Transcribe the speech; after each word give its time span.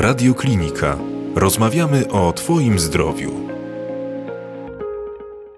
Radioklinika. 0.00 0.96
Rozmawiamy 1.34 2.10
o 2.10 2.32
Twoim 2.32 2.78
zdrowiu. 2.78 3.30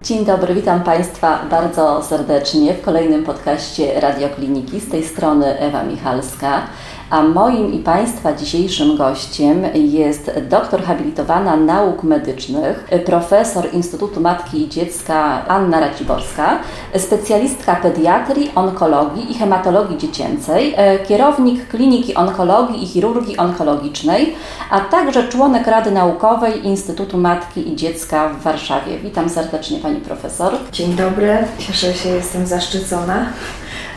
Dzień 0.02 0.24
dobry, 0.24 0.54
witam 0.54 0.82
Państwa 0.82 1.46
bardzo 1.50 2.02
serdecznie 2.02 2.74
w 2.74 2.82
kolejnym 2.82 3.24
podcaście 3.24 4.00
Radiokliniki. 4.00 4.80
Z 4.80 4.88
tej 4.88 5.04
strony 5.04 5.58
Ewa 5.58 5.82
Michalska. 5.82 6.62
A 7.10 7.22
moim 7.22 7.74
i 7.74 7.79
Państwa 7.79 8.32
dzisiejszym 8.32 8.96
gościem 8.96 9.64
jest 9.74 10.30
doktor 10.48 10.82
habilitowana 10.82 11.56
nauk 11.56 12.02
medycznych, 12.02 12.88
profesor 13.06 13.68
Instytutu 13.72 14.20
Matki 14.20 14.62
i 14.62 14.68
Dziecka 14.68 15.46
Anna 15.48 15.80
Raciborska, 15.80 16.58
specjalistka 16.98 17.76
pediatrii, 17.76 18.50
onkologii 18.54 19.30
i 19.30 19.34
hematologii 19.34 19.98
dziecięcej, 19.98 20.75
kierownik 21.08 21.68
Kliniki 21.68 22.14
Onkologii 22.14 22.82
i 22.84 22.86
Chirurgii 22.86 23.36
Onkologicznej, 23.36 24.35
a 24.71 24.80
także 24.80 25.29
członek 25.29 25.66
Rady 25.66 25.90
Naukowej 25.90 26.66
Instytutu 26.66 27.18
Matki 27.18 27.72
i 27.72 27.77
Dziecka 27.77 28.29
w 28.29 28.43
Warszawie. 28.43 28.99
Witam 28.99 29.29
serdecznie 29.29 29.79
Pani 29.79 30.00
Profesor. 30.00 30.52
Dzień 30.72 30.94
dobry, 30.94 31.38
cieszę 31.58 31.94
się, 31.94 32.08
jestem 32.08 32.47
zaszczycona 32.47 33.27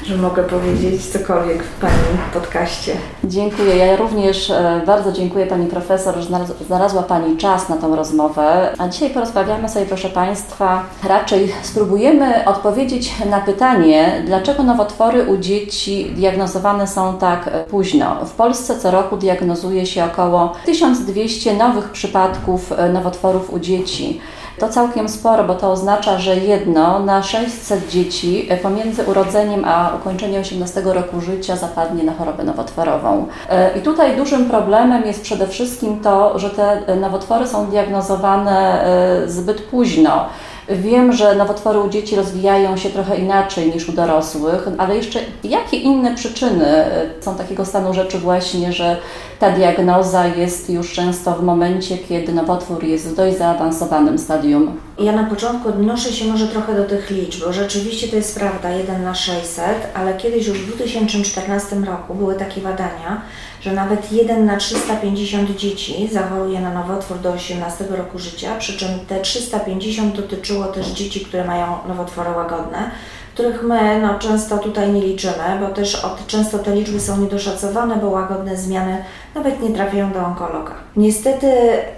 że 0.05 0.17
mogę 0.17 0.43
powiedzieć 0.43 1.05
cokolwiek 1.05 1.63
w 1.63 1.79
Pani 1.81 1.93
podcaście. 2.33 2.95
Dziękuję. 3.23 3.77
Ja 3.77 3.95
również 3.95 4.49
e, 4.49 4.81
bardzo 4.85 5.11
dziękuję 5.11 5.45
Pani 5.45 5.67
Profesor, 5.67 6.15
że 6.15 6.27
znalazła 6.65 7.03
Pani 7.03 7.37
czas 7.37 7.69
na 7.69 7.77
tą 7.77 7.95
rozmowę. 7.95 8.73
A 8.77 8.87
dzisiaj 8.87 9.09
porozmawiamy 9.09 9.69
sobie, 9.69 9.85
proszę 9.85 10.09
Państwa, 10.09 10.83
raczej 11.03 11.53
spróbujemy 11.61 12.45
odpowiedzieć 12.45 13.13
na 13.29 13.39
pytanie, 13.41 14.23
dlaczego 14.25 14.63
nowotwory 14.63 15.25
u 15.25 15.37
dzieci 15.37 16.11
diagnozowane 16.15 16.87
są 16.87 17.17
tak 17.17 17.49
późno. 17.69 18.25
W 18.25 18.31
Polsce 18.31 18.79
co 18.79 18.91
roku 18.91 19.17
diagnozuje 19.17 19.85
się 19.85 20.05
około 20.05 20.53
1200 20.65 21.53
nowych 21.53 21.89
przypadków 21.89 22.71
e, 22.71 22.89
nowotworów 22.89 23.53
u 23.53 23.59
dzieci. 23.59 24.21
To 24.59 24.69
całkiem 24.69 25.09
sporo, 25.09 25.43
bo 25.43 25.55
to 25.55 25.71
oznacza, 25.71 26.19
że 26.19 26.35
jedno 26.35 26.99
na 26.99 27.23
600 27.23 27.89
dzieci 27.89 28.49
pomiędzy 28.61 29.03
urodzeniem 29.03 29.65
a 29.65 29.91
ukończeniem 29.95 30.41
18 30.41 30.81
roku 30.85 31.21
życia 31.21 31.55
zapadnie 31.55 32.03
na 32.03 32.13
chorobę 32.13 32.43
nowotworową. 32.43 33.27
E, 33.49 33.77
I 33.77 33.81
tutaj 33.81 34.17
dużym 34.17 34.49
problemem 34.49 35.03
jest 35.05 35.21
przede 35.21 35.47
wszystkim 35.47 35.99
to, 35.99 36.39
że 36.39 36.49
te 36.49 36.95
nowotwory 36.95 37.47
są 37.47 37.65
diagnozowane 37.65 38.85
e, 38.85 39.29
zbyt 39.29 39.61
późno. 39.61 40.25
Wiem, 40.69 41.13
że 41.13 41.35
nowotwory 41.35 41.79
u 41.79 41.89
dzieci 41.89 42.15
rozwijają 42.15 42.77
się 42.77 42.89
trochę 42.89 43.17
inaczej 43.17 43.71
niż 43.71 43.89
u 43.89 43.91
dorosłych, 43.91 44.67
ale 44.77 44.95
jeszcze 44.95 45.19
jakie 45.43 45.77
inne 45.77 46.15
przyczyny 46.15 46.65
e, 46.65 47.09
są 47.21 47.35
takiego 47.35 47.65
stanu 47.65 47.93
rzeczy 47.93 48.19
właśnie, 48.19 48.73
że 48.73 48.97
ta 49.39 49.51
diagnoza 49.51 50.27
jest 50.27 50.69
już 50.69 50.93
często 50.93 51.33
w 51.33 51.43
momencie, 51.43 51.97
kiedy 51.97 52.33
nowotwór 52.33 52.83
jest 52.83 53.09
w 53.09 53.15
dość 53.15 53.37
zaawansowanym 53.37 54.19
stadium? 54.19 54.77
Ja 54.99 55.11
na 55.11 55.23
początku 55.23 55.69
odnoszę 55.69 56.11
się 56.11 56.25
może 56.25 56.47
trochę 56.47 56.75
do 56.75 56.83
tych 56.83 57.09
liczb, 57.09 57.45
bo 57.45 57.53
rzeczywiście 57.53 58.07
to 58.07 58.15
jest 58.15 58.39
prawda, 58.39 58.69
1 58.69 59.03
na 59.03 59.15
600, 59.15 59.63
ale 59.93 60.13
kiedyś 60.13 60.47
już 60.47 60.59
w 60.59 60.67
2014 60.67 61.75
roku 61.75 62.15
były 62.15 62.35
takie 62.35 62.61
badania, 62.61 63.21
że 63.63 63.73
nawet 63.73 64.11
1 64.11 64.45
na 64.45 64.57
350 64.57 65.55
dzieci 65.55 66.09
zachoruje 66.11 66.59
na 66.61 66.73
nowotwór 66.73 67.19
do 67.19 67.31
18 67.31 67.85
roku 67.89 68.19
życia, 68.19 68.55
przy 68.59 68.77
czym 68.77 68.89
te 69.07 69.21
350 69.21 70.15
dotyczyło 70.15 70.65
też 70.65 70.87
dzieci, 70.87 71.25
które 71.25 71.45
mają 71.45 71.65
nowotwory 71.87 72.31
łagodne, 72.31 72.91
których 73.33 73.63
my 73.63 74.01
no, 74.01 74.19
często 74.19 74.57
tutaj 74.57 74.93
nie 74.93 75.01
liczymy, 75.01 75.59
bo 75.61 75.67
też 75.67 76.05
od, 76.05 76.27
często 76.27 76.59
te 76.59 76.75
liczby 76.75 76.99
są 76.99 77.21
niedoszacowane, 77.21 77.95
bo 77.95 78.09
łagodne 78.09 78.57
zmiany 78.57 79.03
nawet 79.35 79.61
nie 79.61 79.69
trafiają 79.69 80.11
do 80.11 80.19
onkologa. 80.25 80.73
Niestety 80.95 81.47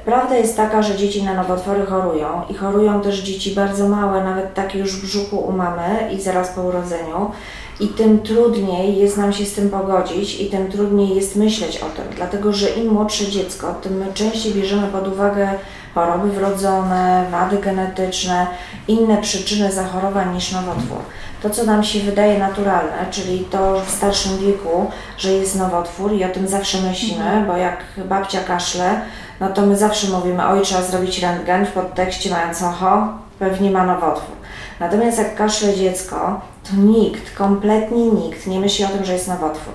prawda 0.06 0.36
jest 0.36 0.58
taka, 0.58 0.82
że 0.82 0.96
dzieci 0.96 1.24
na 1.24 1.34
nowotwory 1.34 1.86
chorują 1.86 2.42
i 2.50 2.54
chorują 2.54 3.02
też 3.02 3.20
dzieci 3.20 3.56
bardzo 3.56 3.90
małe, 3.90 4.24
nawet 4.24 4.54
takie 4.54 4.80
już 4.80 4.96
w 4.96 5.02
brzuchu 5.02 5.38
u 5.38 5.52
mamy 5.52 6.10
i 6.14 6.22
zaraz 6.22 6.50
po 6.50 6.62
urodzeniu 6.62 7.32
i 7.80 7.88
tym 7.88 8.20
trudniej 8.20 8.98
jest 8.98 9.18
nam 9.18 9.34
się 9.34 9.46
z 9.46 9.54
tym 9.54 9.70
pogodzić 9.70 10.42
i 10.42 10.46
tym 10.46 10.72
trudniej 10.72 11.16
jest 11.16 11.36
myśleć 11.36 11.78
o 11.78 11.86
tym, 11.86 12.06
dlatego 12.16 12.54
że 12.54 12.70
im 12.70 12.94
młodsze 12.94 13.28
dziecko, 13.28 13.74
tym 13.74 13.94
my 13.94 14.14
częściej 14.14 14.54
bierzemy 14.54 14.88
pod 14.88 15.08
uwagę 15.08 15.50
choroby 15.96 16.32
wrodzone, 16.32 17.26
wady 17.32 17.58
genetyczne, 17.58 18.48
inne 18.88 19.18
przyczyny 19.18 19.72
zachorowań 19.72 20.36
niż 20.36 20.52
nowotwór. 20.52 20.98
To, 21.42 21.50
co 21.50 21.64
nam 21.64 21.84
się 21.84 22.00
wydaje 22.00 22.40
naturalne, 22.40 23.06
czyli 23.12 23.40
to 23.40 23.82
w 23.86 23.90
starszym 23.90 24.38
wieku, 24.38 24.92
że 25.18 25.32
jest 25.32 25.56
nowotwór 25.56 26.14
i 26.14 26.24
o 26.26 26.30
tym 26.30 26.48
zawsze 26.48 26.78
myślimy, 26.82 27.24
mhm. 27.24 27.48
bo 27.48 27.58
jak 27.58 27.78
babcia 28.10 28.44
kaszle, 28.44 29.02
no 29.40 29.50
to 29.50 29.66
my 29.66 29.78
zawsze 29.78 30.08
mówimy, 30.08 30.48
oj, 30.48 30.62
trzeba 30.62 30.82
zrobić 30.82 31.22
rentgen 31.22 31.66
w 31.66 31.72
podtekście 31.72 32.30
mając 32.30 32.62
oho, 32.62 33.08
pewnie 33.40 33.72
ma 33.72 33.86
nowotwór. 33.86 34.36
Natomiast 34.80 35.18
jak 35.18 35.36
kaszle 35.36 35.76
dziecko, 35.76 36.42
to 36.70 36.76
nikt, 36.78 37.36
kompletnie 37.36 38.06
nikt 38.06 38.48
nie 38.48 38.60
myśli 38.60 38.86
o 38.86 38.88
tym, 38.88 39.06
że 39.06 39.14
jest 39.14 39.28
nowotwór. 39.28 39.74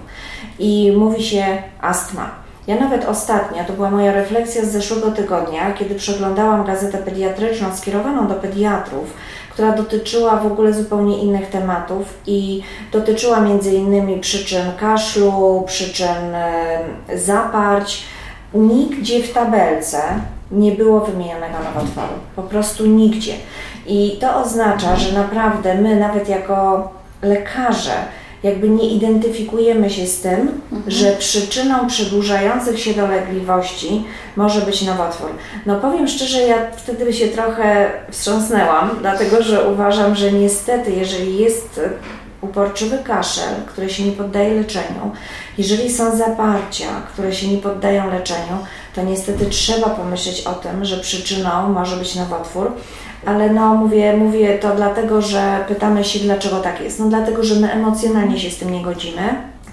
I 0.58 0.92
mówi 0.96 1.22
się 1.22 1.62
astma. 1.80 2.30
Ja 2.66 2.80
nawet 2.80 3.04
ostatnio, 3.04 3.64
to 3.64 3.72
była 3.72 3.90
moja 3.90 4.12
refleksja 4.12 4.64
z 4.64 4.72
zeszłego 4.72 5.10
tygodnia, 5.10 5.72
kiedy 5.72 5.94
przeglądałam 5.94 6.64
gazetę 6.64 6.98
pediatryczną 6.98 7.76
skierowaną 7.76 8.28
do 8.28 8.34
pediatrów, 8.34 9.14
która 9.52 9.72
dotyczyła 9.72 10.36
w 10.36 10.46
ogóle 10.46 10.74
zupełnie 10.74 11.18
innych 11.18 11.50
tematów 11.50 12.18
i 12.26 12.62
dotyczyła 12.92 13.46
innymi 13.72 14.20
przyczyn 14.20 14.72
kaszlu, 14.80 15.64
przyczyn 15.66 16.34
zaparć. 17.14 18.04
Nigdzie 18.54 19.22
w 19.22 19.32
tabelce 19.32 20.02
nie 20.50 20.72
było 20.72 21.00
wymienionego 21.00 21.54
nowotworu. 21.64 22.12
Po 22.36 22.42
prostu 22.42 22.86
nigdzie. 22.86 23.34
I 23.90 24.16
to 24.20 24.36
oznacza, 24.36 24.96
że 24.96 25.18
naprawdę 25.18 25.74
my, 25.74 25.96
nawet 25.96 26.28
jako 26.28 26.88
lekarze, 27.22 27.94
jakby 28.42 28.68
nie 28.68 28.90
identyfikujemy 28.90 29.90
się 29.90 30.06
z 30.06 30.20
tym, 30.20 30.40
mhm. 30.72 30.82
że 30.86 31.12
przyczyną 31.12 31.86
przedłużających 31.86 32.80
się 32.80 32.94
dolegliwości 32.94 34.04
może 34.36 34.60
być 34.60 34.82
nowotwór. 34.82 35.30
No 35.66 35.80
powiem 35.80 36.08
szczerze, 36.08 36.42
ja 36.42 36.56
wtedy 36.76 37.12
się 37.12 37.28
trochę 37.28 37.90
wstrząsnęłam, 38.10 38.90
dlatego 39.00 39.42
że 39.42 39.68
uważam, 39.68 40.14
że 40.14 40.32
niestety, 40.32 40.90
jeżeli 40.90 41.38
jest 41.38 41.80
uporczywy 42.40 42.98
kaszel, 42.98 43.54
który 43.66 43.90
się 43.90 44.04
nie 44.04 44.12
poddaje 44.12 44.54
leczeniu, 44.54 45.12
jeżeli 45.58 45.92
są 45.92 46.16
zaparcia, 46.16 46.86
które 47.12 47.32
się 47.32 47.48
nie 47.48 47.58
poddają 47.58 48.10
leczeniu, 48.10 48.58
to 48.94 49.02
niestety 49.02 49.46
trzeba 49.46 49.90
pomyśleć 49.90 50.40
o 50.40 50.52
tym, 50.52 50.84
że 50.84 50.96
przyczyną 50.96 51.68
może 51.68 51.96
być 51.96 52.14
nowotwór. 52.14 52.72
Ale 53.26 53.50
no 53.50 53.74
mówię, 53.74 54.16
mówię 54.16 54.58
to 54.58 54.74
dlatego, 54.74 55.22
że 55.22 55.64
pytamy 55.68 56.04
się, 56.04 56.18
dlaczego 56.18 56.60
tak 56.60 56.80
jest. 56.80 57.00
No 57.00 57.08
dlatego, 57.08 57.44
że 57.44 57.54
my 57.54 57.72
emocjonalnie 57.72 58.38
się 58.38 58.50
z 58.50 58.58
tym 58.58 58.72
nie 58.72 58.82
godzimy. 58.82 59.22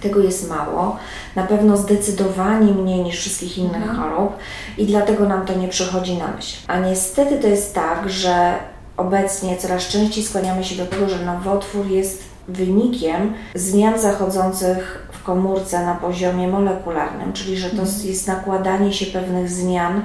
Tego 0.02 0.19
jest 0.19 0.50
mało, 0.50 0.97
na 1.35 1.44
pewno 1.44 1.78
zdecydowanie 1.78 2.72
mniej 2.72 3.03
niż 3.03 3.19
wszystkich 3.19 3.58
innych 3.58 3.75
mhm. 3.75 3.97
chorób 3.97 4.34
i 4.78 4.85
dlatego 4.85 5.25
nam 5.25 5.46
to 5.46 5.53
nie 5.53 5.68
przychodzi 5.68 6.18
na 6.18 6.28
myśl. 6.28 6.58
A 6.68 6.80
niestety 6.80 7.40
to 7.40 7.47
jest 7.47 7.75
tak, 7.75 8.09
że 8.09 8.53
obecnie 8.97 9.58
coraz 9.58 9.88
częściej 9.88 10.24
skłaniamy 10.24 10.64
się 10.64 10.75
do 10.75 10.85
tego, 10.85 11.09
że 11.09 11.25
nowotwór 11.25 11.88
jest 11.88 12.24
wynikiem 12.47 13.34
zmian 13.56 14.00
zachodzących 14.00 15.08
w 15.12 15.24
komórce 15.24 15.85
na 15.85 15.96
poziomie 15.96 16.47
molekularnym, 16.47 17.34
czyli 17.34 17.58
że 17.58 17.69
to 17.69 17.81
mhm. 17.81 18.08
jest 18.08 18.28
nakładanie 18.28 18.94
się 18.94 19.06
pewnych 19.06 19.50
zmian 19.50 20.02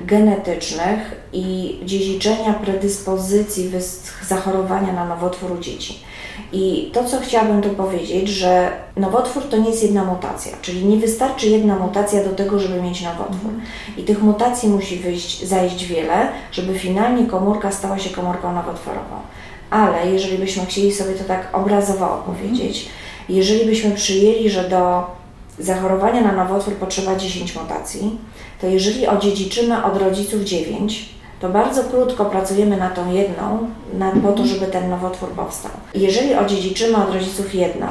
genetycznych 0.00 0.98
i 1.32 1.78
dziedziczenia 1.84 2.52
predyspozycji 2.52 3.70
zachorowania 4.28 4.92
na 4.92 5.04
nowotwór 5.04 5.52
u 5.52 5.58
dzieci. 5.58 5.98
I 6.52 6.90
to, 6.92 7.04
co 7.04 7.20
chciałabym 7.20 7.62
tu 7.62 7.70
powiedzieć, 7.70 8.28
że 8.28 8.72
nowotwór 8.96 9.42
to 9.42 9.56
nie 9.56 9.70
jest 9.70 9.82
jedna 9.82 10.04
mutacja, 10.04 10.52
czyli 10.62 10.84
nie 10.84 10.96
wystarczy 10.96 11.46
jedna 11.46 11.76
mutacja 11.76 12.24
do 12.24 12.30
tego, 12.30 12.58
żeby 12.58 12.82
mieć 12.82 13.02
nowotwór. 13.02 13.50
I 13.96 14.02
tych 14.02 14.22
mutacji 14.22 14.68
musi 14.68 14.96
wyjść, 14.96 15.44
zajść 15.44 15.84
wiele, 15.84 16.28
żeby 16.52 16.78
finalnie 16.78 17.26
komórka 17.26 17.72
stała 17.72 17.98
się 17.98 18.10
komórką 18.10 18.52
nowotworową. 18.52 19.16
Ale 19.70 20.12
jeżeli 20.12 20.38
byśmy 20.38 20.66
chcieli 20.66 20.92
sobie 20.92 21.14
to 21.14 21.24
tak 21.24 21.48
obrazowo 21.52 22.14
opowiedzieć, 22.14 22.88
jeżeli 23.28 23.66
byśmy 23.66 23.90
przyjęli, 23.90 24.50
że 24.50 24.68
do 24.68 25.06
zachorowania 25.58 26.20
na 26.20 26.32
nowotwór 26.32 26.74
potrzeba 26.74 27.16
10 27.16 27.56
mutacji, 27.56 28.18
to 28.60 28.66
jeżeli 28.66 29.06
odziedziczymy 29.06 29.84
od 29.84 29.96
rodziców 29.96 30.42
9, 30.42 31.16
to 31.40 31.48
bardzo 31.48 31.84
krótko 31.84 32.24
pracujemy 32.24 32.76
na 32.76 32.90
tą 32.90 33.12
jedną, 33.12 33.58
na, 33.98 34.12
po 34.12 34.32
to, 34.32 34.46
żeby 34.46 34.66
ten 34.66 34.90
nowotwór 34.90 35.28
powstał. 35.28 35.70
Jeżeli 35.94 36.34
odziedziczymy 36.34 36.96
od 36.96 37.14
rodziców 37.14 37.54
jedną, 37.54 37.86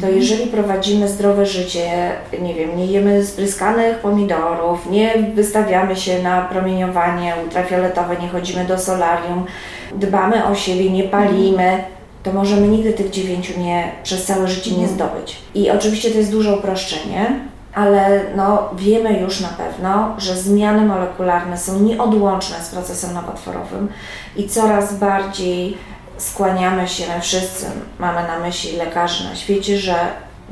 to 0.00 0.06
mhm. 0.06 0.16
jeżeli 0.16 0.46
prowadzimy 0.46 1.08
zdrowe 1.08 1.46
życie, 1.46 2.12
nie 2.42 2.54
wiem, 2.54 2.76
nie 2.76 2.86
jemy 2.86 3.26
spryskanych 3.26 3.98
pomidorów, 3.98 4.90
nie 4.90 5.14
wystawiamy 5.34 5.96
się 5.96 6.22
na 6.22 6.42
promieniowanie 6.42 7.34
ultrafioletowe, 7.44 8.16
nie 8.16 8.28
chodzimy 8.28 8.64
do 8.64 8.78
solarium, 8.78 9.44
dbamy 9.94 10.46
o 10.46 10.54
siebie, 10.54 10.90
nie 10.90 11.04
palimy, 11.04 11.84
to 12.22 12.32
możemy 12.32 12.68
nigdy 12.68 12.92
tych 12.92 13.10
dziewięciu 13.10 13.60
nie, 13.60 13.92
przez 14.02 14.24
całe 14.24 14.48
życie 14.48 14.70
nie 14.70 14.86
mhm. 14.86 14.94
zdobyć. 14.94 15.36
I 15.54 15.70
oczywiście 15.70 16.10
to 16.10 16.18
jest 16.18 16.32
duże 16.32 16.56
uproszczenie, 16.56 17.40
ale 17.74 18.20
no, 18.36 18.70
wiemy 18.76 19.20
już 19.20 19.40
na 19.40 19.48
pewno, 19.48 20.14
że 20.18 20.36
zmiany 20.36 20.86
molekularne 20.86 21.58
są 21.58 21.80
nieodłączne 21.80 22.56
z 22.64 22.68
procesem 22.68 23.14
nowotworowym 23.14 23.88
i 24.36 24.48
coraz 24.48 24.94
bardziej 24.94 25.78
skłaniamy 26.18 26.88
się, 26.88 27.04
my 27.14 27.20
wszyscy 27.20 27.66
mamy 27.98 28.28
na 28.28 28.38
myśli 28.38 28.76
lekarzy 28.76 29.24
na 29.24 29.36
świecie, 29.36 29.78
że 29.78 29.94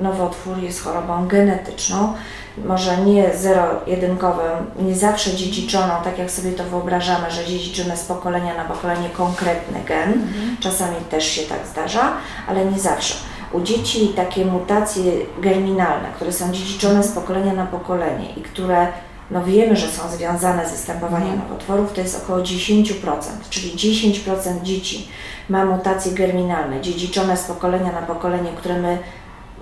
nowotwór 0.01 0.59
jest 0.59 0.85
chorobą 0.85 1.29
genetyczną, 1.29 2.13
może 2.65 2.97
nie 2.97 3.35
zero-jedynkowym, 3.35 4.71
nie 4.79 4.95
zawsze 4.95 5.35
dziedziczoną, 5.35 5.95
tak 6.05 6.19
jak 6.19 6.31
sobie 6.31 6.53
to 6.53 6.65
wyobrażamy, 6.65 7.31
że 7.31 7.45
dziedziczymy 7.45 7.97
z 7.97 8.05
pokolenia 8.05 8.55
na 8.55 8.65
pokolenie 8.65 9.09
konkretny 9.09 9.81
gen. 9.87 10.13
Mhm. 10.13 10.57
Czasami 10.61 10.97
też 11.11 11.25
się 11.25 11.43
tak 11.43 11.59
zdarza, 11.73 12.13
ale 12.49 12.65
nie 12.65 12.79
zawsze. 12.79 13.15
U 13.53 13.61
dzieci 13.61 14.09
takie 14.09 14.45
mutacje 14.45 15.13
germinalne, 15.41 16.09
które 16.17 16.33
są 16.33 16.53
dziedziczone 16.53 17.03
z 17.03 17.13
pokolenia 17.13 17.53
na 17.53 17.67
pokolenie 17.67 18.33
i 18.37 18.43
które 18.43 18.87
no 19.31 19.45
wiemy, 19.45 19.77
że 19.77 19.89
są 19.89 20.09
związane 20.09 20.69
z 20.69 20.73
występowaniem 20.73 21.33
mhm. 21.33 21.49
nowotworów, 21.49 21.93
to 21.93 22.01
jest 22.01 22.23
około 22.23 22.39
10%, 22.39 22.95
czyli 23.51 23.73
10% 23.73 24.63
dzieci 24.63 25.09
ma 25.49 25.65
mutacje 25.65 26.13
germinalne, 26.13 26.81
dziedziczone 26.81 27.37
z 27.37 27.45
pokolenia 27.45 27.93
na 27.93 28.03
pokolenie, 28.03 28.51
które 28.57 28.81
my 28.81 28.99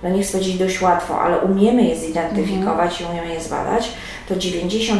no 0.03 0.09
nie 0.09 0.23
chcę 0.23 0.31
powiedzieć 0.31 0.57
dość 0.57 0.81
łatwo, 0.81 1.21
ale 1.21 1.37
umiemy 1.37 1.83
je 1.83 1.95
zidentyfikować 1.95 3.01
mhm. 3.01 3.09
i 3.09 3.11
umiemy 3.11 3.33
je 3.33 3.43
zbadać, 3.43 3.91
to 4.29 4.35
90% 4.35 4.99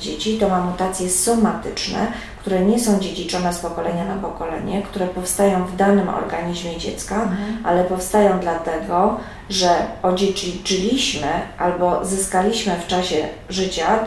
dzieci 0.00 0.38
to 0.38 0.48
ma 0.48 0.60
mutacje 0.60 1.10
somatyczne, 1.10 2.12
które 2.40 2.60
nie 2.60 2.80
są 2.80 3.00
dziedziczone 3.00 3.52
z 3.52 3.58
pokolenia 3.58 4.04
na 4.04 4.14
pokolenie, 4.14 4.82
które 4.82 5.06
powstają 5.06 5.64
w 5.64 5.76
danym 5.76 6.08
organizmie 6.08 6.76
dziecka, 6.76 7.22
mhm. 7.22 7.58
ale 7.64 7.84
powstają 7.84 8.40
dlatego, 8.40 9.16
że 9.50 9.68
odziedziczyliśmy 10.02 11.28
albo 11.58 12.04
zyskaliśmy 12.04 12.76
w 12.76 12.86
czasie 12.86 13.28
życia, 13.48 13.98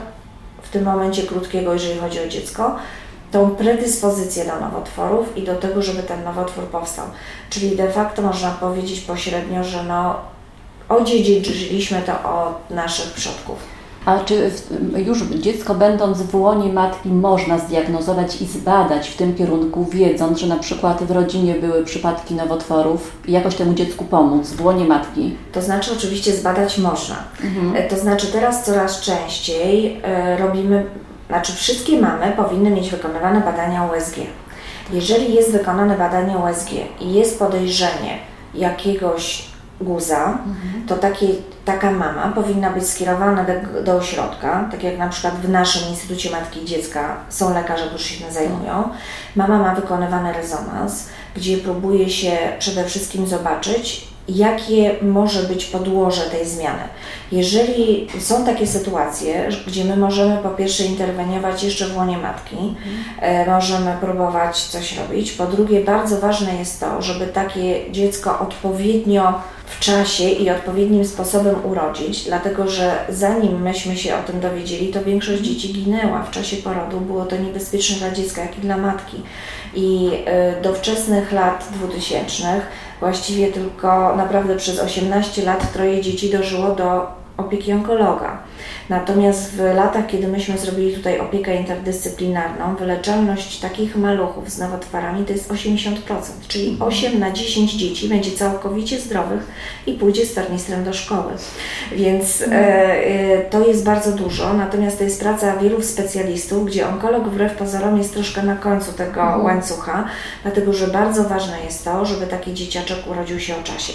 w 0.61 0.69
tym 0.69 0.83
momencie 0.83 1.23
krótkiego, 1.23 1.73
jeżeli 1.73 1.99
chodzi 1.99 2.19
o 2.19 2.27
dziecko, 2.27 2.75
tą 3.31 3.55
predyspozycję 3.55 4.45
do 4.45 4.59
nowotworów 4.59 5.37
i 5.37 5.43
do 5.43 5.55
tego, 5.55 5.81
żeby 5.81 6.03
ten 6.03 6.23
nowotwór 6.23 6.63
powstał. 6.63 7.05
Czyli 7.49 7.75
de 7.75 7.91
facto 7.91 8.21
można 8.21 8.51
powiedzieć 8.51 8.99
pośrednio, 8.99 9.63
że 9.63 9.83
no, 9.83 10.15
odziedziczyliśmy 10.89 12.01
to 12.01 12.13
od 12.13 12.69
naszych 12.75 13.13
przodków. 13.13 13.72
A 14.05 14.19
czy 14.19 14.51
już 14.95 15.23
dziecko 15.23 15.75
będąc 15.75 16.21
w 16.21 16.35
łonie 16.35 16.73
matki 16.73 17.09
można 17.09 17.57
zdiagnozować 17.57 18.41
i 18.41 18.45
zbadać 18.45 19.09
w 19.09 19.17
tym 19.17 19.35
kierunku, 19.35 19.85
wiedząc, 19.85 20.39
że 20.39 20.47
na 20.47 20.55
przykład 20.55 21.03
w 21.03 21.11
rodzinie 21.11 21.55
były 21.55 21.83
przypadki 21.83 22.35
nowotworów 22.35 23.11
i 23.27 23.31
jakoś 23.31 23.55
temu 23.55 23.73
dziecku 23.73 24.05
pomóc 24.05 24.51
w 24.51 24.65
łonie 24.65 24.85
matki? 24.85 25.35
To 25.51 25.61
znaczy 25.61 25.91
oczywiście 25.97 26.31
zbadać 26.31 26.77
można. 26.77 27.15
Mhm. 27.43 27.75
E, 27.75 27.89
to 27.89 27.97
znaczy 27.97 28.27
teraz 28.27 28.65
coraz 28.65 29.01
częściej 29.01 30.01
e, 30.03 30.37
robimy 30.37 30.85
znaczy 31.27 31.53
wszystkie 31.53 32.01
mamy 32.01 32.31
powinny 32.31 32.69
mieć 32.69 32.89
wykonywane 32.89 33.41
badania 33.41 33.89
USG. 33.93 34.15
Jeżeli 34.91 35.33
jest 35.33 35.51
wykonane 35.51 35.97
badanie 35.97 36.37
USG 36.37 36.69
i 37.01 37.13
jest 37.13 37.39
podejrzenie 37.39 38.17
jakiegoś 38.55 39.52
guza, 39.83 40.25
mhm. 40.25 40.87
to 40.87 40.95
takie, 40.95 41.27
taka 41.65 41.91
mama 41.91 42.31
powinna 42.35 42.69
być 42.69 42.87
skierowana 42.89 43.43
do, 43.43 43.83
do, 43.83 43.95
ośrodka, 43.97 44.67
tak 44.71 44.83
jak 44.83 44.97
na 44.97 45.09
przykład 45.09 45.35
w 45.35 45.49
naszym 45.49 45.89
Instytucie 45.89 46.31
Matki 46.31 46.63
i 46.63 46.65
Dziecka 46.65 47.17
są 47.29 47.53
lekarze, 47.53 47.87
którzy 47.87 48.03
się 48.03 48.23
tym 48.23 48.33
zajmują. 48.33 48.89
Mama 49.35 49.57
ma 49.57 49.75
wykonywany 49.75 50.33
rezonans, 50.33 51.09
gdzie 51.35 51.57
próbuje 51.57 52.09
się 52.09 52.37
przede 52.59 52.83
wszystkim 52.83 53.27
zobaczyć, 53.27 54.13
jakie 54.29 54.95
może 55.01 55.43
być 55.43 55.65
podłoże 55.65 56.21
tej 56.21 56.47
zmiany. 56.47 56.83
Jeżeli 57.31 58.07
są 58.19 58.45
takie 58.45 58.67
sytuacje, 58.67 59.49
gdzie 59.67 59.85
my 59.85 59.97
możemy 59.97 60.37
po 60.37 60.49
pierwsze 60.49 60.83
interweniować 60.83 61.63
jeszcze 61.63 61.87
w 61.87 61.97
łonie 61.97 62.17
matki, 62.17 62.55
mhm. 62.55 63.49
możemy 63.49 63.97
próbować 64.01 64.61
coś 64.61 64.97
robić. 64.97 65.31
Po 65.31 65.45
drugie, 65.45 65.83
bardzo 65.83 66.19
ważne 66.19 66.55
jest 66.55 66.79
to, 66.79 67.01
żeby 67.01 67.27
takie 67.27 67.91
dziecko 67.91 68.39
odpowiednio 68.39 69.33
w 69.75 69.79
czasie 69.79 70.23
i 70.23 70.49
odpowiednim 70.49 71.05
sposobem 71.05 71.55
urodzić, 71.65 72.23
dlatego 72.23 72.67
że 72.67 73.05
zanim 73.09 73.61
myśmy 73.61 73.97
się 73.97 74.15
o 74.15 74.23
tym 74.23 74.39
dowiedzieli, 74.39 74.87
to 74.87 75.03
większość 75.03 75.41
dzieci 75.41 75.73
ginęła 75.73 76.23
w 76.23 76.31
czasie 76.31 76.57
porodu. 76.57 76.99
Było 76.99 77.25
to 77.25 77.37
niebezpieczne 77.37 77.97
dla 77.97 78.11
dziecka, 78.11 78.41
jak 78.41 78.57
i 78.57 78.61
dla 78.61 78.77
matki. 78.77 79.21
I 79.75 80.09
y, 80.59 80.61
do 80.61 80.73
wczesnych 80.73 81.31
lat 81.31 81.67
2000 81.73 82.61
właściwie 82.99 83.47
tylko 83.47 84.15
naprawdę 84.15 84.55
przez 84.55 84.79
18 84.79 85.43
lat 85.43 85.73
troje 85.73 86.01
dzieci 86.01 86.29
dożyło 86.29 86.75
do 86.75 87.22
opieki 87.45 87.73
onkologa. 87.73 88.43
Natomiast 88.89 89.51
w 89.51 89.59
latach, 89.75 90.07
kiedy 90.07 90.27
myśmy 90.27 90.57
zrobili 90.57 90.93
tutaj 90.93 91.19
opiekę 91.19 91.55
interdyscyplinarną, 91.55 92.75
wyleczalność 92.75 93.59
takich 93.59 93.95
maluchów 93.95 94.49
z 94.49 94.59
nowotworami 94.59 95.25
to 95.25 95.33
jest 95.33 95.51
80%, 95.51 95.95
czyli 96.47 96.77
8 96.79 97.13
mhm. 97.13 97.19
na 97.19 97.31
10 97.31 97.73
dzieci 97.73 98.09
będzie 98.09 98.31
całkowicie 98.31 98.99
zdrowych 98.99 99.47
i 99.87 99.93
pójdzie 99.93 100.25
z 100.25 100.33
tornistrem 100.33 100.83
do 100.83 100.93
szkoły. 100.93 101.31
Więc 101.91 102.41
e, 102.41 102.45
e, 102.45 103.41
to 103.49 103.67
jest 103.67 103.83
bardzo 103.85 104.11
dużo, 104.11 104.53
natomiast 104.53 104.97
to 104.97 105.03
jest 105.03 105.19
praca 105.21 105.57
wielu 105.57 105.81
specjalistów, 105.81 106.65
gdzie 106.65 106.87
onkolog 106.87 107.29
wbrew 107.29 107.53
pozorom 107.53 107.97
jest 107.97 108.13
troszkę 108.13 108.43
na 108.43 108.55
końcu 108.55 108.91
tego 108.93 109.21
mhm. 109.21 109.45
łańcucha, 109.45 110.05
dlatego 110.43 110.73
że 110.73 110.87
bardzo 110.87 111.23
ważne 111.23 111.63
jest 111.65 111.85
to, 111.85 112.05
żeby 112.05 112.27
taki 112.27 112.53
dzieciaczek 112.53 112.97
urodził 113.11 113.39
się 113.39 113.55
o 113.55 113.63
czasie. 113.63 113.93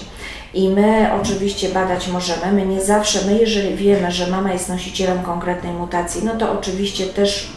I 0.54 0.68
my 0.68 1.10
oczywiście 1.22 1.68
badać 1.68 2.08
możemy, 2.08 2.52
my 2.52 2.66
nie 2.66 2.80
zawsze, 2.80 3.26
my 3.26 3.38
jeżeli 3.38 3.76
wiemy, 3.76 4.12
że 4.12 4.26
mama 4.26 4.52
jest 4.52 4.68
nosicielem 4.68 5.22
konkretnej 5.22 5.72
mutacji, 5.72 6.24
no 6.24 6.34
to 6.36 6.52
oczywiście 6.52 7.06
też 7.06 7.52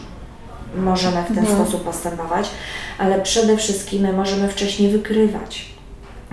możemy 0.76 1.22
w 1.22 1.26
ten 1.26 1.38
mhm. 1.38 1.56
sposób 1.56 1.84
postępować, 1.84 2.50
ale 2.98 3.20
przede 3.20 3.56
wszystkim 3.56 4.02
my 4.02 4.12
możemy 4.12 4.48
wcześniej 4.48 4.90
wykrywać. 4.90 5.72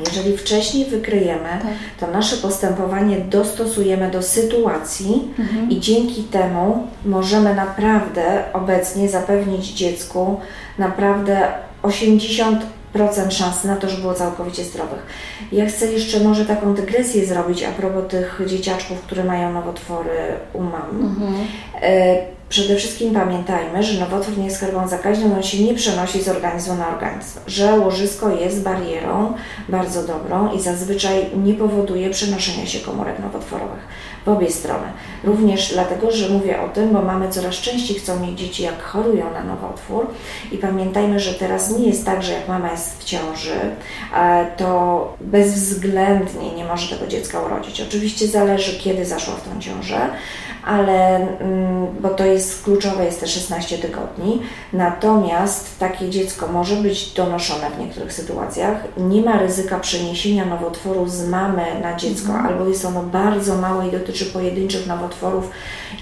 Jeżeli 0.05 0.37
wcześniej 0.37 0.85
wykryjemy, 0.85 1.49
tak. 1.49 1.71
to 1.99 2.07
nasze 2.07 2.37
postępowanie 2.37 3.17
dostosujemy 3.17 4.11
do 4.11 4.23
sytuacji 4.23 5.27
mhm. 5.39 5.69
i 5.69 5.79
dzięki 5.79 6.23
temu 6.23 6.87
możemy 7.05 7.55
naprawdę 7.55 8.43
obecnie 8.53 9.09
zapewnić 9.09 9.73
dziecku 9.73 10.39
naprawdę 10.77 11.47
80 11.83 12.65
procent 12.93 13.33
szans 13.33 13.63
na 13.63 13.75
to, 13.75 13.89
że 13.89 13.97
było 13.97 14.13
całkowicie 14.13 14.63
zdrowych. 14.63 15.05
Ja 15.51 15.65
chcę 15.65 15.91
jeszcze 15.91 16.19
może 16.19 16.45
taką 16.45 16.73
dygresję 16.73 17.25
zrobić 17.25 17.63
a 17.63 17.71
propos 17.71 18.03
tych 18.09 18.41
dzieciaczków, 18.45 19.01
które 19.01 19.23
mają 19.23 19.53
nowotwory 19.53 20.19
u 20.53 20.61
mam. 20.63 20.89
Mhm. 21.01 21.33
E, 21.81 22.17
przede 22.49 22.75
wszystkim 22.75 23.13
pamiętajmy, 23.13 23.83
że 23.83 23.99
nowotwór 23.99 24.37
nie 24.37 24.45
jest 24.45 24.59
chorobą 24.59 24.87
zakaźną, 24.87 25.35
on 25.35 25.43
się 25.43 25.63
nie 25.63 25.73
przenosi 25.73 26.23
z 26.23 26.27
organizmu 26.27 26.75
na 26.75 26.87
organizm, 26.87 27.39
że 27.47 27.79
łożysko 27.79 28.29
jest 28.29 28.61
barierą 28.61 29.33
bardzo 29.69 30.03
dobrą 30.03 30.51
i 30.51 30.61
zazwyczaj 30.61 31.25
nie 31.43 31.53
powoduje 31.53 32.09
przenoszenia 32.09 32.65
się 32.65 32.79
komórek 32.79 33.19
nowotworowych 33.19 33.87
w 34.25 34.29
obie 34.29 34.51
strony. 34.51 34.87
Również 35.23 35.73
dlatego, 35.73 36.11
że 36.11 36.29
mówię 36.29 36.61
o 36.61 36.67
tym, 36.67 36.93
bo 36.93 37.01
mamy 37.01 37.29
coraz 37.29 37.55
częściej 37.55 37.99
chcą 37.99 38.19
mieć 38.19 38.39
dzieci, 38.39 38.63
jak 38.63 38.81
chorują 38.81 39.33
na 39.33 39.43
nowotwór 39.43 40.07
i 40.51 40.57
pamiętajmy, 40.57 41.19
że 41.19 41.33
teraz 41.33 41.77
nie 41.77 41.87
jest 41.87 42.05
tak, 42.05 42.23
że 42.23 42.33
jak 42.33 42.47
mama 42.47 42.71
jest 42.71 42.99
w 43.01 43.03
ciąży, 43.03 43.59
to 44.57 45.13
bezwzględnie 45.21 46.51
nie 46.55 46.65
może 46.65 46.95
tego 46.95 47.07
dziecka 47.07 47.41
urodzić. 47.41 47.81
Oczywiście 47.81 48.27
zależy, 48.27 48.79
kiedy 48.79 49.05
zaszła 49.05 49.33
w 49.33 49.49
tą 49.49 49.59
ciążę, 49.59 49.99
ale 50.69 51.15
mm, 51.39 51.87
bo 52.01 52.09
to 52.09 52.25
jest 52.25 52.63
kluczowe, 52.63 53.05
jest 53.05 53.19
te 53.19 53.27
16 53.27 53.77
tygodni. 53.77 54.41
Natomiast 54.73 55.79
takie 55.79 56.09
dziecko 56.09 56.47
może 56.47 56.75
być 56.75 57.13
donoszone 57.13 57.69
w 57.69 57.79
niektórych 57.79 58.13
sytuacjach. 58.13 58.77
Nie 58.97 59.21
ma 59.21 59.37
ryzyka 59.37 59.79
przeniesienia 59.79 60.45
nowotworu 60.45 61.07
z 61.07 61.27
mamy 61.27 61.65
na 61.81 61.95
dziecko, 61.95 62.31
mhm. 62.31 62.47
albo 62.47 62.69
jest 62.69 62.85
ono 62.85 63.03
bardzo 63.03 63.55
małe 63.55 63.87
i 63.87 63.91
dotyczy 63.91 64.25
pojedynczych 64.25 64.87
nowotworów 64.87 65.51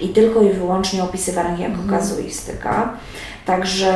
i 0.00 0.08
tylko 0.08 0.42
i 0.42 0.50
wyłącznie 0.50 1.02
opisywanych 1.02 1.60
jako 1.60 1.80
mhm. 1.80 1.90
kazuistyka. 1.90 2.92
Także 3.48 3.92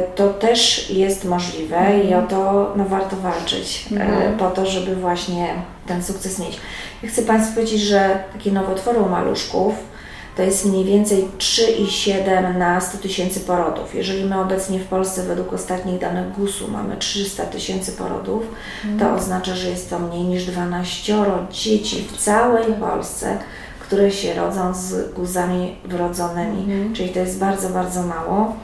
y, 0.00 0.16
to 0.16 0.28
też 0.28 0.90
jest 0.90 1.24
możliwe 1.24 2.00
i 2.08 2.14
o 2.14 2.22
to 2.22 2.72
no, 2.76 2.84
warto 2.84 3.16
walczyć 3.16 3.86
y, 3.92 3.94
mhm. 3.94 4.36
po 4.36 4.50
to, 4.50 4.66
żeby 4.66 4.96
właśnie 4.96 5.54
ten 5.86 6.02
sukces 6.02 6.38
mieć. 6.38 6.60
Ja 7.02 7.08
chcę 7.08 7.22
Państwu 7.22 7.54
powiedzieć, 7.54 7.80
że 7.80 8.18
takie 8.32 8.52
nowotwory 8.52 8.98
u 8.98 9.08
maluszków 9.08 9.74
to 10.36 10.42
jest 10.42 10.66
mniej 10.66 10.84
więcej 10.84 11.28
3,7 11.38 12.56
na 12.56 12.80
100 12.80 12.98
tysięcy 12.98 13.40
porodów. 13.40 13.94
Jeżeli 13.94 14.24
my 14.24 14.40
obecnie 14.40 14.78
w 14.78 14.84
Polsce 14.86 15.22
według 15.22 15.52
ostatnich 15.52 15.98
danych 15.98 16.32
GUS-u 16.32 16.70
mamy 16.70 16.96
300 16.96 17.44
tysięcy 17.44 17.92
porodów, 17.92 18.42
to 18.82 18.88
mhm. 18.88 19.14
oznacza, 19.14 19.54
że 19.54 19.68
jest 19.68 19.90
to 19.90 19.98
mniej 19.98 20.22
niż 20.22 20.44
12 20.44 21.14
dzieci 21.50 22.08
w 22.12 22.16
całej 22.16 22.74
Polsce, 22.74 23.38
które 23.86 24.10
się 24.10 24.34
rodzą 24.34 24.74
z 24.74 25.12
guzami 25.12 25.76
wrodzonymi, 25.84 26.58
mhm. 26.58 26.94
czyli 26.94 27.08
to 27.08 27.18
jest 27.18 27.38
bardzo, 27.38 27.68
bardzo 27.68 28.02
mało. 28.02 28.56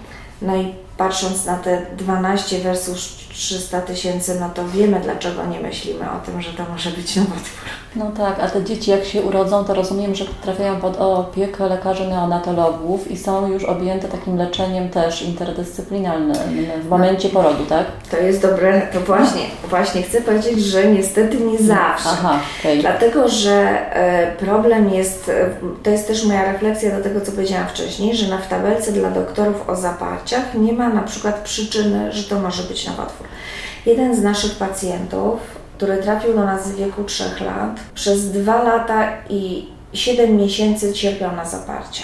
No 0.43 0.57
i 0.57 0.75
patrząc 1.03 1.47
na 1.47 1.57
te 1.57 1.83
12 1.97 2.59
versus 2.59 3.23
300 3.33 3.81
tysięcy, 3.81 4.41
no 4.41 4.51
to 4.55 4.69
wiemy, 4.69 5.01
dlaczego 5.01 5.47
nie 5.47 5.61
myślimy 5.61 6.05
o 6.11 6.27
tym, 6.27 6.43
że 6.43 6.53
to 6.53 6.65
może 6.73 6.91
być 6.91 7.17
nowotwór. 7.17 7.69
No 7.97 8.11
tak, 8.17 8.41
a 8.41 8.49
te 8.49 8.65
dzieci 8.65 8.91
jak 8.91 9.05
się 9.05 9.23
urodzą, 9.23 9.65
to 9.65 9.75
rozumiem, 9.75 10.15
że 10.15 10.25
trafiają 10.43 10.81
pod 10.81 10.97
opiekę 10.97 11.69
lekarzy 11.69 12.09
neonatologów 12.09 13.11
i 13.11 13.19
są 13.19 13.49
już 13.49 13.65
objęte 13.65 14.09
takim 14.09 14.37
leczeniem 14.37 14.89
też 14.89 15.23
interdyscyplinarnym 15.23 16.37
w 16.83 16.89
momencie 16.89 17.29
porodu, 17.29 17.67
tak? 17.67 17.87
To 18.11 18.17
jest 18.17 18.43
dobre, 18.43 18.83
to 18.93 19.01
właśnie, 19.01 19.43
właśnie 19.69 20.03
chcę 20.03 20.21
powiedzieć, 20.21 20.61
że 20.61 20.87
niestety 20.87 21.37
nie 21.41 21.59
zawsze. 21.59 22.09
Aha, 22.09 22.41
okay. 22.61 22.79
Dlatego, 22.79 23.29
że 23.29 23.53
e, 23.97 24.37
problem 24.37 24.91
jest, 24.91 25.29
e, 25.29 25.51
to 25.83 25.91
jest 25.91 26.07
też 26.07 26.25
moja 26.25 26.53
refleksja 26.53 26.97
do 26.97 27.05
tego, 27.05 27.21
co 27.21 27.33
powiedziałam 27.33 27.69
wcześniej, 27.69 28.17
że 28.17 28.29
na 28.29 28.39
w 28.39 28.49
tabelce 28.49 28.93
dla 28.93 29.11
doktorów 29.11 29.69
o 29.69 29.77
zaparciach 29.77 30.55
nie 30.55 30.73
ma 30.73 30.89
na 30.93 31.03
przykład 31.03 31.41
przyczyny, 31.41 32.13
że 32.13 32.25
to 32.25 32.41
może 32.41 32.63
być 32.63 32.87
nowotwór. 32.87 33.27
Jeden 33.87 34.17
z 34.17 34.23
naszych 34.23 34.57
pacjentów, 34.57 35.41
który 35.77 35.97
trafił 35.97 36.35
do 36.35 36.45
nas 36.45 36.69
w 36.69 36.77
wieku 36.77 37.05
3 37.05 37.25
lat, 37.45 37.81
przez 37.95 38.31
2 38.31 38.63
lata 38.63 39.09
i 39.29 39.69
7 39.93 40.37
miesięcy 40.37 40.93
cierpiał 40.93 41.37
na 41.37 41.45
zaparcia. 41.45 42.03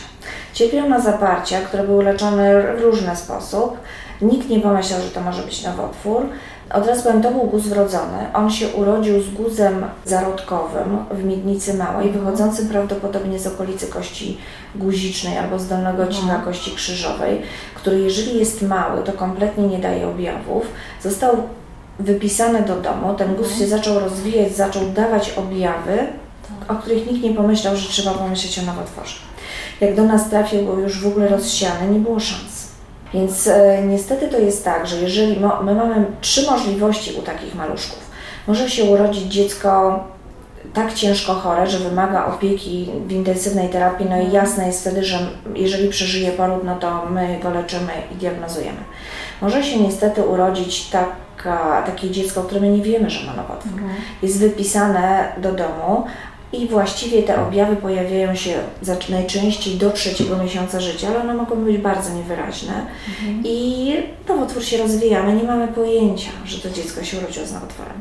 Cierpiał 0.54 0.88
na 0.88 1.00
zaparcia, 1.00 1.60
które 1.60 1.84
były 1.84 2.04
leczone 2.04 2.76
w 2.76 2.80
różny 2.80 3.16
sposób. 3.16 3.76
Nikt 4.22 4.48
nie 4.48 4.60
pomyślał, 4.60 5.02
że 5.02 5.10
to 5.10 5.20
może 5.20 5.42
być 5.42 5.62
nowotwór. 5.62 6.26
Od 6.74 6.86
razu 6.86 7.02
powiem, 7.02 7.22
to 7.22 7.30
był 7.30 7.40
guz 7.40 7.66
wrodzony. 7.66 8.32
On 8.34 8.50
się 8.50 8.68
urodził 8.68 9.22
z 9.22 9.30
guzem 9.30 9.86
zarodkowym 10.04 11.04
w 11.10 11.24
miednicy 11.24 11.74
małej, 11.74 12.10
wychodzącym 12.10 12.68
prawdopodobnie 12.68 13.38
z 13.38 13.46
okolicy 13.46 13.86
kości 13.86 14.38
guzicznej 14.74 15.38
albo 15.38 15.58
z 15.58 15.68
dolnego 15.68 16.02
odcinka 16.02 16.34
mhm. 16.34 16.44
kości 16.44 16.70
krzyżowej, 16.70 17.42
który 17.74 17.98
jeżeli 18.00 18.38
jest 18.38 18.62
mały, 18.62 19.02
to 19.02 19.12
kompletnie 19.12 19.66
nie 19.66 19.78
daje 19.78 20.08
objawów. 20.08 20.66
Został 21.02 21.36
wypisany 21.98 22.62
do 22.62 22.76
domu, 22.76 23.14
ten 23.14 23.34
guz 23.34 23.46
mhm. 23.46 23.60
się 23.60 23.66
zaczął 23.66 24.00
rozwijać, 24.00 24.56
zaczął 24.56 24.82
dawać 24.86 25.30
objawy, 25.30 25.98
tak. 26.48 26.76
o 26.76 26.80
których 26.80 27.06
nikt 27.06 27.24
nie 27.24 27.34
pomyślał, 27.34 27.76
że 27.76 27.88
trzeba 27.88 28.10
pomyśleć 28.10 28.58
o 28.58 28.62
nowotworze. 28.62 29.16
Jak 29.80 29.94
do 29.94 30.02
nas 30.02 30.30
trafił, 30.30 30.64
był 30.64 30.80
już 30.80 31.00
w 31.00 31.06
ogóle 31.06 31.28
rozsiany, 31.28 31.88
nie 31.92 31.98
było 31.98 32.20
szans. 32.20 32.57
Więc 33.14 33.46
e, 33.46 33.82
niestety 33.86 34.28
to 34.28 34.38
jest 34.38 34.64
tak, 34.64 34.86
że 34.86 34.96
jeżeli 34.96 35.40
mo, 35.40 35.62
my 35.62 35.74
mamy 35.74 36.06
trzy 36.20 36.50
możliwości 36.50 37.14
u 37.18 37.22
takich 37.22 37.54
maluszków. 37.54 38.10
Może 38.46 38.70
się 38.70 38.84
urodzić 38.84 39.32
dziecko 39.32 40.04
tak 40.74 40.94
ciężko 40.94 41.34
chore, 41.34 41.66
że 41.66 41.78
wymaga 41.78 42.26
opieki 42.26 42.90
w 43.06 43.12
intensywnej 43.12 43.68
terapii, 43.68 44.06
no 44.10 44.16
i 44.16 44.24
mhm. 44.24 44.34
jasne 44.34 44.66
jest 44.66 44.80
wtedy, 44.80 45.04
że 45.04 45.18
jeżeli 45.54 45.88
przeżyje 45.88 46.30
poród, 46.32 46.64
no 46.64 46.76
to 46.76 47.06
my 47.10 47.38
go 47.42 47.50
leczymy 47.50 47.92
i 48.12 48.14
diagnozujemy. 48.14 48.78
Może 49.42 49.64
się 49.64 49.80
niestety 49.80 50.22
urodzić 50.22 50.90
taka, 50.90 51.82
takie 51.86 52.10
dziecko, 52.10 52.42
które 52.42 52.60
my 52.60 52.68
nie 52.68 52.82
wiemy, 52.82 53.10
że 53.10 53.26
ma 53.26 53.32
nowotwór. 53.32 53.72
Mhm. 53.72 53.90
Jest 54.22 54.40
wypisane 54.40 55.32
do 55.38 55.52
domu, 55.52 56.04
i 56.52 56.68
właściwie 56.68 57.22
te 57.22 57.46
objawy 57.46 57.76
pojawiają 57.76 58.34
się 58.34 58.50
najczęściej 59.08 59.74
do 59.74 59.90
trzeciego 59.90 60.36
miesiąca 60.36 60.80
życia, 60.80 61.08
ale 61.08 61.20
one 61.20 61.34
mogą 61.34 61.56
być 61.56 61.78
bardzo 61.78 62.14
niewyraźne. 62.14 62.86
Mhm. 63.08 63.42
I 63.44 63.94
nowotwór 64.28 64.64
się 64.64 64.76
rozwija, 64.76 65.22
my 65.22 65.36
nie 65.36 65.42
mamy 65.42 65.68
pojęcia, 65.68 66.30
że 66.44 66.58
to 66.58 66.70
dziecko 66.70 67.04
się 67.04 67.18
urodziło 67.18 67.46
z 67.46 67.52
nowotworem. 67.52 67.92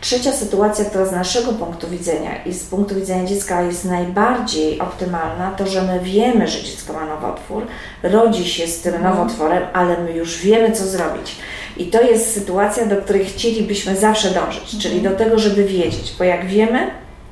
Trzecia 0.00 0.32
sytuacja, 0.32 0.84
która 0.84 1.06
z 1.06 1.12
naszego 1.12 1.52
punktu 1.52 1.88
widzenia 1.88 2.44
i 2.44 2.52
z 2.52 2.64
punktu 2.64 2.94
widzenia 2.94 3.24
dziecka 3.24 3.62
jest 3.62 3.84
najbardziej 3.84 4.80
optymalna, 4.80 5.50
to 5.50 5.66
że 5.66 5.82
my 5.82 6.00
wiemy, 6.00 6.48
że 6.48 6.62
dziecko 6.62 6.92
ma 6.92 7.06
nowotwór, 7.06 7.66
rodzi 8.02 8.48
się 8.48 8.66
z 8.66 8.80
tym 8.80 8.94
mhm. 8.94 9.16
nowotworem, 9.16 9.62
ale 9.72 10.02
my 10.02 10.12
już 10.12 10.38
wiemy, 10.38 10.72
co 10.72 10.84
zrobić. 10.84 11.36
I 11.76 11.86
to 11.86 12.02
jest 12.02 12.34
sytuacja, 12.34 12.86
do 12.86 12.96
której 12.96 13.24
chcielibyśmy 13.24 13.96
zawsze 13.96 14.30
dążyć, 14.30 14.78
czyli 14.78 14.96
mhm. 14.96 15.12
do 15.14 15.24
tego, 15.24 15.38
żeby 15.38 15.64
wiedzieć, 15.64 16.14
bo 16.18 16.24
jak 16.24 16.46
wiemy, 16.46 16.90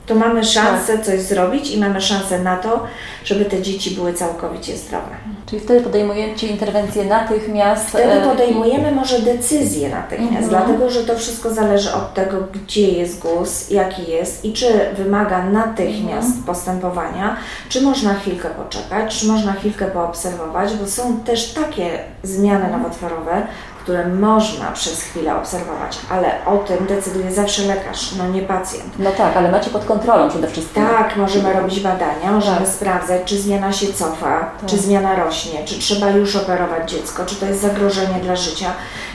to 0.09 0.15
mamy 0.15 0.45
szansę 0.45 0.93
tak. 0.97 1.07
coś 1.07 1.21
zrobić 1.21 1.71
i 1.71 1.81
mamy 1.81 2.01
szansę 2.01 2.39
na 2.39 2.57
to, 2.57 2.87
żeby 3.25 3.45
te 3.45 3.63
dzieci 3.63 3.91
były 3.91 4.13
całkowicie 4.13 4.77
zdrowe. 4.77 5.17
Czyli 5.47 5.63
wtedy 5.63 5.81
podejmujecie 5.81 6.47
interwencję 6.47 7.05
natychmiast? 7.05 7.89
Wtedy 7.89 8.13
e, 8.13 8.29
podejmujemy 8.29 8.93
może 8.93 9.19
decyzję 9.19 9.89
natychmiast, 9.89 10.45
mhm. 10.45 10.49
dlatego 10.49 10.91
że 10.91 11.05
to 11.05 11.19
wszystko 11.19 11.55
zależy 11.55 11.95
od 11.95 12.15
tego, 12.15 12.37
gdzie 12.53 12.89
jest 12.89 13.19
guz, 13.19 13.71
jaki 13.71 14.11
jest 14.11 14.45
i 14.45 14.53
czy 14.53 14.67
wymaga 14.97 15.45
natychmiast 15.45 16.29
mhm. 16.29 16.45
postępowania, 16.45 17.37
czy 17.69 17.83
można 17.83 18.15
chwilkę 18.15 18.49
poczekać, 18.49 19.21
czy 19.21 19.27
można 19.27 19.53
chwilkę 19.53 19.87
poobserwować, 19.87 20.75
bo 20.75 20.87
są 20.87 21.17
też 21.17 21.53
takie 21.53 21.99
zmiany 22.23 22.71
nowotworowe, 22.71 23.47
które 23.89 24.09
można 24.09 24.73
przez 24.73 25.03
chwilę 25.03 25.37
obserwować, 25.37 25.99
ale 26.11 26.45
o 26.47 26.59
tym 26.59 26.87
decyduje 26.87 27.33
zawsze 27.33 27.63
lekarz, 27.63 28.13
no 28.19 28.29
nie 28.29 28.43
pacjent. 28.43 28.99
No 28.99 29.11
tak, 29.11 29.37
ale 29.37 29.51
macie 29.51 29.71
pod 29.71 29.85
kontrolą 29.85 30.29
przede 30.29 30.49
wszystkim. 30.49 30.87
Tak, 30.87 31.17
możemy 31.17 31.53
robić 31.53 31.81
badania, 31.81 32.33
możemy 32.33 32.59
tak. 32.59 32.69
sprawdzać, 32.69 33.23
czy 33.25 33.39
zmiana 33.39 33.73
się 33.73 33.93
cofa, 33.93 34.51
tak. 34.61 34.71
czy 34.71 34.77
zmiana 34.77 35.15
rośnie, 35.17 35.65
czy 35.65 35.79
trzeba 35.79 36.11
już 36.11 36.37
operować 36.37 36.91
dziecko, 36.91 37.27
czy 37.27 37.37
to 37.37 37.47
jest 37.47 37.61
zagrożenie 37.61 38.21
dla 38.23 38.37
życia 38.37 38.73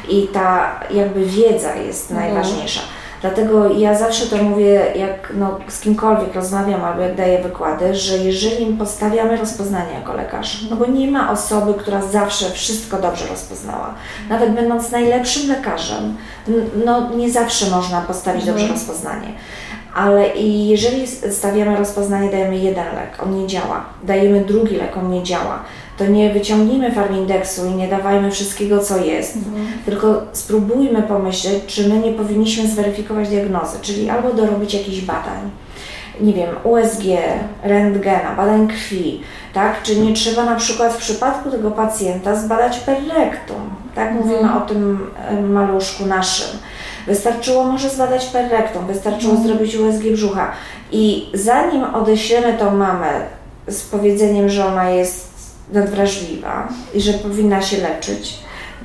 i 0.09 0.27
ta 0.27 0.79
jakby 0.91 1.25
wiedza 1.25 1.75
jest 1.75 2.11
mhm. 2.11 2.33
najważniejsza. 2.33 2.81
Dlatego 3.23 3.73
ja 3.73 3.95
zawsze 3.95 4.25
to 4.25 4.43
mówię, 4.43 4.85
jak 4.95 5.33
no, 5.35 5.59
z 5.67 5.79
kimkolwiek 5.79 6.35
rozmawiam 6.35 6.85
albo 6.85 7.01
jak 7.01 7.15
daję 7.15 7.43
wykłady, 7.43 7.95
że 7.95 8.17
jeżeli 8.17 8.65
postawiamy 8.65 9.37
rozpoznanie 9.37 9.93
jako 9.93 10.13
lekarz, 10.13 10.61
no 10.69 10.75
bo 10.75 10.85
nie 10.85 11.11
ma 11.11 11.31
osoby, 11.31 11.73
która 11.73 12.01
zawsze 12.01 12.49
wszystko 12.49 13.01
dobrze 13.01 13.27
rozpoznała. 13.27 13.93
Nawet 14.29 14.53
będąc 14.53 14.91
najlepszym 14.91 15.49
lekarzem, 15.49 16.17
no 16.85 17.09
nie 17.15 17.31
zawsze 17.31 17.69
można 17.69 18.01
postawić 18.01 18.45
dobrze 18.45 18.63
mhm. 18.63 18.79
rozpoznanie. 18.79 19.27
Ale 19.95 20.27
i 20.27 20.67
jeżeli 20.67 21.07
stawiamy 21.07 21.77
rozpoznanie, 21.77 22.31
dajemy 22.31 22.57
jeden 22.57 22.85
lek, 22.95 23.23
on 23.23 23.41
nie 23.41 23.47
działa. 23.47 23.85
Dajemy 24.03 24.41
drugi 24.41 24.75
lek, 24.75 24.97
on 24.97 25.11
nie 25.11 25.23
działa 25.23 25.63
to 25.97 26.05
nie 26.05 26.33
wyciągnijmy 26.33 26.91
farmindeksu 26.91 27.65
i 27.65 27.71
nie 27.71 27.87
dawajmy 27.87 28.31
wszystkiego, 28.31 28.79
co 28.79 28.97
jest, 28.97 29.35
mhm. 29.35 29.65
tylko 29.85 30.21
spróbujmy 30.31 31.01
pomyśleć, 31.01 31.63
czy 31.67 31.89
my 31.89 31.99
nie 31.99 32.11
powinniśmy 32.11 32.67
zweryfikować 32.67 33.29
diagnozy, 33.29 33.77
czyli 33.81 34.09
albo 34.09 34.33
dorobić 34.33 34.73
jakichś 34.73 35.01
badań, 35.01 35.51
nie 36.21 36.33
wiem, 36.33 36.49
USG, 36.63 37.03
rentgena, 37.63 38.35
badań 38.37 38.67
krwi, 38.67 39.21
tak? 39.53 39.83
Czy 39.83 39.95
nie 39.95 40.13
trzeba 40.13 40.45
na 40.45 40.55
przykład 40.55 40.93
w 40.93 40.97
przypadku 40.97 41.51
tego 41.51 41.71
pacjenta 41.71 42.35
zbadać 42.35 42.79
perrektum, 42.79 43.69
tak? 43.95 44.11
Mhm. 44.11 44.27
Mówimy 44.27 44.55
o 44.55 44.61
tym 44.61 44.99
maluszku 45.49 46.05
naszym. 46.05 46.57
Wystarczyło 47.07 47.63
może 47.63 47.89
zbadać 47.89 48.25
perrektum, 48.25 48.87
wystarczyło 48.87 49.33
mhm. 49.33 49.47
zrobić 49.47 49.75
USG 49.75 50.03
brzucha 50.03 50.51
i 50.91 51.29
zanim 51.33 51.83
odeślemy 51.83 52.53
tą 52.53 52.77
mamę 52.77 53.09
z 53.67 53.81
powiedzeniem, 53.81 54.49
że 54.49 54.65
ona 54.65 54.89
jest 54.89 55.33
nadwrażliwa 55.71 56.67
i 56.93 57.01
że 57.01 57.13
powinna 57.13 57.61
się 57.61 57.77
leczyć, 57.77 58.39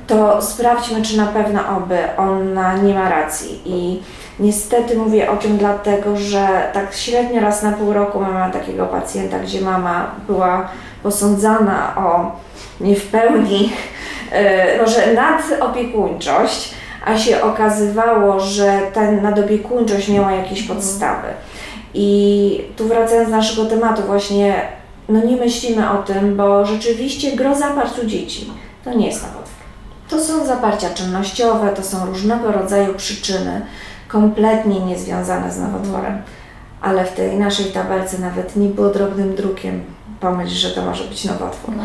to 0.07 0.41
sprawdźmy, 0.41 1.01
czy 1.01 1.17
na 1.17 1.25
pewno 1.25 1.77
oby 1.77 1.97
ona 2.17 2.77
nie 2.77 2.93
ma 2.93 3.09
racji. 3.09 3.61
I 3.65 4.01
niestety 4.39 4.97
mówię 4.97 5.31
o 5.31 5.37
tym 5.37 5.57
dlatego, 5.57 6.17
że 6.17 6.69
tak 6.73 6.93
średnio 6.93 7.41
raz 7.41 7.63
na 7.63 7.71
pół 7.71 7.93
roku 7.93 8.19
mamy 8.19 8.53
takiego 8.53 8.85
pacjenta, 8.85 9.39
gdzie 9.39 9.61
mama 9.61 10.11
była 10.27 10.69
posądzana 11.03 11.95
o 11.95 12.31
nie 12.81 12.95
w 12.95 13.07
pełni, 13.07 13.73
może 14.81 15.05
e, 15.05 15.13
nadopiekuńczość, 15.13 16.73
a 17.05 17.17
się 17.17 17.41
okazywało, 17.41 18.39
że 18.39 18.79
ta 18.93 19.11
nadopiekuńczość 19.11 20.09
miała 20.09 20.31
jakieś 20.31 20.63
podstawy. 20.63 21.27
I 21.93 22.61
tu 22.75 22.87
wracając 22.87 23.29
do 23.29 23.35
naszego 23.35 23.65
tematu, 23.65 24.01
właśnie 24.01 24.61
no 25.09 25.25
nie 25.25 25.35
myślimy 25.35 25.89
o 25.91 25.97
tym, 26.03 26.37
bo 26.37 26.65
rzeczywiście 26.65 27.31
gro 27.31 27.55
zaparć 27.55 27.99
u 28.03 28.05
dzieci 28.05 28.51
to 28.83 28.93
nie 28.93 29.07
jest 29.07 29.21
nowotwór. 29.21 29.63
To 30.09 30.19
są 30.19 30.45
zaparcia 30.45 30.89
czynnościowe, 30.89 31.69
to 31.69 31.83
są 31.83 32.05
różnego 32.05 32.51
rodzaju 32.51 32.93
przyczyny, 32.93 33.61
kompletnie 34.07 34.79
niezwiązane 34.79 35.51
z 35.51 35.59
nowotworem. 35.59 36.21
Ale 36.81 37.05
w 37.05 37.13
tej 37.13 37.37
naszej 37.37 37.65
tabelce 37.65 38.17
nawet 38.17 38.55
nie 38.55 38.67
było 38.67 38.89
drobnym 38.89 39.35
drukiem 39.35 39.83
pomyśl, 40.19 40.55
że 40.55 40.69
to 40.69 40.81
może 40.81 41.03
być 41.03 41.25
nowotwór. 41.25 41.75
No 41.77 41.83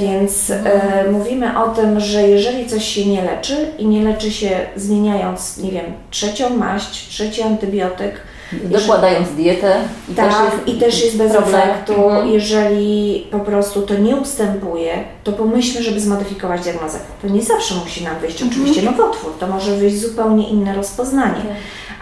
Więc 0.00 0.50
e, 0.50 1.10
mówimy 1.12 1.58
o 1.58 1.68
tym, 1.68 2.00
że 2.00 2.28
jeżeli 2.28 2.66
coś 2.66 2.84
się 2.84 3.06
nie 3.06 3.22
leczy 3.22 3.56
i 3.78 3.86
nie 3.86 4.04
leczy 4.04 4.30
się 4.30 4.50
zmieniając, 4.76 5.58
nie 5.58 5.70
wiem, 5.70 5.84
trzecią 6.10 6.56
maść, 6.56 7.08
trzeci 7.08 7.42
antybiotyk, 7.42 8.20
dokładając 8.52 9.30
dietę. 9.30 9.76
I 10.08 10.14
tak, 10.14 10.28
też 10.28 10.36
jest, 10.44 10.68
i 10.68 10.80
też 10.80 11.04
jest 11.04 11.16
bez 11.16 11.32
problem. 11.32 11.54
efektu. 11.54 11.94
Mhm. 11.94 12.28
Jeżeli 12.28 13.26
po 13.30 13.40
prostu 13.40 13.82
to 13.82 13.94
nie 13.94 14.16
ustępuje, 14.16 15.04
to 15.24 15.32
pomyślmy, 15.32 15.82
żeby 15.82 16.00
zmodyfikować 16.00 16.62
diagnozę. 16.62 16.98
To 17.22 17.28
nie 17.28 17.42
zawsze 17.42 17.74
musi 17.74 18.04
nam 18.04 18.18
wyjść 18.18 18.42
mhm. 18.42 18.60
oczywiście 18.60 18.82
nowotwór, 18.82 19.32
to 19.40 19.46
może 19.46 19.76
wyjść 19.76 20.00
zupełnie 20.00 20.48
inne 20.48 20.74
rozpoznanie. 20.74 21.40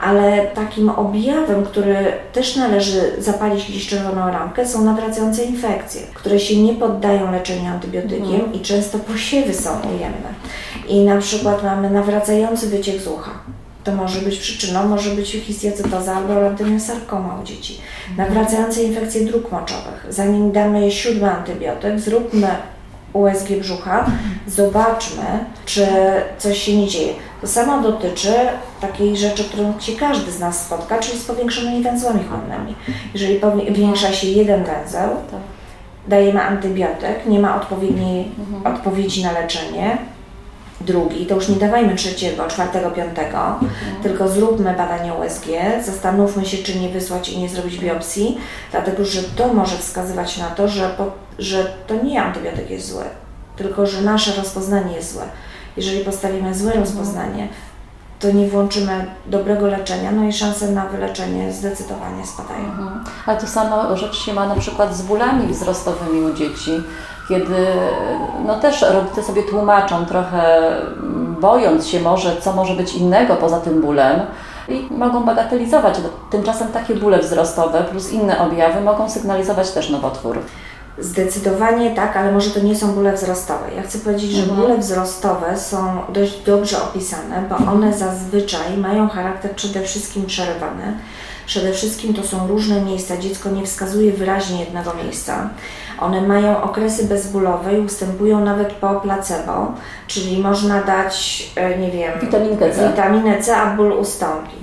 Ale 0.00 0.46
takim 0.46 0.88
objawem, 0.88 1.64
który 1.64 1.96
też 2.32 2.56
należy 2.56 3.00
zapalić 3.18 3.68
gdzieś 3.68 3.88
czerwoną 3.88 4.30
ramkę, 4.30 4.66
są 4.66 4.84
nawracające 4.84 5.44
infekcje, 5.44 6.02
które 6.14 6.40
się 6.40 6.62
nie 6.62 6.74
poddają 6.74 7.32
leczeniu 7.32 7.70
antybiotykiem 7.70 8.34
mhm. 8.34 8.54
i 8.54 8.60
często 8.60 8.98
posiewy 8.98 9.54
są 9.54 9.70
ujemne. 9.70 10.34
I 10.88 11.04
na 11.04 11.18
przykład 11.18 11.64
mamy 11.64 11.90
nawracający 11.90 12.66
wyciek 12.66 13.00
z 13.00 13.06
ucha 13.06 13.30
to 13.84 13.92
może 13.92 14.20
być 14.20 14.38
przyczyną, 14.38 14.88
może 14.88 15.10
być 15.10 15.30
histiocytoza 15.30 16.16
albo 16.16 16.34
sarkoma 16.78 17.40
u 17.42 17.44
dzieci. 17.44 17.80
Nawracające 18.16 18.82
infekcje 18.82 19.24
dróg 19.24 19.52
moczowych. 19.52 20.06
Zanim 20.08 20.52
damy 20.52 20.90
siódmy 20.90 21.30
antybiotyk, 21.30 22.00
zróbmy 22.00 22.48
USG 23.12 23.48
brzucha, 23.60 24.06
zobaczmy, 24.46 25.44
czy 25.66 25.86
coś 26.38 26.58
się 26.58 26.76
nie 26.76 26.88
dzieje. 26.88 27.12
To 27.40 27.46
samo 27.46 27.82
dotyczy 27.82 28.34
takiej 28.80 29.16
rzeczy, 29.16 29.44
którą 29.44 29.80
się 29.80 29.92
każdy 29.92 30.32
z 30.32 30.40
nas 30.40 30.66
spotka, 30.66 30.98
czyli 30.98 31.18
z 31.18 31.24
powiększonymi 31.24 31.82
węzłami 31.82 32.20
chłonnymi. 32.24 32.74
Jeżeli 33.14 33.40
powiększa 33.68 34.12
się 34.12 34.26
jeden 34.26 34.64
węzeł, 34.64 35.10
tak. 35.30 35.40
dajemy 36.08 36.42
antybiotyk, 36.42 37.26
nie 37.26 37.38
ma 37.38 37.56
odpowiedniej 37.56 38.28
mhm. 38.38 38.76
odpowiedzi 38.76 39.24
na 39.24 39.32
leczenie, 39.32 39.98
drugi, 40.80 41.26
to 41.26 41.34
już 41.34 41.48
nie 41.48 41.56
dawajmy 41.56 41.94
trzeciego, 41.94 42.46
czwartego, 42.46 42.90
piątego, 42.90 43.38
mhm. 43.38 44.02
tylko 44.02 44.28
zróbmy 44.28 44.74
badanie 44.74 45.14
USG, 45.14 45.46
zastanówmy 45.84 46.46
się, 46.46 46.58
czy 46.58 46.78
nie 46.78 46.88
wysłać 46.88 47.28
i 47.28 47.38
nie 47.38 47.48
zrobić 47.48 47.78
biopsji, 47.78 48.38
dlatego 48.70 49.04
że 49.04 49.22
to 49.22 49.54
może 49.54 49.76
wskazywać 49.76 50.38
na 50.38 50.46
to, 50.46 50.68
że, 50.68 50.88
po, 50.88 51.10
że 51.38 51.72
to 51.86 51.94
nie 52.04 52.22
antybiotyk 52.22 52.70
jest 52.70 52.88
zły, 52.88 53.04
tylko 53.56 53.86
że 53.86 54.02
nasze 54.02 54.32
rozpoznanie 54.36 54.96
jest 54.96 55.12
złe. 55.12 55.24
Jeżeli 55.76 56.04
postawimy 56.04 56.54
złe 56.54 56.72
mhm. 56.72 56.84
rozpoznanie, 56.84 57.48
to 58.20 58.32
nie 58.32 58.48
włączymy 58.48 59.06
dobrego 59.26 59.66
leczenia, 59.66 60.12
no 60.12 60.24
i 60.24 60.32
szanse 60.32 60.70
na 60.70 60.86
wyleczenie 60.86 61.52
zdecydowanie 61.52 62.26
spadają. 62.26 62.64
Mhm. 62.64 63.04
Ale 63.26 63.40
to 63.40 63.46
samo 63.46 63.96
rzecz 63.96 64.18
się 64.18 64.34
ma 64.34 64.46
na 64.46 64.54
przykład 64.54 64.96
z 64.96 65.02
bólami 65.02 65.46
wzrostowymi 65.46 66.20
u 66.20 66.34
dzieci 66.34 66.72
kiedy 67.30 67.66
no 68.46 68.60
też 68.60 68.82
rodzice 68.82 69.22
sobie 69.22 69.42
tłumaczą 69.42 70.06
trochę, 70.06 70.72
bojąc 71.40 71.86
się 71.86 72.00
może, 72.00 72.36
co 72.36 72.52
może 72.52 72.74
być 72.74 72.94
innego 72.94 73.36
poza 73.36 73.60
tym 73.60 73.80
bólem 73.80 74.20
i 74.68 74.88
mogą 74.90 75.24
bagatelizować. 75.24 75.94
Tymczasem 76.30 76.68
takie 76.68 76.94
bóle 76.94 77.18
wzrostowe 77.18 77.84
plus 77.84 78.12
inne 78.12 78.38
objawy 78.38 78.80
mogą 78.80 79.10
sygnalizować 79.10 79.70
też 79.70 79.90
nowotwór. 79.90 80.38
Zdecydowanie 81.00 81.94
tak, 81.94 82.16
ale 82.16 82.32
może 82.32 82.50
to 82.50 82.60
nie 82.60 82.76
są 82.76 82.92
bóle 82.92 83.12
wzrostowe. 83.12 83.64
Ja 83.76 83.82
chcę 83.82 83.98
powiedzieć, 83.98 84.30
że 84.30 84.42
mhm. 84.42 84.60
bóle 84.60 84.78
wzrostowe 84.78 85.58
są 85.58 86.00
dość 86.08 86.42
dobrze 86.42 86.82
opisane, 86.82 87.44
bo 87.50 87.72
one 87.72 87.98
zazwyczaj 87.98 88.76
mają 88.76 89.08
charakter 89.08 89.50
przede 89.50 89.82
wszystkim 89.82 90.26
przerywany. 90.26 90.94
Przede 91.46 91.72
wszystkim 91.72 92.14
to 92.14 92.22
są 92.22 92.46
różne 92.46 92.80
miejsca. 92.80 93.16
Dziecko 93.16 93.50
nie 93.50 93.66
wskazuje 93.66 94.12
wyraźnie 94.12 94.60
jednego 94.60 94.94
miejsca. 94.94 95.50
One 96.00 96.20
mają 96.20 96.62
okresy 96.62 97.04
bezbólowe 97.04 97.78
i 97.78 97.80
ustępują 97.80 98.44
nawet 98.44 98.72
po 98.72 99.00
placebo, 99.00 99.72
czyli 100.06 100.38
można 100.38 100.82
dać, 100.82 101.46
e, 101.56 101.78
nie 101.78 101.90
wiem, 101.90 102.12
witaminkę 102.20 102.74
C, 102.74 102.88
witaminę 102.88 103.42
C 103.42 103.56
a 103.56 103.76
ból 103.76 103.92
ustąpi. 103.92 104.56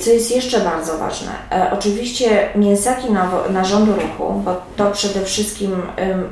Co 0.00 0.10
jest 0.10 0.36
jeszcze 0.36 0.60
bardzo 0.60 0.98
ważne, 0.98 1.32
e, 1.52 1.70
oczywiście 1.72 2.48
mięsaki 2.54 3.06
narządu 3.50 3.92
ruchu, 3.92 4.42
bo 4.44 4.56
to 4.76 4.90
przede 4.90 5.24
wszystkim 5.24 5.82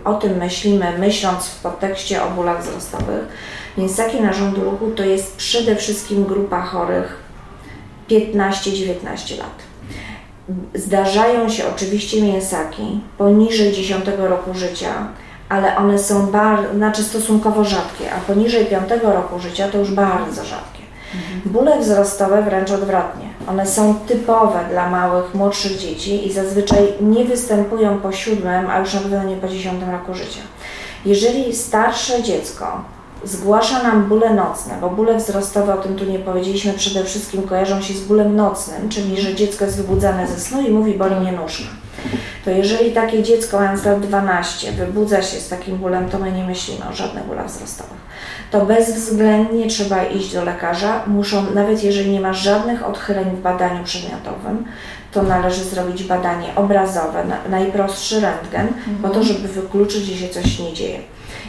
o 0.04 0.14
tym 0.14 0.36
myślimy, 0.36 0.98
myśląc 0.98 1.46
w 1.46 1.62
kontekście 1.62 2.22
o 2.22 2.30
bólach 2.30 2.62
wzrostowych. 2.62 3.28
Mięsaki 3.78 4.20
narządu 4.20 4.64
ruchu 4.64 4.90
to 4.90 5.04
jest 5.04 5.36
przede 5.36 5.76
wszystkim 5.76 6.24
grupa 6.24 6.62
chorych 6.62 7.16
15-19 8.10 9.38
lat. 9.38 9.62
Zdarzają 10.74 11.48
się 11.48 11.64
oczywiście 11.74 12.22
mięsaki 12.22 13.00
poniżej 13.18 13.72
10 13.72 14.04
roku 14.18 14.54
życia, 14.54 15.08
ale 15.48 15.76
one 15.76 15.98
są 15.98 16.26
bardzo, 16.26 16.74
znaczy 16.74 17.02
stosunkowo 17.02 17.64
rzadkie, 17.64 18.12
a 18.12 18.20
poniżej 18.20 18.66
5 18.66 18.90
roku 19.02 19.38
życia 19.38 19.68
to 19.68 19.78
już 19.78 19.90
bardzo 19.90 20.44
rzadkie. 20.44 20.73
Bóle 21.44 21.80
wzrostowe 21.80 22.42
wręcz 22.42 22.70
odwrotnie. 22.70 23.28
One 23.48 23.66
są 23.66 23.94
typowe 23.94 24.60
dla 24.70 24.90
małych, 24.90 25.34
młodszych 25.34 25.78
dzieci 25.78 26.26
i 26.26 26.32
zazwyczaj 26.32 26.92
nie 27.00 27.24
występują 27.24 27.98
po 27.98 28.12
siódmym, 28.12 28.70
a 28.70 28.78
już 28.78 28.94
na 28.94 29.00
pewno 29.00 29.24
nie 29.24 29.36
po 29.36 29.48
dziesiątym 29.48 29.90
roku 29.90 30.14
życia. 30.14 30.40
Jeżeli 31.06 31.56
starsze 31.56 32.22
dziecko 32.22 32.80
zgłasza 33.24 33.82
nam 33.82 34.04
bóle 34.04 34.34
nocne, 34.34 34.74
bo 34.80 34.90
bóle 34.90 35.16
wzrostowe, 35.16 35.74
o 35.74 35.82
tym 35.82 35.96
tu 35.96 36.04
nie 36.04 36.18
powiedzieliśmy, 36.18 36.72
przede 36.72 37.04
wszystkim 37.04 37.42
kojarzą 37.42 37.82
się 37.82 37.94
z 37.94 38.00
bólem 38.00 38.36
nocnym, 38.36 38.88
czyli 38.88 39.20
że 39.20 39.34
dziecko 39.34 39.64
jest 39.64 39.76
wybudzane 39.76 40.26
ze 40.26 40.40
snu 40.40 40.60
i 40.60 40.70
mówi 40.70 40.94
boli 40.94 41.14
mnie 41.14 41.32
nóżka. 41.32 41.68
To 42.44 42.50
jeżeli 42.50 42.92
takie 42.92 43.22
dziecko 43.22 43.58
mając 43.58 43.84
lat 43.84 44.00
12 44.00 44.72
wybudza 44.72 45.22
się 45.22 45.40
z 45.40 45.48
takim 45.48 45.76
bólem, 45.76 46.08
to 46.08 46.18
my 46.18 46.32
nie 46.32 46.44
myślimy 46.44 46.88
o 46.88 46.92
żadnych 46.92 47.24
bólach 47.24 47.46
wzrostowych. 47.46 48.04
To 48.50 48.66
bezwzględnie 48.66 49.66
trzeba 49.66 50.04
iść 50.04 50.34
do 50.34 50.44
lekarza. 50.44 51.02
Muszą, 51.06 51.50
nawet 51.54 51.84
jeżeli 51.84 52.10
nie 52.10 52.20
ma 52.20 52.32
żadnych 52.32 52.86
odchyleń 52.86 53.36
w 53.36 53.40
badaniu 53.40 53.84
przedmiotowym, 53.84 54.64
to 55.12 55.22
należy 55.22 55.64
zrobić 55.64 56.04
badanie 56.04 56.54
obrazowe, 56.56 57.24
najprostszy 57.50 58.20
rentgen, 58.20 58.68
po 59.02 59.08
to, 59.08 59.24
żeby 59.24 59.48
wykluczyć, 59.48 60.04
że 60.04 60.16
się 60.16 60.28
coś 60.28 60.58
nie 60.58 60.72
dzieje. 60.72 60.98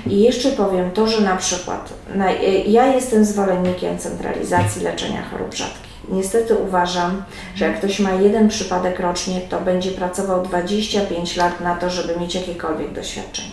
I 0.08 0.22
jeszcze 0.22 0.52
powiem 0.52 0.92
to, 0.92 1.08
że 1.08 1.22
na 1.22 1.36
przykład 1.36 1.94
na, 2.16 2.32
ja 2.68 2.86
jestem 2.86 3.26
zwolennikiem 3.26 3.98
centralizacji 3.98 4.84
leczenia 4.84 5.24
chorób 5.32 5.56
rzadkich. 5.56 5.85
Niestety 6.10 6.56
uważam, 6.56 7.24
że 7.56 7.66
jak 7.66 7.78
ktoś 7.78 8.00
ma 8.00 8.14
jeden 8.14 8.50
przypadek 8.50 9.00
rocznie, 9.00 9.42
to 9.42 9.62
będzie 9.62 9.92
pracował 9.92 10.44
25 10.44 11.38
lat 11.38 11.62
na 11.62 11.76
to, 11.76 11.90
żeby 11.90 12.20
mieć 12.20 12.36
jakiekolwiek 12.36 12.94
doświadczenie. 12.94 13.50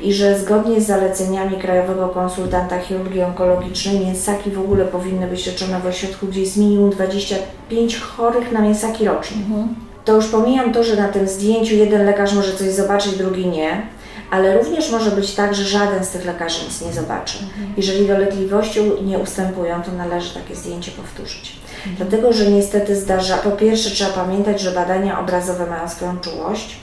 I 0.00 0.12
że 0.12 0.38
zgodnie 0.38 0.80
z 0.80 0.86
zaleceniami 0.86 1.56
Krajowego 1.56 2.08
Konsultanta 2.08 2.78
Chirurgii 2.78 3.22
Onkologicznej 3.22 4.00
mięsaki 4.00 4.50
w 4.50 4.60
ogóle 4.60 4.84
powinny 4.84 5.26
być 5.26 5.46
leczone 5.46 5.80
w 5.80 5.86
ośrodku, 5.86 6.26
gdzie 6.26 6.40
jest 6.40 6.56
minimum 6.56 6.90
25 6.90 7.96
chorych 7.96 8.52
na 8.52 8.60
mięsaki 8.60 9.04
rocznie. 9.04 9.36
To 10.04 10.14
już 10.14 10.26
pomijam 10.26 10.72
to, 10.72 10.84
że 10.84 10.96
na 10.96 11.08
tym 11.08 11.28
zdjęciu 11.28 11.74
jeden 11.74 12.06
lekarz 12.06 12.34
może 12.34 12.52
coś 12.52 12.68
zobaczyć, 12.68 13.16
drugi 13.16 13.46
nie 13.46 13.95
ale 14.30 14.58
również 14.58 14.90
może 14.90 15.10
być 15.10 15.34
tak, 15.34 15.54
że 15.54 15.64
żaden 15.64 16.04
z 16.04 16.08
tych 16.08 16.24
lekarzy 16.24 16.64
nic 16.64 16.80
nie 16.80 16.92
zobaczy. 16.92 17.38
Mhm. 17.38 17.74
Jeżeli 17.76 18.08
dolegliwości 18.08 18.80
nie 19.02 19.18
ustępują, 19.18 19.82
to 19.82 19.92
należy 19.92 20.34
takie 20.34 20.56
zdjęcie 20.56 20.92
powtórzyć. 20.92 21.56
Mhm. 21.76 21.96
Dlatego, 21.96 22.32
że 22.32 22.50
niestety 22.50 22.96
zdarza, 22.96 23.36
po 23.36 23.50
pierwsze 23.50 23.90
trzeba 23.90 24.10
pamiętać, 24.10 24.60
że 24.60 24.70
badania 24.70 25.20
obrazowe 25.20 25.66
mają 25.66 25.88
swoją 25.88 26.18
czułość, 26.18 26.76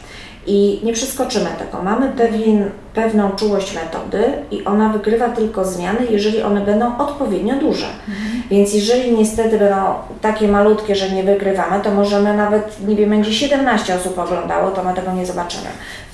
i 0.48 0.82
nie 0.84 0.94
przeskoczymy 0.94 1.50
tego. 1.60 1.84
Mamy 1.84 2.10
pewien, 2.10 2.70
pewną 2.94 3.32
czułość 3.32 3.76
metody 3.76 4.24
i 4.52 4.66
ona 4.66 4.90
wykrywa 4.90 5.30
tylko 5.30 5.66
zmiany, 5.66 6.00
jeżeli 6.10 6.42
one 6.42 6.62
będą 6.62 6.98
odpowiednio 6.98 7.56
duże. 7.56 7.86
Mhm. 7.86 8.44
Więc 8.50 8.74
jeżeli 8.74 9.18
niestety 9.18 9.60
będą 9.60 9.94
takie 10.22 10.48
malutkie, 10.48 10.96
że 10.96 11.10
nie 11.10 11.24
wykrywamy, 11.24 11.84
to 11.84 11.92
możemy 11.92 12.38
nawet, 12.38 12.88
nie 12.88 12.96
wiem, 12.96 13.10
będzie 13.10 13.34
17 13.34 13.96
osób 13.96 14.20
oglądało, 14.20 14.72
to 14.72 14.84
my 14.84 14.94
tego 14.94 15.14
nie 15.14 15.26
zobaczymy 15.26 15.68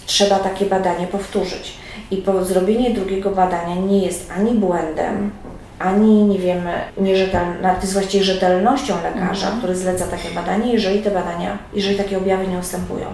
trzeba 0.10 0.40
takie 0.40 0.66
badanie 0.66 1.08
powtórzyć. 1.08 1.78
I 2.12 2.18
po 2.18 2.46
zrobienie 2.46 2.92
drugiego 2.92 3.30
badania 3.30 3.76
nie 3.76 4.06
jest 4.06 4.32
ani 4.38 4.52
błędem, 4.52 5.32
ani 5.80 6.24
nie 6.24 6.40
wiemy, 6.40 6.74
nierzetelna, 6.98 7.76
to 7.76 7.82
jest 7.82 7.94
właściwie 7.94 8.24
rzetelnością 8.24 8.96
lekarza, 9.04 9.46
mhm. 9.46 9.58
który 9.58 9.76
zleca 9.76 10.08
takie 10.08 10.30
badanie, 10.30 10.74
jeżeli 10.74 11.02
te 11.02 11.12
badania, 11.12 11.58
jeżeli 11.74 11.96
takie 11.96 12.18
objawy 12.18 12.48
nie 12.48 12.58
ustępują. 12.58 13.06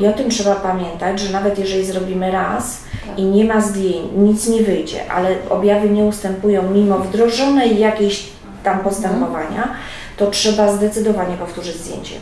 I 0.00 0.06
o 0.06 0.12
tym 0.12 0.30
trzeba 0.30 0.54
pamiętać, 0.54 1.20
że 1.20 1.32
nawet 1.32 1.58
jeżeli 1.58 1.84
zrobimy 1.84 2.30
raz 2.30 2.80
tak. 3.06 3.18
i 3.18 3.24
nie 3.24 3.44
ma 3.44 3.60
zdjęć, 3.60 4.06
nic 4.16 4.48
nie 4.48 4.62
wyjdzie, 4.62 5.12
ale 5.12 5.36
objawy 5.50 5.90
nie 5.90 6.04
ustępują 6.04 6.70
mimo 6.70 6.98
wdrożonej 6.98 7.78
jakiejś 7.78 8.26
tam 8.64 8.78
postępowania, 8.80 9.62
mhm. 9.62 9.76
to 10.16 10.30
trzeba 10.30 10.72
zdecydowanie 10.72 11.36
powtórzyć 11.36 11.76
zdjęcie. 11.76 12.14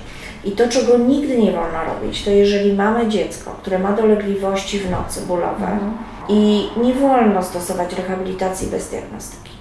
I 0.45 0.53
to, 0.53 0.69
czego 0.69 0.99
nigdy 0.99 1.39
nie 1.39 1.53
wolno 1.53 1.79
robić, 1.85 2.25
to 2.25 2.31
jeżeli 2.31 2.73
mamy 2.73 3.09
dziecko, 3.09 3.51
które 3.51 3.79
ma 3.79 3.93
dolegliwości 3.93 4.79
w 4.79 4.91
nocy 4.91 5.21
bólowe 5.27 5.73
mhm. 5.73 5.93
i 6.29 6.69
nie 6.77 6.95
wolno 6.95 7.43
stosować 7.43 7.93
rehabilitacji 7.93 8.69
bez 8.69 8.89
diagnostyki. 8.89 9.55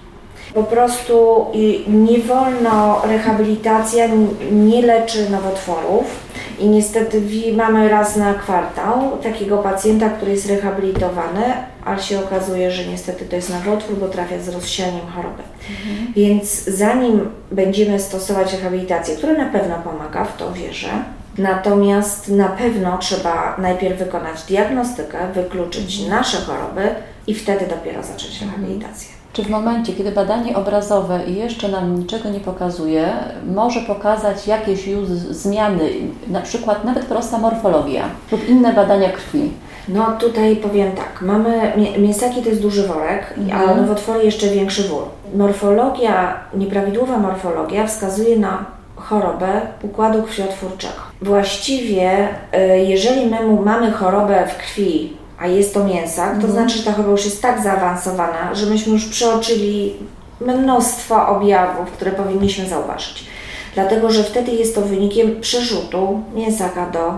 Po 0.54 0.64
prostu 0.64 1.46
nie 1.88 2.20
wolno, 2.20 3.02
rehabilitacja 3.06 4.06
nie 4.52 4.82
leczy 4.82 5.30
nowotworów 5.30 6.23
i 6.60 6.68
niestety 6.68 7.22
mamy 7.56 7.90
raz 7.90 8.16
na 8.16 8.34
kwartał 8.34 9.18
takiego 9.24 9.58
pacjenta, 9.58 10.10
który 10.10 10.32
jest 10.32 10.50
rehabilitowany, 10.50 11.44
ale 11.86 12.02
się 12.02 12.20
okazuje, 12.20 12.72
że 12.72 12.86
niestety 12.86 13.26
to 13.26 13.36
jest 13.36 13.50
nowotwór, 13.50 13.98
bo 13.98 14.08
trafia 14.08 14.40
z 14.40 14.50
rozsianiem 14.50 15.08
choroby. 15.16 15.44
Mhm. 15.70 16.14
Więc 16.16 16.64
zanim 16.64 17.30
będziemy 17.52 18.00
stosować 18.00 18.54
rehabilitację, 18.54 19.16
która 19.16 19.34
na 19.34 19.46
pewno 19.46 19.76
pomaga, 19.76 20.26
w 20.26 20.38
to 20.38 20.54
wierzę, 20.54 20.90
natomiast 21.38 22.30
na 22.30 22.50
pewno 22.50 22.98
trzeba 22.98 23.56
najpierw 23.58 24.00
wykonać 24.00 24.44
diagnostykę, 24.44 25.18
wykluczyć 25.34 26.08
nasze 26.08 26.38
choroby 26.38 26.96
i 27.28 27.36
wtedy 27.36 27.68
dopiero 27.68 28.04
zacząć 28.04 28.42
rehabilitację. 28.42 29.23
Czy 29.34 29.44
w 29.44 29.50
momencie, 29.50 29.94
kiedy 29.94 30.12
badanie 30.12 30.56
obrazowe 30.56 31.20
jeszcze 31.28 31.68
nam 31.68 32.00
niczego 32.00 32.30
nie 32.30 32.40
pokazuje, 32.40 33.14
może 33.54 33.80
pokazać 33.80 34.48
jakieś 34.48 34.88
już 34.88 35.08
zmiany, 35.10 35.90
na 36.28 36.42
przykład 36.42 36.84
nawet 36.84 37.06
prosta 37.06 37.38
morfologia 37.38 38.04
lub 38.32 38.50
inne 38.50 38.74
badania 38.74 39.10
krwi? 39.10 39.52
No 39.88 40.06
tutaj 40.20 40.56
powiem 40.56 40.92
tak, 40.92 41.22
mamy, 41.22 41.74
mięsaki 41.98 42.42
to 42.42 42.50
jest 42.50 42.62
duży 42.62 42.88
worek, 42.88 43.34
mhm. 43.38 43.70
a 43.70 43.76
nowotwory 43.76 44.26
jeszcze 44.26 44.48
większy 44.48 44.84
wór. 44.84 45.04
Morfologia, 45.36 46.40
nieprawidłowa 46.54 47.18
morfologia 47.18 47.88
wskazuje 47.88 48.38
na 48.38 48.66
chorobę 48.96 49.62
układu 49.82 50.24
krwiotwórczego. 50.24 50.94
Właściwie, 51.22 52.28
y, 52.54 52.80
jeżeli 52.80 53.26
my 53.26 53.62
mamy 53.66 53.92
chorobę 53.92 54.48
w 54.48 54.58
krwi, 54.58 55.18
a 55.44 55.48
jest 55.48 55.74
to 55.74 55.84
mięsak, 55.84 56.30
to 56.30 56.48
mhm. 56.48 56.54
znaczy, 56.54 56.78
że 56.78 56.84
ta 56.84 56.92
choroba 56.92 57.12
już 57.12 57.26
jest 57.26 57.42
tak 57.42 57.64
zaawansowana, 57.64 58.56
że 58.56 58.66
myśmy 58.66 58.94
już 58.94 59.06
przeoczyli 59.06 59.94
mnóstwo 60.42 61.28
objawów, 61.28 61.92
które 61.92 62.12
powinniśmy 62.12 62.68
zauważyć. 62.68 63.26
Dlatego, 63.74 64.12
że 64.12 64.24
wtedy 64.24 64.52
jest 64.52 64.76
to 64.76 64.82
wynikiem 64.82 65.42
przerzutu 65.42 66.22
mięsaka 66.36 66.90
do 66.90 67.14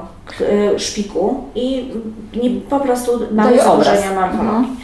y, 0.75 0.79
szpiku 0.79 1.43
i 1.55 1.91
nie, 2.43 2.49
po 2.69 2.79
prostu 2.79 3.11
mamy 3.31 3.57
zaburzenia 3.57 4.13
morfologii. 4.13 4.57
Mhm. 4.57 4.75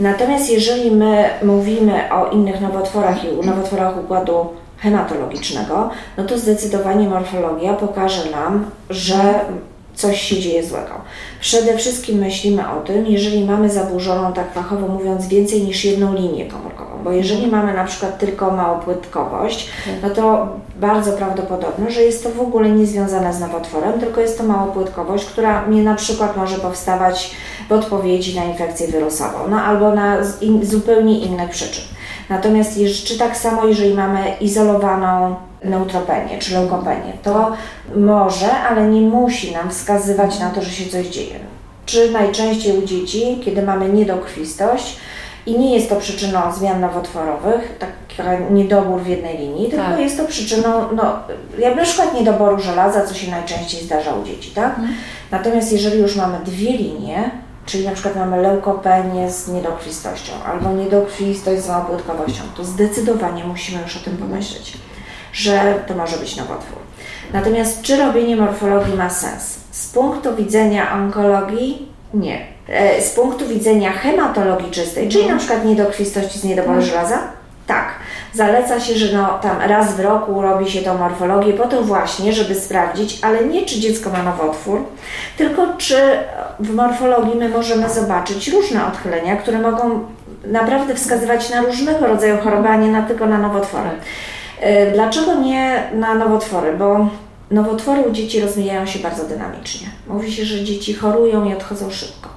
Natomiast 0.00 0.50
jeżeli 0.50 0.90
my 0.90 1.30
mówimy 1.42 2.12
o 2.12 2.30
innych 2.30 2.60
nowotworach 2.60 3.24
i 3.24 3.46
nowotworach 3.46 3.98
układu 4.04 4.46
hematologicznego, 4.78 5.90
no 6.16 6.24
to 6.24 6.38
zdecydowanie 6.38 7.08
morfologia 7.08 7.74
pokaże 7.74 8.30
nam, 8.30 8.70
że 8.90 9.40
coś 9.94 10.20
się 10.20 10.40
dzieje 10.40 10.64
złego. 10.64 10.94
Przede 11.40 11.76
wszystkim 11.76 12.18
myślimy 12.18 12.70
o 12.70 12.80
tym, 12.80 13.06
jeżeli 13.06 13.44
mamy 13.44 13.70
zaburzoną, 13.70 14.32
tak 14.32 14.52
fachowo 14.52 14.88
mówiąc, 14.88 15.26
więcej 15.26 15.62
niż 15.62 15.84
jedną 15.84 16.14
linię 16.14 16.46
komórkową, 16.46 17.04
bo 17.04 17.12
jeżeli 17.12 17.46
mamy 17.46 17.74
na 17.74 17.84
przykład 17.84 18.18
tylko 18.18 18.50
małopłytkowość, 18.50 19.70
no 20.02 20.10
to 20.10 20.48
bardzo 20.80 21.12
prawdopodobne, 21.12 21.90
że 21.90 22.02
jest 22.02 22.24
to 22.24 22.30
w 22.30 22.40
ogóle 22.40 22.70
niezwiązane 22.70 23.32
z 23.32 23.40
nowotworem, 23.40 24.00
tylko 24.00 24.20
jest 24.20 24.38
to 24.38 24.44
małopłytkowość, 24.44 25.24
która 25.24 25.66
mnie 25.66 25.82
na 25.82 25.94
przykład 25.94 26.36
może 26.36 26.58
powstawać 26.58 27.30
w 27.68 27.72
odpowiedzi 27.72 28.36
na 28.36 28.44
infekcję 28.44 28.88
wirusową, 28.88 29.38
no 29.50 29.62
albo 29.62 29.94
na 29.94 30.16
in, 30.40 30.66
zupełnie 30.66 31.18
innych 31.18 31.50
przyczyn. 31.50 31.84
Natomiast 32.30 32.78
czy 33.04 33.18
tak 33.18 33.36
samo, 33.36 33.64
jeżeli 33.64 33.94
mamy 33.94 34.36
izolowaną 34.40 35.36
neutropenię 35.64 36.38
czy 36.38 36.54
leukopenię, 36.54 37.12
to 37.22 37.52
może, 37.96 38.52
ale 38.52 38.86
nie 38.88 39.00
musi 39.00 39.52
nam 39.52 39.70
wskazywać 39.70 40.40
na 40.40 40.50
to, 40.50 40.62
że 40.62 40.70
się 40.70 40.90
coś 40.90 41.06
dzieje. 41.06 41.38
Czy 41.86 42.10
najczęściej 42.10 42.78
u 42.78 42.82
dzieci, 42.82 43.40
kiedy 43.44 43.62
mamy 43.62 43.88
niedokrwistość 43.88 44.96
i 45.46 45.58
nie 45.58 45.74
jest 45.74 45.88
to 45.88 45.96
przyczyną 45.96 46.52
zmian 46.52 46.80
nowotworowych, 46.80 47.78
taki 47.78 47.94
niedobór 48.50 49.00
w 49.00 49.06
jednej 49.06 49.38
linii, 49.38 49.70
tylko 49.70 49.84
tak. 49.84 50.00
jest 50.00 50.16
to 50.16 50.24
przyczyną, 50.24 50.68
no, 50.96 51.16
jak 51.58 51.76
na 51.76 51.82
przykład 51.82 52.14
niedoboru 52.14 52.60
żelaza, 52.60 53.06
co 53.06 53.14
się 53.14 53.30
najczęściej 53.30 53.84
zdarza 53.84 54.14
u 54.14 54.24
dzieci, 54.24 54.50
tak? 54.50 54.78
Mhm. 54.78 54.94
Natomiast 55.30 55.72
jeżeli 55.72 55.98
już 55.98 56.16
mamy 56.16 56.38
dwie 56.44 56.70
linie, 56.70 57.30
czyli 57.66 57.86
na 57.86 57.92
przykład 57.92 58.16
mamy 58.16 58.42
leukopenię 58.42 59.30
z 59.30 59.48
niedokrwistością 59.48 60.32
albo 60.46 60.72
niedokrwistość 60.72 61.62
z 61.62 61.68
małopłytkowością, 61.68 62.42
to 62.56 62.64
zdecydowanie 62.64 63.44
musimy 63.44 63.82
już 63.82 63.96
o 63.96 64.00
tym 64.00 64.16
pomyśleć, 64.16 64.72
że 65.34 65.84
to 65.86 65.94
może 65.94 66.16
być 66.16 66.36
nowotwór. 66.36 66.78
Natomiast 67.32 67.82
czy 67.82 67.96
robienie 67.96 68.36
morfologii 68.36 68.94
ma 68.94 69.10
sens? 69.10 69.58
Z 69.70 69.88
punktu 69.88 70.36
widzenia 70.36 70.92
onkologii 70.94 71.88
nie. 72.14 72.46
E, 72.68 73.02
z 73.02 73.10
punktu 73.10 73.46
widzenia 73.48 73.92
hematologii 73.92 74.70
czystej, 74.70 75.08
czyli 75.08 75.26
na 75.26 75.36
przykład 75.36 75.64
niedokrwistości 75.64 76.38
z 76.38 76.44
niedoboru 76.44 76.78
mhm. 76.78 76.90
żelaza, 76.90 77.18
tak. 77.66 77.88
Zaleca 78.34 78.80
się, 78.80 78.94
że 78.94 79.16
no, 79.16 79.38
tam 79.42 79.60
raz 79.60 79.94
w 79.94 80.00
roku 80.00 80.42
robi 80.42 80.70
się 80.70 80.82
tą 80.82 80.98
morfologię 80.98 81.52
po 81.52 81.68
to 81.68 81.82
właśnie, 81.82 82.32
żeby 82.32 82.54
sprawdzić, 82.54 83.18
ale 83.22 83.44
nie 83.44 83.66
czy 83.66 83.80
dziecko 83.80 84.10
ma 84.10 84.22
nowotwór, 84.22 84.84
tylko 85.36 85.66
czy 85.78 85.96
w 86.60 86.74
morfologii 86.74 87.38
my 87.38 87.48
możemy 87.48 87.90
zobaczyć 87.90 88.48
różne 88.48 88.86
odchylenia, 88.86 89.36
które 89.36 89.58
mogą 89.58 90.00
naprawdę 90.46 90.94
wskazywać 90.94 91.50
na 91.50 91.62
różnego 91.62 92.06
rodzaju 92.06 92.38
choroby, 92.38 92.68
a 92.68 92.76
nie 92.76 92.88
na, 92.88 93.02
tylko 93.02 93.26
na 93.26 93.38
nowotwory. 93.38 93.90
E, 94.60 94.92
dlaczego 94.92 95.34
nie 95.34 95.82
na 95.94 96.14
nowotwory? 96.14 96.76
Bo 96.76 97.08
nowotwory 97.50 98.02
u 98.02 98.12
dzieci 98.12 98.40
rozwijają 98.40 98.86
się 98.86 98.98
bardzo 98.98 99.24
dynamicznie. 99.24 99.86
Mówi 100.08 100.32
się, 100.32 100.44
że 100.44 100.64
dzieci 100.64 100.94
chorują 100.94 101.44
i 101.44 101.54
odchodzą 101.54 101.90
szybko. 101.90 102.28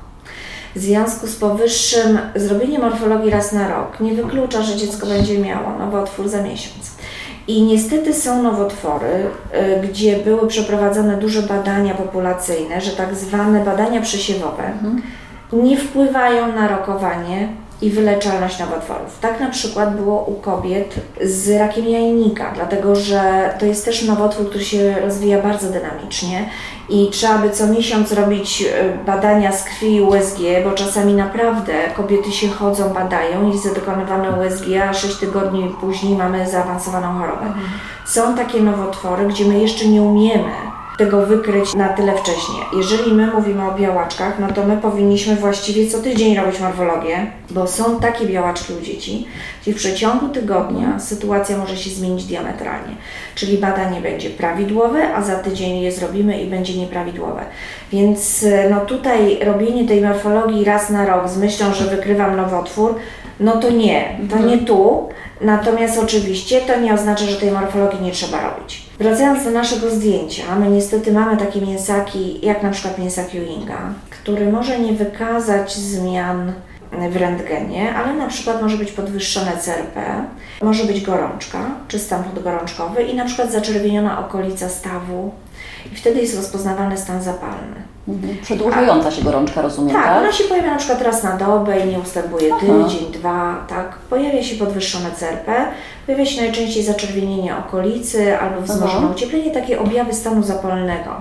W 0.76 0.80
związku 0.80 1.28
z 1.28 1.36
powyższym 1.36 2.20
zrobienie 2.36 2.80
morfologii 2.80 3.30
raz 3.30 3.54
na 3.54 3.68
rok 3.68 4.00
nie 4.00 4.14
wyklucza, 4.14 4.62
że 4.62 4.76
dziecko 4.76 5.08
będzie 5.08 5.40
miało 5.40 5.78
nowotwór 5.80 6.30
za 6.30 6.42
miesiąc. 6.42 6.92
I 7.48 7.62
niestety 7.62 8.14
są 8.14 8.44
nowotwory, 8.44 9.08
y, 9.84 9.88
gdzie 9.88 10.18
były 10.18 10.48
przeprowadzone 10.48 11.18
duże 11.18 11.42
badania 11.42 11.94
populacyjne, 11.94 12.82
że 12.82 12.92
tak 12.92 13.16
zwane 13.16 13.66
badania 13.66 14.02
przesiewowe 14.02 14.64
mhm. 14.64 15.02
nie 15.54 15.78
wpływają 15.78 16.54
na 16.56 16.68
rokowanie 16.68 17.50
i 17.82 17.90
wyleczalność 17.90 18.60
nowotworów. 18.60 19.20
Tak 19.22 19.40
na 19.40 19.50
przykład 19.50 19.96
było 19.96 20.24
u 20.24 20.34
kobiet 20.34 20.96
z 21.22 21.60
rakiem 21.60 21.88
jajnika, 21.88 22.52
dlatego 22.56 22.96
że 22.96 23.54
to 23.60 23.66
jest 23.66 23.86
też 23.86 24.04
nowotwór, 24.04 24.50
który 24.50 24.66
się 24.66 24.96
rozwija 25.02 25.42
bardzo 25.42 25.70
dynamicznie 25.70 26.50
i 26.90 27.10
trzeba 27.12 27.38
by 27.38 27.50
co 27.50 27.68
miesiąc 27.68 28.12
robić 28.12 28.62
e, 28.62 28.98
badania 29.06 29.52
z 29.52 29.64
krwi 29.64 29.96
i 29.96 30.02
USG, 30.02 30.40
bo 30.64 30.72
czasami 30.72 31.14
naprawdę 31.14 31.74
kobiety 31.96 32.32
się 32.32 32.50
chodzą, 32.50 32.94
badają 32.94 33.50
i 33.50 33.52
jest 33.54 33.66
USG, 34.28 34.66
a 34.90 34.94
6 34.94 35.16
tygodni 35.16 35.76
później 35.82 36.18
mamy 36.18 36.50
zaawansowaną 36.50 37.20
chorobę. 37.20 37.46
Mhm. 37.46 37.66
Są 38.06 38.36
takie 38.36 38.62
nowotwory, 38.62 39.26
gdzie 39.26 39.46
my 39.46 39.60
jeszcze 39.60 39.88
nie 39.88 40.02
umiemy 40.02 40.52
tego 40.98 41.26
wykryć 41.26 41.74
na 41.74 41.90
tyle 41.90 42.14
wcześnie. 42.18 42.60
Jeżeli 42.78 43.14
my 43.14 43.28
mówimy 43.28 43.70
o 43.70 43.76
białaczkach, 43.76 44.40
no 44.40 44.48
to 44.48 44.64
my 44.64 44.78
powinniśmy 44.78 45.36
właściwie 45.36 45.88
co 45.88 46.00
tydzień 46.00 46.36
robić 46.36 46.60
morfologię, 46.60 47.32
bo 47.50 47.68
są 47.68 48.00
takie 48.00 48.26
białaczki 48.26 48.74
u 48.74 48.82
dzieci, 48.82 49.28
gdzie 49.62 49.74
w 49.74 49.76
przeciągu 49.76 50.30
tygodnia 50.30 51.00
sytuacja 51.00 51.58
może 51.58 51.78
się 51.78 51.90
zmienić 51.90 52.26
diametralnie. 52.26 52.96
Czyli 53.36 53.58
badanie 53.58 54.02
będzie 54.02 54.30
prawidłowe, 54.30 55.14
a 55.14 55.22
za 55.22 55.36
tydzień 55.36 55.82
je 55.82 55.92
zrobimy 55.92 56.42
i 56.42 56.50
będzie 56.50 56.78
nieprawidłowe. 56.78 57.46
Więc 57.92 58.46
no 58.70 58.80
tutaj 58.80 59.40
robienie 59.46 59.88
tej 59.88 60.02
morfologii 60.02 60.66
raz 60.66 60.90
na 60.90 61.06
rok 61.06 61.30
z 61.30 61.38
myślą, 61.38 61.74
że 61.74 61.86
wykrywam 61.86 62.38
nowotwór, 62.38 62.96
no 63.40 63.58
to 63.58 63.72
nie, 63.72 64.20
to 64.30 64.40
nie 64.40 64.58
tu. 64.58 65.10
Natomiast 65.42 66.00
oczywiście 66.00 66.62
to 66.62 66.80
nie 66.80 66.94
oznacza, 66.94 67.26
że 67.26 67.36
tej 67.36 67.52
morfologii 67.52 68.02
nie 68.02 68.12
trzeba 68.12 68.42
robić. 68.42 68.87
Wracając 69.00 69.44
do 69.44 69.52
naszego 69.52 69.90
zdjęcia, 69.90 70.56
my 70.56 70.70
niestety 70.70 71.12
mamy 71.12 71.38
takie 71.38 71.62
mięsaki, 71.62 72.46
jak 72.46 72.64
na 72.64 72.72
przykład 72.72 72.98
mięsak 72.98 73.36
Ewinga, 73.36 73.94
który 74.10 74.52
może 74.52 74.80
nie 74.80 74.94
wykazać 74.94 75.76
zmian 75.76 76.54
w 77.12 77.16
rentgenie, 77.16 77.96
ale 77.96 78.14
na 78.14 78.28
przykład 78.28 78.62
może 78.62 78.78
być 78.78 78.92
podwyższone 78.92 79.52
CRP, 79.58 80.26
może 80.62 80.84
być 80.84 81.02
gorączka, 81.02 81.60
czy 81.88 82.00
stan 82.00 82.24
podgorączkowy 82.24 83.04
i 83.04 83.16
na 83.16 83.26
przykład 83.26 83.52
zaczerwieniona 83.52 84.20
okolica 84.20 84.70
stawu 84.70 85.32
i 85.92 85.96
wtedy 85.96 86.22
jest 86.22 86.36
rozpoznawalny 86.36 86.98
stan 86.98 87.24
zapalny. 87.24 87.97
Przedłużająca 88.42 89.12
się 89.12 89.24
gorączka, 89.24 89.62
rozumiem, 89.62 89.96
tak? 89.96 90.06
Tak, 90.06 90.18
ona 90.18 90.32
się 90.32 90.44
pojawia 90.44 90.72
na 90.72 90.78
przykład 90.78 91.02
raz 91.02 91.24
na 91.24 91.38
dobę 91.38 91.80
i 91.80 91.88
nie 91.88 92.00
ustępuje 92.00 92.54
Aha. 92.54 92.66
tydzień, 92.66 93.12
dwa, 93.12 93.66
tak? 93.68 93.98
Pojawia 94.10 94.44
się 94.44 94.56
podwyższone 94.56 95.12
CRP, 95.12 95.66
pojawia 96.06 96.26
się 96.26 96.42
najczęściej 96.42 96.84
zaczerwienienie 96.84 97.58
okolicy 97.58 98.38
albo 98.38 98.62
wzmożone 98.62 99.08
ucieplenie, 99.08 99.52
takie 99.52 99.80
objawy 99.80 100.14
stanu 100.14 100.44
zapalnego. 100.44 101.12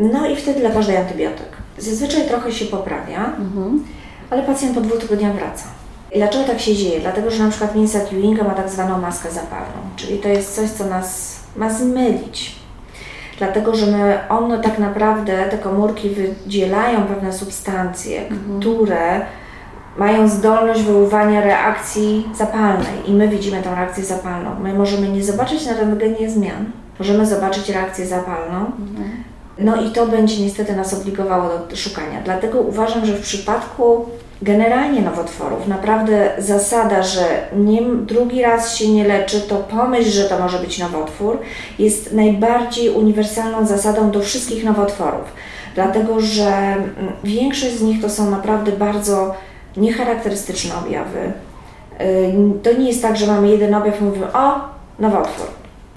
No 0.00 0.26
i 0.26 0.36
wtedy 0.36 0.62
lekarz 0.62 0.88
antybiotyk. 0.88 1.48
Zazwyczaj 1.78 2.28
trochę 2.28 2.52
się 2.52 2.64
poprawia, 2.64 3.24
mhm. 3.24 3.84
ale 4.30 4.42
pacjent 4.42 4.74
po 4.74 4.80
dwóch 4.80 4.98
tygodniach 4.98 5.34
wraca. 5.34 5.64
I 6.12 6.18
dlaczego 6.18 6.44
tak 6.44 6.60
się 6.60 6.74
dzieje? 6.74 7.00
Dlatego, 7.00 7.30
że 7.30 7.44
na 7.44 7.50
przykład 7.50 7.74
mięsa 7.74 7.98
Ewinga 7.98 8.44
ma 8.44 8.54
tak 8.54 8.70
zwaną 8.70 9.00
maskę 9.00 9.30
zapalną, 9.30 9.76
czyli 9.96 10.18
to 10.18 10.28
jest 10.28 10.54
coś, 10.54 10.70
co 10.70 10.84
nas 10.84 11.36
ma 11.56 11.70
zmylić 11.70 12.63
dlatego 13.38 13.74
że 13.74 13.86
my, 13.86 14.18
one 14.28 14.60
tak 14.60 14.78
naprawdę, 14.78 15.44
te 15.50 15.58
komórki 15.58 16.10
wydzielają 16.10 17.02
pewne 17.02 17.32
substancje, 17.32 18.26
mhm. 18.26 18.60
które 18.60 19.20
mają 19.96 20.28
zdolność 20.28 20.82
wywoływania 20.82 21.40
reakcji 21.40 22.28
zapalnej 22.34 23.10
i 23.10 23.12
my 23.12 23.28
widzimy 23.28 23.62
tę 23.62 23.74
reakcję 23.74 24.04
zapalną. 24.04 24.50
My 24.62 24.74
możemy 24.74 25.08
nie 25.08 25.24
zobaczyć 25.24 25.66
na 25.66 25.72
rentgenie 25.72 26.30
zmian, 26.30 26.70
możemy 26.98 27.26
zobaczyć 27.26 27.68
reakcję 27.68 28.06
zapalną, 28.06 28.58
mhm. 28.58 29.10
no 29.58 29.82
i 29.82 29.90
to 29.90 30.06
będzie 30.06 30.42
niestety 30.42 30.76
nas 30.76 30.94
obligowało 30.94 31.50
do 31.70 31.76
szukania. 31.76 32.20
Dlatego 32.24 32.60
uważam, 32.60 33.06
że 33.06 33.12
w 33.12 33.22
przypadku 33.22 34.06
generalnie 34.42 35.00
nowotworów 35.00 35.68
naprawdę 35.68 36.30
zasada, 36.38 37.02
że 37.02 37.48
nie, 37.56 37.82
drugi 37.82 38.42
raz 38.42 38.76
się 38.76 38.88
nie 38.88 39.08
leczy, 39.08 39.40
to 39.40 39.56
pomyśl, 39.56 40.10
że 40.10 40.24
to 40.24 40.38
może 40.38 40.58
być 40.58 40.78
nowotwór, 40.78 41.38
jest 41.78 42.12
najbardziej 42.12 42.90
uniwersalną 42.90 43.66
zasadą 43.66 44.10
do 44.10 44.20
wszystkich 44.20 44.64
nowotworów. 44.64 45.32
Dlatego, 45.74 46.20
że 46.20 46.46
mm, 46.46 46.86
większość 47.24 47.72
z 47.72 47.82
nich 47.82 48.02
to 48.02 48.10
są 48.10 48.30
naprawdę 48.30 48.72
bardzo 48.72 49.34
niecharakterystyczne 49.76 50.74
objawy. 50.76 51.32
To 52.62 52.72
nie 52.72 52.88
jest 52.88 53.02
tak, 53.02 53.16
że 53.16 53.26
mamy 53.26 53.48
jeden 53.48 53.74
objaw 53.74 54.00
i 54.00 54.04
mówimy, 54.04 54.32
o, 54.32 54.60
nowotwór. 54.98 55.46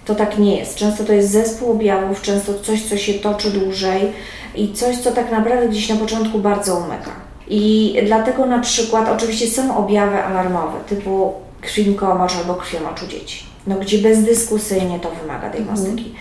To 0.06 0.16
tak 0.16 0.38
nie 0.38 0.58
jest. 0.58 0.76
Często 0.76 1.04
to 1.04 1.14
jest 1.14 1.32
zespół 1.32 1.72
objawów, 1.72 2.22
często 2.22 2.54
coś, 2.60 2.86
co 2.86 2.98
się 2.98 3.14
toczy 3.14 3.52
dłużej 3.52 4.12
i 4.56 4.74
coś, 4.74 4.98
co 4.98 5.12
tak 5.12 5.32
naprawdę 5.32 5.70
gdzieś 5.70 5.90
na 5.90 5.96
początku 5.96 6.40
bardzo 6.40 6.76
umyka. 6.76 7.27
I 7.50 7.96
dlatego 8.06 8.46
na 8.46 8.60
przykład 8.60 9.10
oczywiście 9.10 9.48
są 9.48 9.78
objawy 9.78 10.24
alarmowe 10.24 10.80
typu 10.90 11.34
krwinkomocz 11.62 12.36
albo 12.36 12.56
krwiomocz 12.56 13.04
u 13.04 13.08
dzieci, 13.08 13.46
no, 13.68 13.76
gdzie 13.76 13.98
bezdyskusyjnie 13.98 15.00
to 15.00 15.12
wymaga 15.12 15.50
diagnostyki, 15.50 16.06
mhm. 16.06 16.16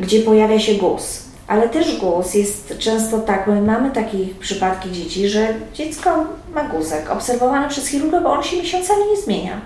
gdzie 0.00 0.20
pojawia 0.20 0.60
się 0.60 0.74
guz. 0.74 1.22
Ale 1.46 1.68
też 1.68 1.98
guz 1.98 2.34
jest 2.34 2.78
często 2.78 3.18
tak, 3.18 3.46
my 3.46 3.62
mamy 3.62 3.90
takie 3.90 4.18
przypadki 4.40 4.92
dzieci, 4.92 5.28
że 5.28 5.54
dziecko 5.74 6.24
ma 6.54 6.64
guzek 6.64 7.10
obserwowany 7.10 7.68
przez 7.68 7.86
chirurga, 7.88 8.20
bo 8.20 8.32
on 8.32 8.42
się 8.42 8.56
miesiącami 8.56 9.02
nie 9.10 9.22
zmienia. 9.22 9.60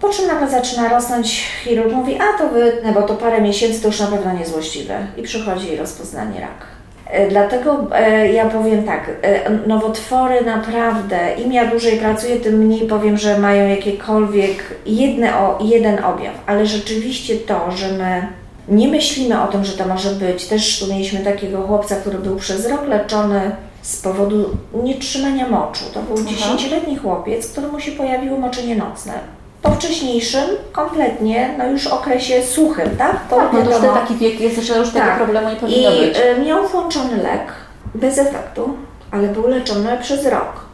Po 0.00 0.08
czym 0.08 0.26
nagle 0.26 0.50
zaczyna 0.50 0.88
rosnąć, 0.88 1.46
chirurg 1.64 1.92
mówi, 1.92 2.18
a 2.18 2.38
to 2.38 2.48
wytnę, 2.48 2.92
bo 2.92 3.02
to 3.02 3.14
parę 3.14 3.40
miesięcy 3.40 3.80
to 3.80 3.88
już 3.88 4.00
na 4.00 4.06
pewno 4.06 4.32
niezłośliwe. 4.32 5.06
I 5.16 5.22
przychodzi 5.22 5.76
rozpoznanie 5.76 6.40
rak. 6.40 6.79
E, 7.10 7.28
dlatego 7.28 7.86
e, 7.92 8.32
ja 8.32 8.48
powiem 8.48 8.84
tak, 8.84 9.10
e, 9.22 9.50
nowotwory 9.66 10.44
naprawdę, 10.44 11.34
im 11.44 11.52
ja 11.52 11.66
dłużej 11.66 11.98
pracuję, 11.98 12.36
tym 12.36 12.54
mniej 12.54 12.88
powiem, 12.88 13.18
że 13.18 13.38
mają 13.38 13.68
jakiekolwiek 13.68 14.74
jedne, 14.86 15.38
o, 15.38 15.58
jeden 15.64 16.04
objaw, 16.04 16.34
ale 16.46 16.66
rzeczywiście 16.66 17.36
to, 17.36 17.70
że 17.70 17.92
my 17.92 18.26
nie 18.68 18.88
myślimy 18.88 19.42
o 19.42 19.46
tym, 19.46 19.64
że 19.64 19.72
to 19.72 19.88
może 19.88 20.10
być. 20.10 20.46
Też 20.46 20.80
tu 20.80 20.86
mieliśmy 20.86 21.20
takiego 21.20 21.62
chłopca, 21.62 21.96
który 21.96 22.18
był 22.18 22.36
przez 22.36 22.66
rok 22.66 22.86
leczony 22.88 23.40
z 23.82 23.96
powodu 23.96 24.56
nietrzymania 24.74 25.48
moczu. 25.48 25.84
To 25.94 26.02
był 26.02 26.24
dziesięcioletni 26.24 26.96
chłopiec, 26.96 27.52
któremu 27.52 27.80
się 27.80 27.92
pojawiło 27.92 28.38
moczenie 28.38 28.76
nocne 28.76 29.39
po 29.62 29.70
wcześniejszym, 29.70 30.44
kompletnie, 30.72 31.54
no 31.58 31.66
już 31.66 31.86
okresie 31.86 32.42
suchym, 32.42 32.96
tak? 32.96 33.28
To 33.30 33.36
tak, 33.36 33.52
no 33.52 33.62
to 33.62 33.70
już 33.70 33.94
taki 33.94 34.14
wiek 34.14 34.40
jest, 34.40 34.62
że 34.62 34.78
już 34.78 34.90
tak. 34.90 35.04
tego 35.04 35.16
problemu 35.16 35.50
nie 35.50 35.56
powinno 35.56 35.90
I 35.90 36.00
być. 36.00 36.18
I 36.38 36.46
miał 36.46 36.68
włączony 36.68 37.16
lek, 37.16 37.52
bez 37.94 38.18
efektu, 38.18 38.74
ale 39.10 39.28
był 39.28 39.48
leczony 39.48 39.98
przez 40.02 40.26
rok. 40.26 40.70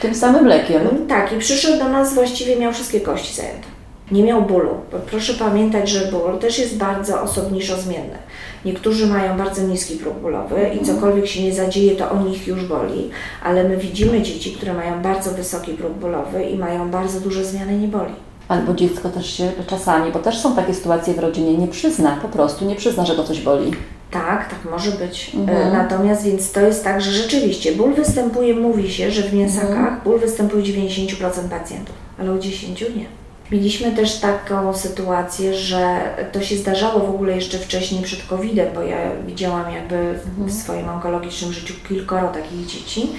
Tym 0.00 0.14
samym 0.14 0.46
lekiem? 0.46 1.06
Tak, 1.08 1.32
i 1.32 1.38
przyszedł 1.38 1.78
do 1.78 1.88
nas, 1.88 2.14
właściwie 2.14 2.56
miał 2.56 2.72
wszystkie 2.72 3.00
kości 3.00 3.34
zajęte. 3.34 3.68
Nie 4.10 4.22
miał 4.22 4.42
bólu. 4.42 4.70
Proszę 5.10 5.34
pamiętać, 5.34 5.88
że 5.88 6.12
ból 6.12 6.38
też 6.38 6.58
jest 6.58 6.76
bardzo 6.76 7.22
osobniczo 7.22 7.76
zmienny. 7.76 8.18
Niektórzy 8.64 9.06
mają 9.06 9.38
bardzo 9.38 9.62
niski 9.62 9.96
próg 9.96 10.14
bólowy 10.14 10.60
i 10.60 10.78
mhm. 10.78 10.84
cokolwiek 10.84 11.26
się 11.26 11.42
nie 11.42 11.52
zadzieje, 11.52 11.96
to 11.96 12.10
o 12.10 12.22
nich 12.22 12.46
już 12.46 12.64
boli, 12.64 13.10
ale 13.44 13.64
my 13.64 13.76
widzimy 13.76 14.22
dzieci, 14.22 14.52
które 14.52 14.74
mają 14.74 15.02
bardzo 15.02 15.30
wysoki 15.30 15.72
próg 15.72 15.92
bólowy 15.92 16.44
i 16.44 16.58
mają 16.58 16.90
bardzo 16.90 17.20
duże 17.20 17.44
zmiany, 17.44 17.78
nie 17.78 17.88
boli. 17.88 18.12
Albo 18.50 18.74
dziecko 18.74 19.08
też 19.08 19.32
się 19.36 19.52
czasami, 19.66 20.12
bo 20.12 20.18
też 20.18 20.38
są 20.38 20.56
takie 20.56 20.74
sytuacje 20.74 21.14
w 21.14 21.18
rodzinie, 21.18 21.58
nie 21.58 21.68
przyzna, 21.68 22.16
po 22.22 22.28
prostu 22.28 22.64
nie 22.64 22.76
przyzna, 22.76 23.06
że 23.06 23.16
go 23.16 23.24
coś 23.24 23.40
boli. 23.40 23.72
Tak, 24.10 24.50
tak 24.50 24.70
może 24.70 24.90
być. 24.90 25.32
E, 25.34 25.38
mhm. 25.38 25.72
Natomiast 25.72 26.24
więc 26.24 26.52
to 26.52 26.60
jest 26.60 26.84
tak, 26.84 27.00
że 27.00 27.10
rzeczywiście 27.10 27.72
ból 27.72 27.94
występuje, 27.94 28.54
mówi 28.54 28.90
się, 28.90 29.10
że 29.10 29.22
w 29.22 29.34
mięsakach 29.34 29.70
mhm. 29.70 30.00
ból 30.04 30.20
występuje 30.20 30.62
u 30.62 30.66
90% 30.66 31.48
pacjentów, 31.50 31.94
ale 32.18 32.32
u 32.32 32.38
10 32.38 32.80
nie. 32.80 33.04
Mieliśmy 33.52 33.92
też 33.92 34.16
taką 34.16 34.74
sytuację, 34.74 35.54
że 35.54 36.00
to 36.32 36.42
się 36.42 36.56
zdarzało 36.56 37.00
w 37.00 37.10
ogóle 37.10 37.34
jeszcze 37.34 37.58
wcześniej 37.58 38.02
przed 38.02 38.26
COVID-em, 38.26 38.74
bo 38.74 38.82
ja 38.82 38.96
widziałam 39.26 39.72
jakby 39.72 39.96
w 39.96 40.28
mhm. 40.28 40.50
swoim 40.50 40.88
onkologicznym 40.88 41.52
życiu 41.52 41.74
kilkoro 41.88 42.28
takich 42.28 42.66
dzieci 42.66 43.10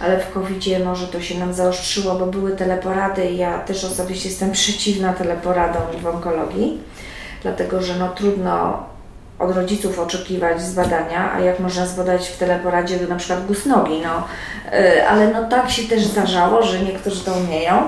ale 0.00 0.20
w 0.20 0.32
covid 0.32 0.84
może 0.84 1.06
to 1.06 1.20
się 1.20 1.38
nam 1.38 1.54
zaostrzyło, 1.54 2.14
bo 2.14 2.26
były 2.26 2.56
teleporady. 2.56 3.24
I 3.24 3.36
ja 3.36 3.58
też 3.58 3.84
osobiście 3.84 4.28
jestem 4.28 4.52
przeciwna 4.62 5.12
teleporadom 5.12 5.82
w 6.02 6.06
onkologii, 6.06 6.80
dlatego 7.42 7.82
że 7.82 7.96
no 7.96 8.08
trudno 8.08 8.82
od 9.38 9.56
rodziców 9.56 9.98
oczekiwać 9.98 10.62
zbadania, 10.62 11.32
a 11.32 11.40
jak 11.40 11.60
można 11.60 11.86
zbadać 11.86 12.28
w 12.28 12.38
teleporadzie 12.38 12.98
na 13.08 13.16
przykład 13.16 13.46
guz 13.46 13.66
nogi, 13.66 14.00
no, 14.02 14.24
y, 14.78 15.08
ale 15.08 15.28
no 15.28 15.48
tak 15.48 15.70
się 15.70 15.82
też 15.82 16.04
zdarzało, 16.04 16.62
że 16.62 16.80
niektórzy 16.80 17.24
to 17.24 17.32
umieją, 17.32 17.82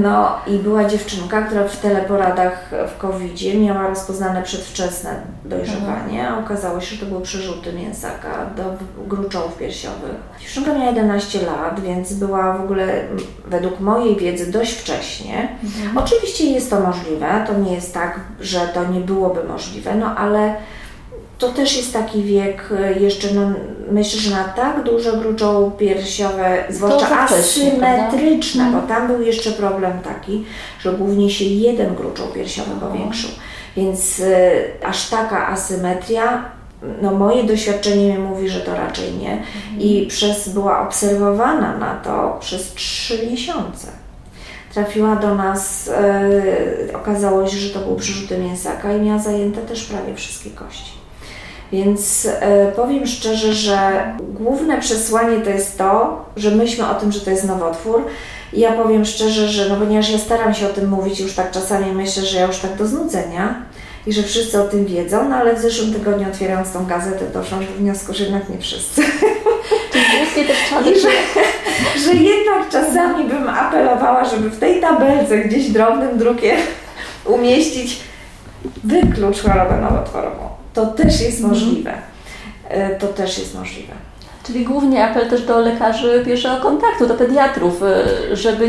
no 0.00 0.36
i 0.46 0.58
była 0.58 0.84
dziewczynka, 0.84 1.42
która 1.42 1.68
w 1.68 1.76
teleporadach 1.76 2.70
w 2.96 2.98
covid 2.98 3.54
miała 3.54 3.88
rozpoznane 3.88 4.42
przedwczesne 4.42 5.20
dojrzewanie, 5.44 6.28
a 6.28 6.38
okazało 6.38 6.80
się, 6.80 6.96
że 6.96 7.00
to 7.00 7.10
były 7.10 7.22
przerzuty 7.22 7.72
mięsaka 7.72 8.46
do 8.56 8.62
gruczołów 9.06 9.58
piersiowych. 9.58 10.14
Dziewczynka 10.40 10.74
miała 10.74 10.90
11 10.90 11.42
lat, 11.42 11.80
więc 11.80 12.12
była 12.12 12.58
w 12.58 12.60
ogóle 12.60 12.86
według 13.46 13.80
mojej 13.80 14.16
wiedzy 14.16 14.52
dość 14.52 14.72
wcześnie. 14.72 15.48
Mhm. 15.64 15.98
Oczywiście 15.98 16.44
jest 16.44 16.70
to 16.70 16.80
możliwe, 16.80 17.44
to 17.46 17.58
nie 17.58 17.74
jest 17.74 17.94
tak, 17.94 18.20
że 18.40 18.60
to 18.60 18.84
nie 18.84 19.00
byłoby 19.00 19.44
możliwe, 19.44 19.94
no 19.94 20.16
ale 20.16 20.54
to 21.38 21.48
też 21.52 21.76
jest 21.76 21.92
taki 21.92 22.22
wiek 22.22 22.68
e, 22.78 22.92
jeszcze, 22.92 23.28
no, 23.34 23.40
myślę, 23.90 24.20
że 24.20 24.30
na 24.30 24.44
tak 24.44 24.82
duże 24.82 25.12
gruczoło 25.12 25.70
piersiowe, 25.70 26.64
zwłaszcza 26.70 27.20
asymetryczne, 27.20 28.64
bo 28.64 28.78
mhm. 28.78 28.86
tam 28.86 29.06
był 29.06 29.22
jeszcze 29.22 29.50
problem 29.50 29.92
taki, 30.04 30.44
że 30.80 30.92
głównie 30.92 31.30
się 31.30 31.44
jeden 31.44 31.94
gruczoł 31.94 32.26
piersiowy 32.26 32.70
powiększył. 32.80 33.30
Więc 33.76 34.20
y, 34.20 34.52
aż 34.84 35.08
taka 35.08 35.48
asymetria, 35.48 36.44
no 37.02 37.12
moje 37.12 37.44
doświadczenie 37.44 38.12
mi 38.12 38.18
mówi, 38.18 38.48
że 38.48 38.60
to 38.60 38.74
raczej 38.74 39.12
nie. 39.12 39.32
Mhm. 39.32 39.80
I 39.80 40.06
przez, 40.06 40.48
była 40.48 40.88
obserwowana 40.88 41.76
na 41.76 41.94
to 41.94 42.36
przez 42.40 42.74
trzy 42.74 43.26
miesiące. 43.30 43.86
Trafiła 44.74 45.16
do 45.16 45.34
nas, 45.34 45.88
y, 46.88 46.96
okazało 46.96 47.48
się, 47.48 47.56
że 47.56 47.74
to 47.74 47.80
był 47.80 47.96
przerzuty 47.96 48.38
mięsaka 48.38 48.92
i 48.92 49.00
miała 49.00 49.18
zajęte 49.18 49.60
też 49.60 49.84
prawie 49.84 50.14
wszystkie 50.14 50.50
kości. 50.50 51.05
Więc 51.72 52.28
e, 52.40 52.72
powiem 52.72 53.06
szczerze, 53.06 53.52
że 53.52 54.02
główne 54.20 54.80
przesłanie 54.80 55.40
to 55.40 55.50
jest 55.50 55.78
to, 55.78 56.24
że 56.36 56.50
myślmy 56.50 56.90
o 56.90 56.94
tym, 56.94 57.12
że 57.12 57.20
to 57.20 57.30
jest 57.30 57.44
nowotwór. 57.44 58.02
I 58.52 58.60
ja 58.60 58.72
powiem 58.72 59.04
szczerze, 59.04 59.48
że 59.48 59.68
no 59.68 59.76
ponieważ 59.76 60.10
ja 60.10 60.18
staram 60.18 60.54
się 60.54 60.66
o 60.66 60.72
tym 60.72 60.88
mówić, 60.88 61.20
już 61.20 61.34
tak 61.34 61.50
czasami 61.50 61.92
myślę, 61.92 62.22
że 62.22 62.38
ja 62.38 62.46
już 62.46 62.58
tak 62.58 62.76
do 62.76 62.86
znudzenia 62.86 63.62
i 64.06 64.12
że 64.12 64.22
wszyscy 64.22 64.62
o 64.62 64.64
tym 64.64 64.86
wiedzą, 64.86 65.28
no 65.28 65.36
ale 65.36 65.56
w 65.56 65.60
zeszłym 65.60 65.92
tygodniu 65.92 66.28
otwierając 66.28 66.72
tą 66.72 66.86
gazetę 66.86 67.26
doszłam 67.34 67.60
do 67.60 67.72
wniosku, 67.72 68.14
że 68.14 68.24
jednak 68.24 68.48
nie 68.48 68.58
wszyscy. 68.58 69.02
Trzeba 70.66 70.82
że, 70.82 71.08
że 72.04 72.14
jednak 72.14 72.68
czasami 72.70 73.24
bym 73.24 73.48
apelowała, 73.48 74.24
żeby 74.24 74.50
w 74.50 74.58
tej 74.58 74.80
tabelce 74.80 75.38
gdzieś 75.38 75.68
drobnym 75.70 76.18
drukiem 76.18 76.56
umieścić 77.36 78.00
wyklucz 78.84 79.42
chorobę 79.42 79.80
nowotworową. 79.80 80.55
To 80.76 80.86
też 80.86 81.20
jest 81.20 81.40
możliwe. 81.40 81.94
E, 82.68 82.98
to 82.98 83.06
też 83.06 83.38
jest 83.38 83.54
możliwe. 83.54 83.92
Czyli 84.46 84.64
głównie 84.64 85.04
apel 85.04 85.30
też 85.30 85.42
do 85.42 85.60
lekarzy 85.60 86.22
pierwszego 86.24 86.56
kontaktu, 86.56 87.06
do 87.06 87.14
pediatrów, 87.14 87.82
e, 87.82 88.36
żeby 88.36 88.68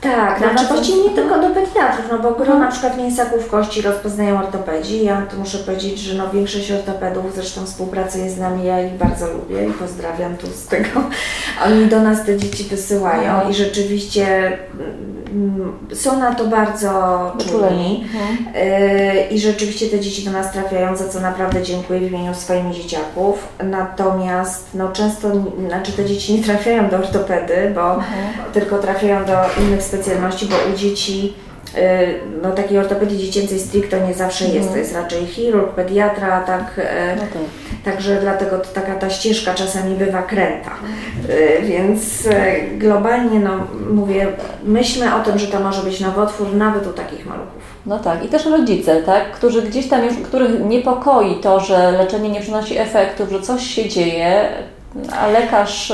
tak, 0.00 0.38
znaczy 0.38 0.66
właściwie 0.66 1.02
nie 1.02 1.10
tylko 1.10 1.42
do 1.42 1.50
pediatrów, 1.50 2.06
no 2.10 2.18
bo 2.18 2.30
gro 2.30 2.58
na 2.58 2.70
przykład 2.70 2.98
mięsaków 2.98 3.50
kości 3.50 3.82
rozpoznają 3.82 4.38
ortopedzi. 4.38 5.04
Ja 5.04 5.22
tu 5.30 5.36
muszę 5.36 5.58
powiedzieć, 5.58 5.98
że 5.98 6.18
no 6.18 6.30
większość 6.30 6.72
ortopedów 6.72 7.34
zresztą 7.34 7.66
współpracuje 7.66 8.30
z 8.30 8.38
nami, 8.38 8.64
ja 8.64 8.82
ich 8.82 8.92
bardzo 8.92 9.26
lubię 9.32 9.68
i 9.68 9.72
pozdrawiam 9.72 10.36
tu 10.36 10.46
z 10.46 10.66
tego. 10.66 11.00
Oni 11.66 11.86
do 11.86 12.00
nas 12.00 12.24
te 12.24 12.36
dzieci 12.36 12.64
wysyłają 12.64 13.32
mhm. 13.32 13.50
i 13.50 13.54
rzeczywiście 13.54 14.58
mm, 15.32 15.78
są 15.94 16.18
na 16.18 16.34
to 16.34 16.46
bardzo 16.46 16.92
czulni 17.48 18.08
mhm. 18.14 18.56
y, 18.56 19.26
i 19.30 19.40
rzeczywiście 19.40 19.86
te 19.86 20.00
dzieci 20.00 20.24
do 20.24 20.30
nas 20.30 20.52
trafiają, 20.52 20.96
za 20.96 21.08
co 21.08 21.20
naprawdę 21.20 21.62
dziękuję 21.62 22.00
w 22.00 22.12
imieniu 22.12 22.34
swoich 22.34 22.70
dzieciaków. 22.70 23.48
Natomiast 23.64 24.66
no 24.74 24.88
często, 24.92 25.28
znaczy 25.68 25.92
te 25.92 26.04
dzieci 26.04 26.34
nie 26.34 26.44
trafiają 26.44 26.88
do 26.88 26.96
ortopedy, 26.96 27.72
bo 27.74 27.94
mhm. 27.94 28.52
tylko 28.52 28.78
trafiają 28.78 29.24
do 29.24 29.32
innych 29.62 29.82
specjalności, 29.88 30.46
bo 30.46 30.54
u 30.72 30.76
dzieci 30.76 31.34
y, 31.76 31.80
no 32.42 32.50
takiej 32.50 32.78
ortopedii 32.78 33.18
dziecięcej 33.18 33.58
stricte 33.58 34.00
nie 34.06 34.14
zawsze 34.14 34.44
jest, 34.44 34.56
mhm. 34.56 34.72
to 34.72 34.78
jest 34.78 34.94
raczej 34.94 35.26
chirurg, 35.26 35.74
pediatra, 35.74 36.40
tak, 36.40 36.78
y, 36.78 36.82
no 37.16 37.22
tak. 37.22 37.42
także 37.84 38.18
dlatego 38.20 38.58
to 38.58 38.68
taka 38.74 38.94
ta 38.94 39.10
ścieżka 39.10 39.54
czasami 39.54 39.94
bywa 39.94 40.22
kręta, 40.22 40.70
y, 41.30 41.62
więc 41.62 42.28
globalnie 42.78 43.40
no 43.40 43.50
mówię, 43.90 44.26
myślmy 44.64 45.14
o 45.14 45.20
tym, 45.20 45.38
że 45.38 45.46
to 45.46 45.60
może 45.60 45.82
być 45.82 46.00
nowotwór 46.00 46.54
nawet 46.54 46.86
u 46.86 46.92
takich 46.92 47.26
maluchów. 47.26 47.78
No 47.86 47.98
tak, 47.98 48.24
i 48.24 48.28
też 48.28 48.46
rodzice, 48.46 49.02
tak, 49.02 49.30
którzy 49.30 49.62
gdzieś 49.62 49.88
tam 49.88 50.04
już, 50.04 50.14
których 50.14 50.64
niepokoi 50.64 51.40
to, 51.40 51.60
że 51.60 51.92
leczenie 51.92 52.28
nie 52.28 52.40
przynosi 52.40 52.78
efektów, 52.78 53.30
że 53.30 53.40
coś 53.40 53.62
się 53.62 53.88
dzieje, 53.88 54.48
a 55.12 55.26
lekarz 55.26 55.92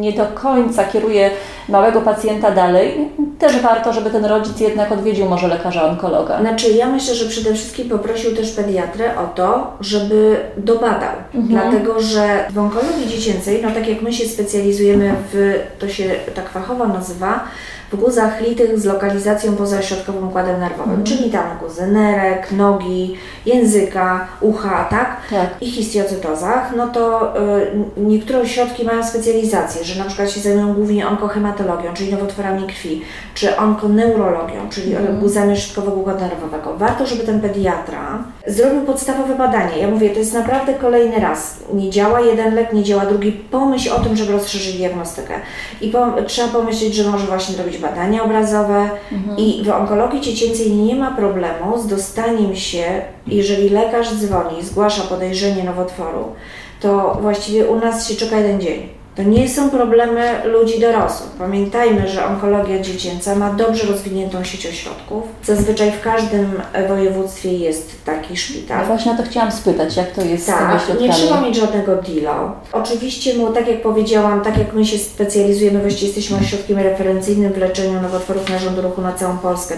nie 0.00 0.12
do 0.12 0.26
końca 0.26 0.84
kieruje 0.84 1.30
małego 1.68 2.00
pacjenta 2.00 2.50
dalej, 2.50 3.08
też 3.38 3.60
warto, 3.60 3.92
żeby 3.92 4.10
ten 4.10 4.24
rodzic 4.24 4.60
jednak 4.60 4.92
odwiedził 4.92 5.28
może 5.28 5.48
lekarza 5.48 5.84
onkologa. 5.84 6.40
Znaczy, 6.40 6.70
ja 6.70 6.86
myślę, 6.86 7.14
że 7.14 7.24
przede 7.24 7.54
wszystkim 7.54 7.88
poprosił 7.88 8.36
też 8.36 8.52
pediatrę 8.52 9.18
o 9.18 9.26
to, 9.26 9.76
żeby 9.80 10.36
dobadał. 10.56 11.14
Mhm. 11.34 11.46
Dlatego, 11.46 12.00
że 12.00 12.44
w 12.50 12.58
onkologii 12.58 13.08
dziecięcej, 13.08 13.60
no 13.62 13.70
tak 13.70 13.88
jak 13.88 14.02
my 14.02 14.12
się 14.12 14.28
specjalizujemy 14.28 15.14
w, 15.32 15.60
to 15.78 15.88
się 15.88 16.10
tak 16.34 16.48
fachowo 16.48 16.86
nazywa, 16.86 17.44
w 17.92 17.96
guzach 17.96 18.40
litych 18.40 18.80
z 18.80 18.84
lokalizacją 18.84 19.56
poza 19.56 19.82
środkowym 19.82 20.28
układem 20.28 20.60
nerwowym, 20.60 20.94
mhm. 20.94 21.04
czyli 21.04 21.30
tam 21.30 21.58
guzy 21.58 21.86
nerek, 21.86 22.52
nogi, 22.52 23.16
języka, 23.46 24.26
ucha, 24.40 24.84
tak? 24.90 25.16
tak. 25.30 25.48
I 25.60 25.70
histiocytozach, 25.70 26.72
no 26.76 26.88
to 26.88 27.34
y, 27.58 27.66
niektóre 27.96 28.40
ośrodki 28.40 28.84
mają 28.84 29.04
specjalizację, 29.04 29.84
że 29.84 29.98
na 29.98 30.04
przykład 30.04 30.30
się 30.30 30.40
zajmują 30.40 30.74
głównie 30.74 31.08
onkohematologią, 31.08 31.94
czyli 31.94 32.12
nowotworami 32.12 32.66
krwi, 32.66 33.02
czy 33.34 33.56
onkoneurologią, 33.56 34.68
czyli 34.70 34.94
mhm. 34.94 35.20
guzami 35.20 35.56
środkowego 35.56 35.96
układu 35.96 36.20
nerwowego. 36.20 36.76
Warto, 36.76 37.06
żeby 37.06 37.24
ten 37.24 37.40
pediatra 37.40 38.24
zrobił 38.46 38.80
podstawowe 38.80 39.34
badanie. 39.34 39.78
Ja 39.78 39.88
mówię, 39.88 40.10
to 40.10 40.18
jest 40.18 40.34
naprawdę 40.34 40.74
kolejny 40.74 41.20
raz. 41.20 41.56
Nie 41.74 41.90
działa 41.90 42.20
jeden 42.20 42.54
lek, 42.54 42.72
nie 42.72 42.82
działa 42.82 43.06
drugi. 43.06 43.32
Pomyśl 43.32 43.92
o 43.92 44.00
tym, 44.00 44.16
żeby 44.16 44.32
rozszerzyć 44.32 44.76
diagnostykę. 44.76 45.34
I 45.80 45.88
po, 45.88 46.12
trzeba 46.26 46.48
pomyśleć, 46.48 46.94
że 46.94 47.10
może 47.10 47.26
właśnie 47.26 47.56
zrobić 47.74 47.78
badania 47.82 48.24
obrazowe 48.24 48.90
mhm. 49.12 49.38
i 49.38 49.64
w 49.64 49.70
onkologii 49.70 50.20
dziecięcej 50.20 50.72
nie 50.72 50.94
ma 50.94 51.10
problemu 51.10 51.78
z 51.78 51.86
dostaniem 51.86 52.56
się, 52.56 53.02
jeżeli 53.26 53.68
lekarz 53.68 54.14
dzwoni, 54.14 54.62
zgłasza 54.62 55.02
podejrzenie 55.02 55.64
nowotworu, 55.64 56.32
to 56.80 57.18
właściwie 57.20 57.66
u 57.66 57.80
nas 57.80 58.08
się 58.08 58.14
czeka 58.14 58.36
jeden 58.36 58.60
dzień. 58.60 58.88
To 59.16 59.22
nie 59.22 59.48
są 59.48 59.70
problemy 59.70 60.40
ludzi 60.44 60.80
dorosłych. 60.80 61.30
Pamiętajmy, 61.38 62.08
że 62.08 62.26
onkologia 62.26 62.80
dziecięca 62.80 63.34
ma 63.34 63.52
dobrze 63.52 63.86
rozwiniętą 63.86 64.44
sieć 64.44 64.66
ośrodków. 64.66 65.24
Zazwyczaj 65.44 65.92
w 65.92 66.00
każdym 66.00 66.62
województwie 66.88 67.52
jest 67.52 68.04
taki 68.04 68.36
szpital. 68.36 68.80
No 68.80 68.86
właśnie 68.86 69.12
o 69.12 69.16
to 69.16 69.22
chciałam 69.22 69.52
spytać, 69.52 69.96
jak 69.96 70.12
to 70.12 70.22
jest 70.22 70.46
tak, 70.46 70.56
z 70.56 70.60
tymi 70.60 70.76
ośrodkami? 70.76 71.08
nie 71.08 71.14
trzeba 71.14 71.40
mieć 71.40 71.56
żadnego 71.56 71.96
dealu. 71.96 72.50
Oczywiście, 72.72 73.32
tak 73.54 73.68
jak 73.68 73.82
powiedziałam, 73.82 74.40
tak 74.40 74.58
jak 74.58 74.74
my 74.74 74.84
się 74.84 74.98
specjalizujemy, 74.98 75.80
właściwie 75.80 76.06
jesteśmy 76.06 76.36
ośrodkiem 76.36 76.78
referencyjnym 76.78 77.52
w 77.52 77.58
leczeniu 77.58 78.00
nowotworów 78.02 78.50
narządu 78.50 78.82
ruchu 78.82 79.02
na 79.02 79.12
całą 79.12 79.38
Polskę, 79.38 79.74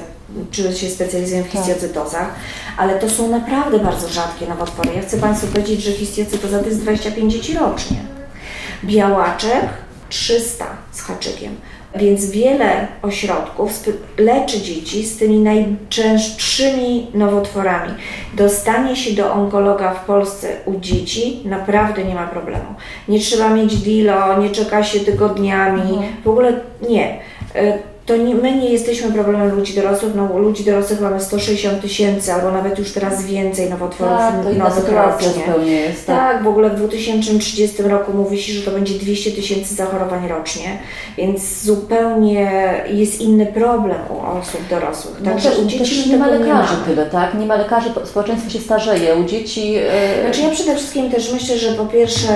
czy 0.50 0.72
się 0.72 0.88
specjalizujemy 0.88 1.48
w 1.48 1.52
tak. 1.52 1.62
histiocytozach, 1.62 2.34
ale 2.78 2.98
to 2.98 3.10
są 3.10 3.28
naprawdę 3.28 3.78
bardzo 3.78 4.08
rzadkie 4.08 4.46
nowotwory. 4.46 4.90
Ja 4.96 5.02
chcę 5.02 5.16
Państwu 5.16 5.46
powiedzieć, 5.46 5.82
że 5.82 5.92
histiocytoza 5.92 6.58
to 6.58 6.66
jest 6.66 6.82
25 6.82 7.32
dzieci 7.32 7.58
rocznie. 7.58 8.15
Białaczek 8.84 9.68
300 10.08 10.66
z 10.92 11.00
haczykiem. 11.00 11.56
Więc 11.94 12.30
wiele 12.30 12.88
ośrodków 13.02 13.84
leczy 14.18 14.60
dzieci 14.60 15.06
z 15.06 15.18
tymi 15.18 15.38
najczęstszymi 15.38 17.06
nowotworami. 17.14 17.94
Dostanie 18.34 18.96
się 18.96 19.14
do 19.14 19.32
onkologa 19.32 19.94
w 19.94 20.04
Polsce 20.04 20.48
u 20.64 20.80
dzieci 20.80 21.40
naprawdę 21.44 22.04
nie 22.04 22.14
ma 22.14 22.26
problemu. 22.26 22.74
Nie 23.08 23.20
trzeba 23.20 23.48
mieć 23.48 23.76
DILO, 23.76 24.38
nie 24.38 24.50
czeka 24.50 24.84
się 24.84 25.00
tygodniami, 25.00 25.80
mhm. 25.80 26.12
w 26.24 26.28
ogóle 26.28 26.60
nie 26.88 27.20
e, 27.54 27.78
to 28.06 28.16
nie, 28.16 28.34
my 28.34 28.56
nie 28.56 28.70
jesteśmy 28.70 29.12
problemem 29.12 29.56
ludzi 29.56 29.74
dorosłych. 29.74 30.14
No, 30.14 30.24
u 30.24 30.38
ludzi 30.38 30.64
dorosłych 30.64 31.00
mamy 31.00 31.20
160 31.20 31.82
tysięcy, 31.82 32.32
albo 32.32 32.52
nawet 32.52 32.78
już 32.78 32.92
teraz 32.92 33.24
więcej 33.24 33.70
nowotworów 33.70 34.18
tak, 34.18 34.44
to 34.44 34.52
nowych 34.52 34.92
rocznie. 34.92 35.72
Jest, 35.72 36.06
tak. 36.06 36.16
tak, 36.16 36.44
w 36.44 36.48
ogóle 36.48 36.70
w 36.70 36.76
2030 36.76 37.82
roku 37.82 38.12
mówi 38.12 38.42
się, 38.42 38.52
że 38.52 38.62
to 38.62 38.70
będzie 38.70 38.94
200 38.94 39.30
tysięcy 39.32 39.74
zachorowań 39.74 40.28
rocznie, 40.28 40.78
więc 41.18 41.62
zupełnie 41.62 42.74
jest 42.88 43.20
inny 43.20 43.46
problem 43.46 43.98
u 44.10 44.38
osób 44.38 44.60
dorosłych. 44.70 45.14
No 45.20 45.30
Także 45.30 45.50
też, 45.50 45.58
u 45.58 45.64
dzieci 45.64 45.96
też 45.96 46.06
nie 46.06 46.16
ma 46.16 46.26
lekarzy 46.26 46.74
nie 46.76 46.94
tyle, 46.94 47.06
tak? 47.06 47.34
Nie 47.34 47.46
ma 47.46 47.56
lekarzy, 47.56 47.90
społeczeństwo 48.04 48.50
się 48.50 48.58
starzeje, 48.58 49.16
u 49.16 49.24
dzieci... 49.24 49.72
Yy... 49.72 49.80
Znaczy 50.22 50.40
ja 50.40 50.50
przede 50.50 50.76
wszystkim 50.76 51.10
też 51.10 51.32
myślę, 51.32 51.58
że 51.58 51.72
po 51.72 51.86
pierwsze 51.86 52.28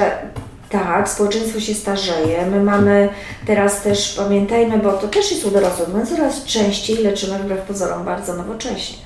tak, 0.71 1.09
społeczeństwo 1.09 1.61
się 1.61 1.75
starzeje. 1.75 2.47
My 2.51 2.63
mamy 2.63 3.09
teraz 3.47 3.83
też, 3.83 4.15
pamiętajmy, 4.19 4.79
bo 4.79 4.93
to 4.93 5.09
też 5.09 5.31
jest 5.31 5.45
u 5.45 5.51
dorosłych, 5.51 5.89
my 5.95 6.07
coraz 6.07 6.45
częściej 6.45 6.97
leczymy 6.97 7.39
wbrew 7.39 7.61
pozorom 7.61 8.05
bardzo 8.05 8.37
nowocześnie. 8.37 8.99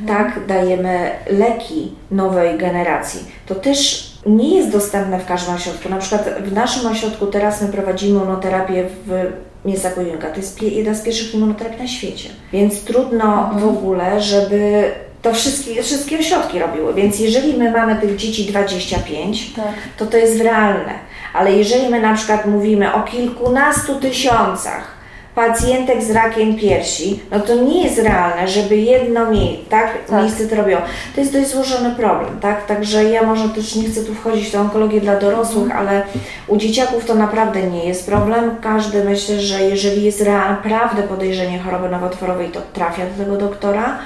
Mhm. 0.00 0.18
Tak, 0.18 0.46
dajemy 0.46 1.10
leki 1.30 1.92
nowej 2.10 2.58
generacji. 2.58 3.20
To 3.46 3.54
też 3.54 4.10
nie 4.26 4.56
jest 4.56 4.70
dostępne 4.70 5.18
w 5.20 5.26
każdym 5.26 5.54
ośrodku. 5.54 5.88
Na 5.88 5.98
przykład 5.98 6.28
w 6.44 6.52
naszym 6.52 6.86
ośrodku 6.86 7.26
teraz 7.26 7.62
my 7.62 7.68
prowadzimy 7.68 8.18
immunoterapię 8.18 8.88
w 9.06 9.32
mięsa 9.64 9.90
Junga. 10.02 10.30
To 10.30 10.36
jest 10.36 10.62
jedna 10.62 10.94
z 10.94 11.02
pierwszych 11.02 11.34
immunoterapii 11.34 11.82
na 11.82 11.88
świecie. 11.88 12.28
Więc 12.52 12.84
trudno 12.84 13.44
mhm. 13.44 13.58
w 13.58 13.68
ogóle, 13.68 14.20
żeby 14.20 14.92
to 15.22 15.34
wszystkie, 15.34 15.82
wszystkie 15.82 16.18
ośrodki 16.18 16.58
robiły. 16.58 16.94
Więc 16.94 17.18
jeżeli 17.18 17.54
my 17.54 17.70
mamy 17.70 17.96
tych 17.96 18.16
dzieci 18.16 18.44
25, 18.44 19.54
tak. 19.54 19.64
to 19.96 20.06
to 20.06 20.16
jest 20.16 20.40
realne. 20.40 20.94
Ale 21.34 21.52
jeżeli 21.52 21.88
my 21.88 22.00
na 22.00 22.14
przykład 22.14 22.46
mówimy 22.46 22.94
o 22.94 23.02
kilkunastu 23.02 24.00
tysiącach 24.00 24.96
pacjentek 25.36 26.02
z 26.02 26.10
rakiem 26.10 26.56
piersi, 26.56 27.20
no 27.30 27.40
to 27.40 27.54
nie 27.54 27.84
jest 27.84 27.98
realne, 27.98 28.48
żeby 28.48 28.76
jedno 28.76 29.30
mie 29.30 29.56
tak, 29.70 30.06
tak. 30.06 30.20
miejsce 30.20 30.46
to 30.46 30.56
robiło. 30.56 30.80
To 31.14 31.20
jest 31.20 31.32
dość 31.32 31.48
złożony 31.48 31.94
problem, 31.94 32.40
tak? 32.40 32.66
Także 32.66 33.04
ja 33.04 33.22
może 33.22 33.48
też 33.48 33.74
nie 33.74 33.84
chcę 33.84 34.04
tu 34.04 34.14
wchodzić 34.14 34.48
w 34.48 34.52
tę 34.52 34.60
onkologię 34.60 35.00
dla 35.00 35.16
dorosłych, 35.16 35.64
mhm. 35.64 35.88
ale 35.88 36.02
u 36.46 36.56
dzieciaków 36.56 37.04
to 37.04 37.14
naprawdę 37.14 37.62
nie 37.62 37.84
jest 37.84 38.06
problem. 38.06 38.56
Każdy 38.60 39.04
myślę, 39.04 39.40
że 39.40 39.60
jeżeli 39.60 40.02
jest 40.02 40.26
naprawdę 40.26 41.02
podejrzenie 41.02 41.58
choroby 41.58 41.88
nowotworowej, 41.88 42.48
to 42.48 42.60
trafia 42.72 43.06
do 43.06 43.24
tego 43.24 43.36
doktora. 43.36 43.98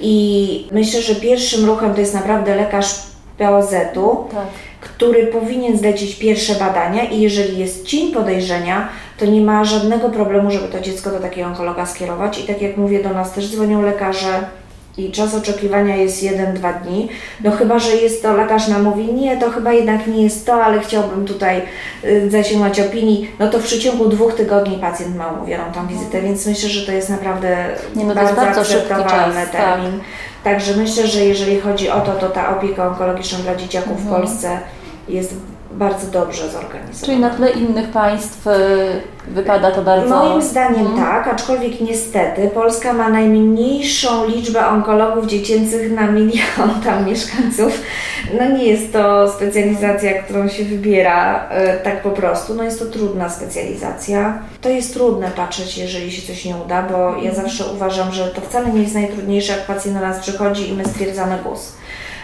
I 0.00 0.66
myślę, 0.72 1.02
że 1.02 1.14
pierwszym 1.14 1.64
ruchem 1.64 1.94
to 1.94 2.00
jest 2.00 2.14
naprawdę 2.14 2.56
lekarz 2.56 2.94
POZ-u, 3.38 4.28
tak. 4.32 4.46
który 4.80 5.26
powinien 5.26 5.78
zlecić 5.78 6.14
pierwsze 6.14 6.54
badania 6.54 7.04
i 7.04 7.20
jeżeli 7.20 7.58
jest 7.58 7.86
cień 7.86 8.12
podejrzenia, 8.12 8.88
to 9.18 9.26
nie 9.26 9.40
ma 9.40 9.64
żadnego 9.64 10.10
problemu, 10.10 10.50
żeby 10.50 10.68
to 10.68 10.80
dziecko 10.80 11.10
do 11.10 11.20
takiego 11.20 11.48
onkologa 11.48 11.86
skierować. 11.86 12.38
I 12.38 12.42
tak 12.42 12.62
jak 12.62 12.76
mówię, 12.76 13.02
do 13.02 13.10
nas 13.10 13.32
też 13.32 13.50
dzwonią 13.50 13.82
lekarze 13.82 14.44
i 14.98 15.12
czas 15.12 15.34
oczekiwania 15.34 15.96
jest 15.96 16.22
1-2 16.22 16.82
dni. 16.82 17.08
No 17.44 17.50
chyba, 17.50 17.78
że 17.78 17.96
jest 17.96 18.22
to, 18.22 18.36
lekarz 18.36 18.68
nam 18.68 18.82
mówi, 18.82 19.12
nie, 19.14 19.36
to 19.36 19.50
chyba 19.50 19.72
jednak 19.72 20.06
nie 20.06 20.22
jest 20.22 20.46
to, 20.46 20.64
ale 20.64 20.80
chciałbym 20.80 21.26
tutaj 21.26 21.62
y, 22.04 22.30
zasięgnąć 22.30 22.80
opinii, 22.80 23.30
no 23.38 23.50
to 23.50 23.58
w 23.58 23.62
przeciągu 23.62 24.08
dwóch 24.08 24.34
tygodni 24.34 24.78
pacjent 24.78 25.16
ma 25.16 25.28
umówioną 25.28 25.64
tą 25.72 25.86
wizytę, 25.86 26.22
więc 26.22 26.46
myślę, 26.46 26.68
że 26.68 26.86
to 26.86 26.92
jest 26.92 27.10
naprawdę 27.10 27.66
nie, 27.96 28.04
no 28.04 28.14
bardzo, 28.14 28.34
bardzo 28.34 28.60
akceptowalny 28.60 29.34
tak. 29.34 29.50
termin. 29.50 29.98
Tak. 29.98 30.08
Także 30.44 30.76
myślę, 30.76 31.06
że 31.06 31.24
jeżeli 31.24 31.60
chodzi 31.60 31.90
o 31.90 32.00
to, 32.00 32.12
to 32.12 32.28
ta 32.28 32.58
opieka 32.58 32.88
onkologiczna 32.88 33.38
dla 33.38 33.56
dzieciaków 33.56 34.00
mhm. 34.00 34.08
w 34.08 34.10
Polsce 34.10 34.58
jest 35.08 35.34
bardzo 35.74 36.06
dobrze 36.06 36.50
zorganizowana. 36.50 37.06
Czyli 37.06 37.18
na 37.18 37.30
tle 37.30 37.50
innych 37.50 37.88
państw 37.88 38.46
y, 38.46 38.50
wypada 39.28 39.70
to 39.70 39.82
bardzo... 39.82 40.08
Moim 40.08 40.42
zdaniem 40.42 40.86
hmm. 40.86 40.96
tak, 40.96 41.28
aczkolwiek 41.28 41.80
niestety 41.80 42.50
Polska 42.54 42.92
ma 42.92 43.08
najmniejszą 43.08 44.28
liczbę 44.28 44.68
onkologów 44.68 45.26
dziecięcych 45.26 45.92
na 45.92 46.06
milion 46.06 46.80
tam 46.84 47.06
mieszkańców. 47.06 47.80
No 48.40 48.56
nie 48.56 48.64
jest 48.64 48.92
to 48.92 49.32
specjalizacja, 49.32 50.22
którą 50.22 50.48
się 50.48 50.64
wybiera 50.64 51.48
y, 51.80 51.84
tak 51.84 52.02
po 52.02 52.10
prostu. 52.10 52.54
No 52.54 52.62
jest 52.62 52.78
to 52.78 52.86
trudna 52.86 53.28
specjalizacja. 53.28 54.38
To 54.60 54.68
jest 54.68 54.94
trudne 54.94 55.30
patrzeć, 55.36 55.78
jeżeli 55.78 56.12
się 56.12 56.26
coś 56.26 56.44
nie 56.44 56.56
uda, 56.56 56.82
bo 56.82 56.96
ja 56.98 57.30
mhm. 57.30 57.34
zawsze 57.34 57.64
uważam, 57.74 58.12
że 58.12 58.26
to 58.28 58.40
wcale 58.40 58.72
nie 58.72 58.82
jest 58.82 58.94
najtrudniejsze, 58.94 59.52
jak 59.52 59.66
pacjent 59.66 59.96
do 59.96 60.02
nas 60.02 60.18
przychodzi 60.18 60.68
i 60.68 60.72
my 60.72 60.84
stwierdzamy 60.84 61.38
guz 61.44 61.72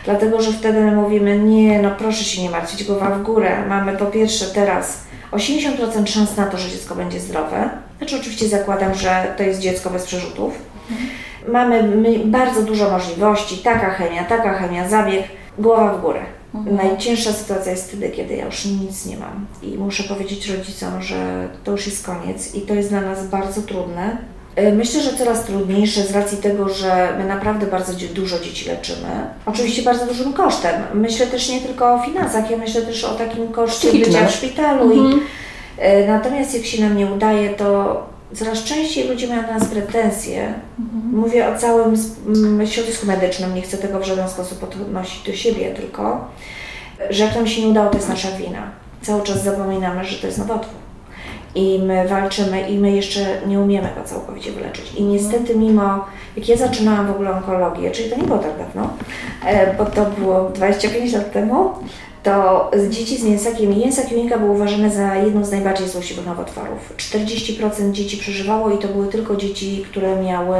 dlatego 0.04 0.42
że 0.42 0.52
wtedy 0.52 0.80
my 0.80 0.92
mówimy, 0.92 1.38
nie, 1.38 1.82
no 1.82 1.90
proszę 1.90 2.24
się 2.24 2.42
nie 2.42 2.50
martwić, 2.50 2.84
głowa 2.84 3.10
w 3.10 3.22
górę. 3.22 3.64
Mamy 3.68 3.96
po 3.96 4.06
pierwsze 4.06 4.46
teraz 4.46 5.04
80% 5.32 6.06
szans 6.06 6.36
na 6.36 6.46
to, 6.46 6.58
że 6.58 6.70
dziecko 6.70 6.94
będzie 6.94 7.20
zdrowe. 7.20 7.70
Znaczy 7.98 8.16
oczywiście 8.16 8.48
zakładam, 8.48 8.94
że 8.94 9.34
to 9.36 9.42
jest 9.42 9.60
dziecko 9.60 9.90
bez 9.90 10.04
przerzutów. 10.04 10.54
Mhm. 10.90 11.10
Mamy 11.48 12.18
bardzo 12.24 12.62
dużo 12.62 12.90
możliwości, 12.90 13.58
taka 13.58 13.90
chemia, 13.90 14.24
taka 14.24 14.54
chemia, 14.54 14.88
zabieg, 14.88 15.24
głowa 15.58 15.94
w 15.94 16.00
górę. 16.00 16.20
Mhm. 16.54 16.76
Najcięższa 16.76 17.32
sytuacja 17.32 17.72
jest 17.72 17.88
wtedy, 17.88 18.08
kiedy 18.08 18.36
ja 18.36 18.46
już 18.46 18.64
nic 18.64 19.06
nie 19.06 19.16
mam 19.16 19.46
i 19.62 19.78
muszę 19.78 20.02
powiedzieć 20.02 20.48
rodzicom, 20.48 21.02
że 21.02 21.48
to 21.64 21.72
już 21.72 21.86
jest 21.86 22.06
koniec 22.06 22.54
i 22.54 22.60
to 22.60 22.74
jest 22.74 22.88
dla 22.88 23.00
nas 23.00 23.26
bardzo 23.26 23.62
trudne. 23.62 24.16
E, 24.56 24.72
myślę, 24.72 25.00
że 25.00 25.16
coraz 25.16 25.44
trudniejsze 25.44 26.02
z 26.02 26.10
racji 26.10 26.38
tego, 26.38 26.68
że 26.68 27.14
my 27.18 27.24
naprawdę 27.24 27.66
bardzo 27.66 27.92
dużo 28.14 28.38
dzieci 28.38 28.68
leczymy. 28.68 29.08
Oczywiście 29.46 29.82
bardzo 29.82 30.06
dużym 30.06 30.32
kosztem. 30.32 30.82
Myślę 30.94 31.26
też 31.26 31.48
nie 31.48 31.60
tylko 31.60 31.94
o 31.94 32.02
finansach, 32.02 32.50
ja 32.50 32.56
myślę 32.56 32.82
też 32.82 33.04
o 33.04 33.14
takim 33.14 33.48
koszcie 33.48 33.92
bycia 33.92 34.26
w 34.26 34.34
szpitalu. 34.34 34.92
Mhm. 34.92 35.20
I, 35.20 35.22
e, 35.78 36.06
natomiast 36.06 36.54
jak 36.54 36.64
się 36.64 36.82
nam 36.82 36.96
nie 36.96 37.06
udaje, 37.06 37.50
to 37.50 38.02
coraz 38.34 38.64
częściej 38.64 39.08
ludzie 39.08 39.28
mają 39.28 39.42
na 39.42 39.58
nas 39.58 39.68
pretensje. 39.68 40.54
Mhm. 40.78 41.20
Mówię 41.20 41.48
o 41.48 41.58
całym 41.58 41.96
środowisku 42.66 43.06
medycznym, 43.06 43.54
nie 43.54 43.62
chcę 43.62 43.78
tego 43.78 44.00
w 44.00 44.04
żaden 44.04 44.28
sposób 44.28 44.62
odnosić 44.62 45.26
do 45.26 45.32
siebie 45.32 45.74
tylko, 45.74 46.28
że 47.10 47.24
jak 47.24 47.34
nam 47.34 47.46
się 47.46 47.62
nie 47.62 47.68
udało, 47.68 47.90
to 47.90 47.96
jest 47.96 48.08
nasza 48.08 48.30
wina. 48.30 48.70
cały 49.02 49.22
czas 49.22 49.44
zapominamy, 49.44 50.04
że 50.04 50.18
to 50.18 50.26
jest 50.26 50.38
nowotwór. 50.38 50.79
I 51.54 51.78
my 51.78 52.08
walczymy 52.08 52.68
i 52.68 52.78
my 52.78 52.92
jeszcze 52.92 53.20
nie 53.46 53.60
umiemy 53.60 53.88
go 53.98 54.04
całkowicie 54.04 54.52
wyleczyć. 54.52 54.92
I 54.94 55.02
niestety 55.02 55.56
mimo, 55.56 56.04
jak 56.36 56.48
ja 56.48 56.56
zaczynałam 56.56 57.06
w 57.06 57.10
ogóle 57.10 57.30
onkologię, 57.30 57.90
czyli 57.90 58.10
to 58.10 58.16
nie 58.16 58.22
było 58.22 58.38
tak 58.38 58.58
dawno, 58.58 58.90
e, 59.46 59.74
bo 59.74 59.86
to 59.86 60.04
było 60.04 60.50
25 60.50 61.12
lat 61.12 61.32
temu, 61.32 61.72
to 62.22 62.70
dzieci 62.90 63.18
z 63.18 63.24
mięsakiem, 63.24 63.78
mięsak 63.78 64.12
junika 64.12 64.38
był 64.38 64.52
uważane 64.52 64.90
za 64.90 65.16
jedną 65.16 65.44
z 65.44 65.50
najbardziej 65.50 65.88
złośliwych 65.88 66.26
nowotworów. 66.26 66.94
40% 66.96 67.92
dzieci 67.92 68.16
przeżywało 68.16 68.70
i 68.70 68.78
to 68.78 68.88
były 68.88 69.08
tylko 69.08 69.36
dzieci, 69.36 69.84
które 69.90 70.22
miały 70.22 70.58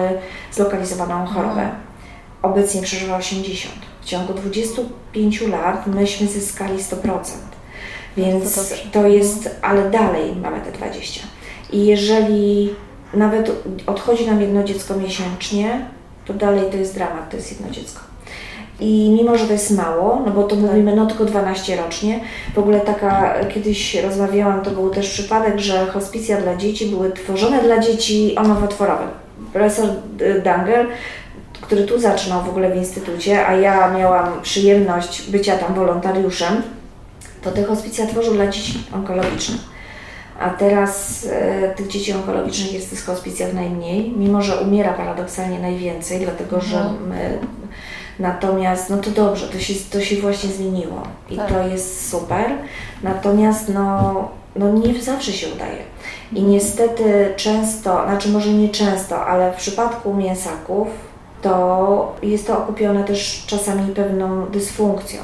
zlokalizowaną 0.52 1.26
chorobę. 1.26 1.68
Obecnie 2.42 2.82
przeżywa 2.82 3.18
80%. 3.18 3.66
W 4.02 4.04
ciągu 4.04 4.34
25 4.34 5.40
lat 5.40 5.86
myśmy 5.86 6.26
zyskali 6.26 6.78
100%. 6.78 7.49
Więc 8.16 8.54
to, 8.54 8.60
to 8.92 9.06
jest, 9.06 9.58
ale 9.62 9.90
dalej 9.90 10.36
mamy 10.42 10.60
te 10.60 10.72
20. 10.72 11.20
I 11.72 11.86
jeżeli 11.86 12.74
nawet 13.14 13.52
odchodzi 13.86 14.26
nam 14.26 14.40
jedno 14.40 14.64
dziecko 14.64 14.96
miesięcznie, 14.96 15.86
to 16.24 16.34
dalej 16.34 16.70
to 16.70 16.76
jest 16.76 16.94
dramat, 16.94 17.30
to 17.30 17.36
jest 17.36 17.50
jedno 17.50 17.70
dziecko. 17.70 18.00
I 18.80 19.10
mimo, 19.18 19.38
że 19.38 19.46
to 19.46 19.52
jest 19.52 19.70
mało, 19.70 20.22
no 20.26 20.32
bo 20.32 20.42
to 20.42 20.56
tak. 20.56 20.64
mówimy 20.64 20.96
no 20.96 21.06
tylko 21.06 21.24
12 21.24 21.76
rocznie, 21.76 22.20
w 22.54 22.58
ogóle 22.58 22.80
taka, 22.80 23.34
kiedyś 23.54 23.94
rozmawiałam, 23.94 24.62
to 24.62 24.70
był 24.70 24.90
też 24.90 25.10
przypadek, 25.10 25.58
że 25.58 25.86
hospicja 25.86 26.40
dla 26.40 26.56
dzieci 26.56 26.86
były 26.86 27.12
tworzone 27.12 27.62
dla 27.62 27.78
dzieci 27.78 28.36
nowotworowe. 28.48 29.04
Profesor 29.52 29.88
Dangel, 30.44 30.86
który 31.60 31.84
tu 31.84 32.00
zaczynał 32.00 32.42
w 32.42 32.48
ogóle 32.48 32.70
w 32.70 32.76
instytucie, 32.76 33.46
a 33.46 33.54
ja 33.54 33.90
miałam 33.90 34.42
przyjemność 34.42 35.30
bycia 35.30 35.58
tam 35.58 35.74
wolontariuszem, 35.74 36.62
to 37.42 37.50
te 37.50 37.64
hospicja 37.64 38.06
tworzył 38.06 38.34
dla 38.34 38.46
dzieci 38.46 38.84
onkologicznych. 38.94 39.60
A 40.40 40.50
teraz 40.50 41.26
e, 41.30 41.74
tych 41.74 41.88
dzieci 41.88 42.12
onkologicznych 42.12 42.72
jest 42.72 42.86
w 42.86 42.90
tych 42.90 43.04
hospicjach 43.04 43.52
najmniej, 43.52 44.14
mimo 44.16 44.42
że 44.42 44.56
umiera 44.56 44.92
paradoksalnie 44.92 45.58
najwięcej, 45.58 46.20
dlatego 46.20 46.56
mhm. 46.56 46.70
że 46.70 47.06
my 47.08 47.38
Natomiast, 48.20 48.90
no 48.90 48.96
to 48.96 49.10
dobrze, 49.10 49.48
to 49.48 49.58
się, 49.58 49.74
to 49.90 50.00
się 50.00 50.16
właśnie 50.16 50.50
zmieniło 50.50 51.02
i 51.30 51.36
tak. 51.36 51.48
to 51.48 51.66
jest 51.68 52.10
super. 52.10 52.46
Natomiast, 53.02 53.68
no, 53.68 54.28
no 54.56 54.72
nie 54.72 55.02
zawsze 55.02 55.32
się 55.32 55.46
udaje. 55.54 55.78
I 56.32 56.42
niestety 56.42 57.32
często, 57.36 58.04
znaczy 58.04 58.28
może 58.28 58.52
nie 58.52 58.68
często, 58.68 59.26
ale 59.26 59.52
w 59.52 59.56
przypadku 59.56 60.14
mięsaków 60.14 60.88
to 61.42 62.16
jest 62.22 62.46
to 62.46 62.58
okupione 62.58 63.04
też 63.04 63.44
czasami 63.46 63.94
pewną 63.94 64.46
dysfunkcją, 64.46 65.20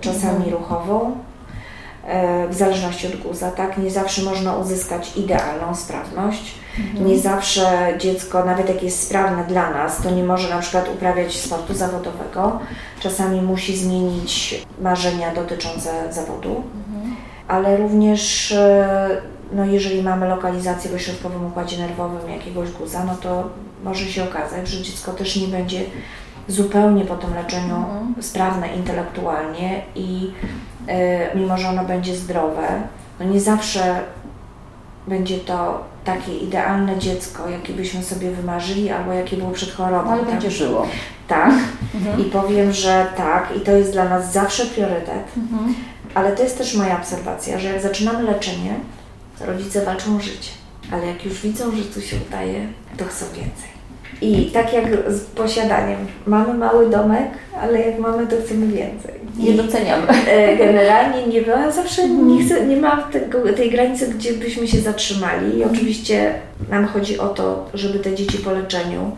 czasami 0.00 0.44
mhm. 0.44 0.52
ruchową, 0.52 1.16
w 2.50 2.54
zależności 2.54 3.06
od 3.06 3.16
guza, 3.16 3.50
tak? 3.50 3.78
Nie 3.78 3.90
zawsze 3.90 4.22
można 4.22 4.56
uzyskać 4.56 5.16
idealną 5.16 5.74
sprawność. 5.74 6.54
Mhm. 6.78 7.06
Nie 7.06 7.18
zawsze 7.18 7.94
dziecko, 7.98 8.44
nawet 8.44 8.68
jak 8.68 8.82
jest 8.82 9.02
sprawne 9.02 9.44
dla 9.44 9.70
nas, 9.70 10.02
to 10.02 10.10
nie 10.10 10.24
może 10.24 10.48
na 10.48 10.58
przykład 10.58 10.88
uprawiać 10.94 11.36
sportu 11.36 11.74
zawodowego. 11.74 12.60
Czasami 13.00 13.42
musi 13.42 13.76
zmienić 13.76 14.64
marzenia 14.80 15.34
dotyczące 15.34 16.12
zawodu, 16.12 16.62
mhm. 16.88 17.16
ale 17.48 17.76
również 17.76 18.52
e, 18.52 19.08
no 19.52 19.64
jeżeli 19.64 20.02
mamy 20.02 20.28
lokalizację 20.28 20.90
w 20.90 20.94
ośrodkowym 20.94 21.46
układzie 21.46 21.78
nerwowym 21.78 22.30
jakiegoś 22.30 22.70
guza, 22.70 23.04
no 23.04 23.14
to 23.14 23.48
może 23.84 24.04
się 24.04 24.24
okazać, 24.24 24.68
że 24.68 24.82
dziecko 24.82 25.12
też 25.12 25.36
nie 25.36 25.48
będzie 25.48 25.80
zupełnie 26.48 27.04
po 27.04 27.16
tym 27.16 27.34
leczeniu 27.34 27.76
mhm. 27.76 28.14
sprawne 28.20 28.74
intelektualnie 28.74 29.82
i 29.94 30.30
mimo, 31.34 31.58
że 31.58 31.68
ono 31.68 31.84
będzie 31.84 32.16
zdrowe, 32.16 32.68
no 33.20 33.26
nie 33.26 33.40
zawsze 33.40 34.00
będzie 35.08 35.38
to 35.38 35.84
takie 36.04 36.38
idealne 36.38 36.98
dziecko, 36.98 37.48
jakie 37.48 37.72
byśmy 37.72 38.02
sobie 38.02 38.30
wymarzyli, 38.30 38.90
albo 38.90 39.12
jakie 39.12 39.36
było 39.36 39.50
przed 39.50 39.70
chorobą. 39.70 40.10
Ale 40.10 40.20
tak? 40.20 40.30
będzie 40.30 40.50
żyło. 40.50 40.86
Tak. 41.28 41.52
Mhm. 41.94 42.20
I 42.20 42.24
powiem, 42.24 42.72
że 42.72 43.06
tak, 43.16 43.56
i 43.56 43.60
to 43.60 43.70
jest 43.70 43.92
dla 43.92 44.08
nas 44.08 44.32
zawsze 44.32 44.66
priorytet. 44.66 45.24
Mhm. 45.36 45.74
Ale 46.14 46.32
to 46.32 46.42
jest 46.42 46.58
też 46.58 46.74
moja 46.74 46.98
obserwacja, 46.98 47.58
że 47.58 47.68
jak 47.68 47.82
zaczynamy 47.82 48.22
leczenie, 48.22 48.74
rodzice 49.40 49.84
walczą 49.84 50.16
o 50.16 50.20
życie. 50.20 50.50
Ale 50.92 51.06
jak 51.06 51.24
już 51.24 51.40
widzą, 51.40 51.76
że 51.76 51.82
tu 51.82 52.00
się 52.00 52.16
udaje, 52.28 52.66
to 52.96 53.04
chcą 53.04 53.26
więcej. 53.26 53.76
I 54.20 54.50
tak 54.50 54.72
jak 54.72 54.84
z 55.08 55.20
posiadaniem. 55.20 56.06
Mamy 56.26 56.54
mały 56.54 56.90
domek, 56.90 57.28
ale 57.60 57.80
jak 57.80 57.98
mamy, 57.98 58.26
to 58.26 58.36
chcemy 58.44 58.66
więcej. 58.66 59.14
Nie 59.38 59.52
doceniamy. 59.52 60.06
E, 60.28 60.56
generalnie 60.56 61.26
nie 61.26 61.42
ma, 61.42 61.70
zawsze 61.70 62.08
nie, 62.08 62.44
chcę, 62.44 62.66
nie 62.66 62.76
ma 62.76 63.02
tego, 63.02 63.52
tej 63.52 63.70
granicy, 63.70 64.08
gdzie 64.08 64.32
byśmy 64.32 64.68
się 64.68 64.80
zatrzymali. 64.80 65.58
I 65.58 65.64
oczywiście 65.64 66.34
nam 66.70 66.86
chodzi 66.86 67.18
o 67.18 67.28
to, 67.28 67.68
żeby 67.74 67.98
te 67.98 68.14
dzieci 68.14 68.38
po 68.38 68.52
leczeniu 68.52 69.16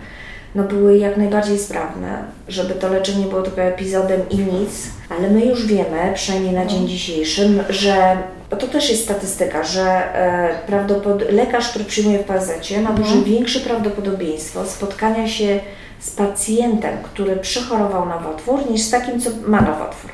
no, 0.54 0.62
były 0.62 0.98
jak 0.98 1.16
najbardziej 1.16 1.58
sprawne, 1.58 2.24
żeby 2.48 2.74
to 2.74 2.88
leczenie 2.88 3.24
było 3.24 3.42
tylko 3.42 3.62
epizodem 3.62 4.20
i 4.30 4.36
nic, 4.36 4.70
ale 5.08 5.30
my 5.30 5.46
już 5.46 5.66
wiemy, 5.66 6.12
przynajmniej 6.14 6.54
na 6.54 6.66
dzień 6.66 6.88
dzisiejszy, 6.88 7.48
że 7.68 8.16
bo 8.50 8.56
to 8.56 8.66
też 8.66 8.90
jest 8.90 9.04
statystyka, 9.04 9.62
że 9.62 9.82
e, 9.82 11.32
lekarz, 11.32 11.68
który 11.68 11.84
przyjmuje 11.84 12.18
w 12.18 12.24
ma 12.82 12.90
dużo 12.90 13.14
mhm. 13.14 13.24
większe 13.24 13.60
prawdopodobieństwo 13.60 14.66
spotkania 14.66 15.28
się 15.28 15.60
z 16.00 16.10
pacjentem, 16.10 16.98
który 17.02 17.36
przechorował 17.36 18.08
nowotwór, 18.08 18.70
niż 18.70 18.82
z 18.82 18.90
takim, 18.90 19.20
co 19.20 19.30
ma 19.46 19.60
nowotwór. 19.60 20.10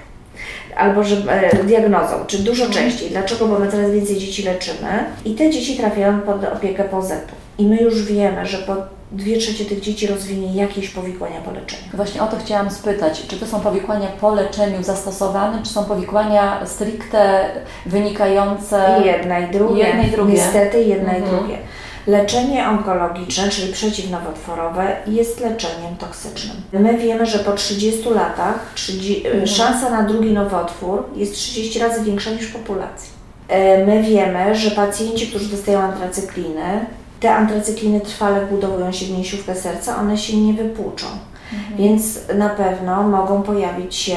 Albo 0.76 1.04
że 1.04 1.16
e, 1.16 1.64
diagnozą, 1.64 2.14
czy 2.26 2.38
dużo 2.38 2.64
mhm. 2.64 2.84
częściej. 2.84 3.10
Dlaczego? 3.10 3.46
Bo 3.46 3.58
my 3.58 3.70
coraz 3.70 3.90
więcej 3.90 4.16
dzieci 4.16 4.42
leczymy 4.42 5.04
i 5.24 5.34
te 5.34 5.50
dzieci 5.50 5.76
trafiają 5.76 6.20
pod 6.20 6.44
opiekę 6.44 6.84
POZ-u. 6.84 7.62
I 7.62 7.66
my 7.66 7.76
już 7.76 8.02
wiemy, 8.02 8.46
że 8.46 8.58
po 8.58 8.76
dwie 9.12 9.38
trzecie 9.38 9.64
tych 9.64 9.80
dzieci 9.80 10.06
rozwinie 10.06 10.62
jakieś 10.62 10.88
powikłania 10.88 11.40
po 11.40 11.50
leczeniu. 11.50 11.82
Właśnie 11.94 12.22
o 12.22 12.26
to 12.26 12.36
chciałam 12.36 12.70
spytać, 12.70 13.26
czy 13.26 13.36
to 13.36 13.46
są 13.46 13.60
powikłania 13.60 14.08
po 14.20 14.34
leczeniu 14.34 14.82
zastosowanym, 14.82 15.62
czy 15.62 15.72
są 15.72 15.84
powikłania 15.84 16.66
stricte 16.66 17.50
wynikające... 17.86 19.02
Jedna 19.04 19.38
i 19.38 19.52
drugie. 19.52 19.84
Jedna 19.84 20.02
i 20.02 20.10
drugie. 20.10 20.32
Niestety 20.32 20.84
jedna 20.84 21.12
mhm. 21.12 21.24
i 21.24 21.36
drugie. 21.36 21.58
Leczenie 22.06 22.68
onkologiczne, 22.68 23.48
czyli 23.48 23.72
przeciwnowotworowe, 23.72 24.96
jest 25.06 25.40
leczeniem 25.40 25.96
toksycznym. 25.98 26.56
My 26.72 26.98
wiemy, 26.98 27.26
że 27.26 27.38
po 27.38 27.52
30 27.52 28.08
latach 28.10 28.72
30, 28.74 29.26
mhm. 29.26 29.46
szansa 29.46 29.90
na 29.90 30.02
drugi 30.02 30.32
nowotwór 30.32 31.04
jest 31.16 31.34
30 31.34 31.78
razy 31.78 32.04
większa 32.04 32.30
niż 32.30 32.46
w 32.46 32.52
populacji. 32.52 33.10
E, 33.48 33.86
my 33.86 34.02
wiemy, 34.02 34.54
że 34.54 34.70
pacjenci, 34.70 35.26
którzy 35.26 35.48
dostają 35.48 35.78
antracykliny, 35.78 36.86
te 37.20 37.34
antracykliny 37.34 38.00
trwale 38.00 38.46
budowują 38.46 38.92
się 38.92 39.06
w 39.06 39.10
mięsiówkę 39.10 39.54
serca, 39.54 39.96
one 39.96 40.18
się 40.18 40.36
nie 40.36 40.54
wypłuczą. 40.54 41.06
Mhm. 41.52 41.76
Więc 41.78 42.18
na 42.34 42.48
pewno 42.48 43.02
mogą 43.02 43.42
pojawić 43.42 43.94
się 43.94 44.16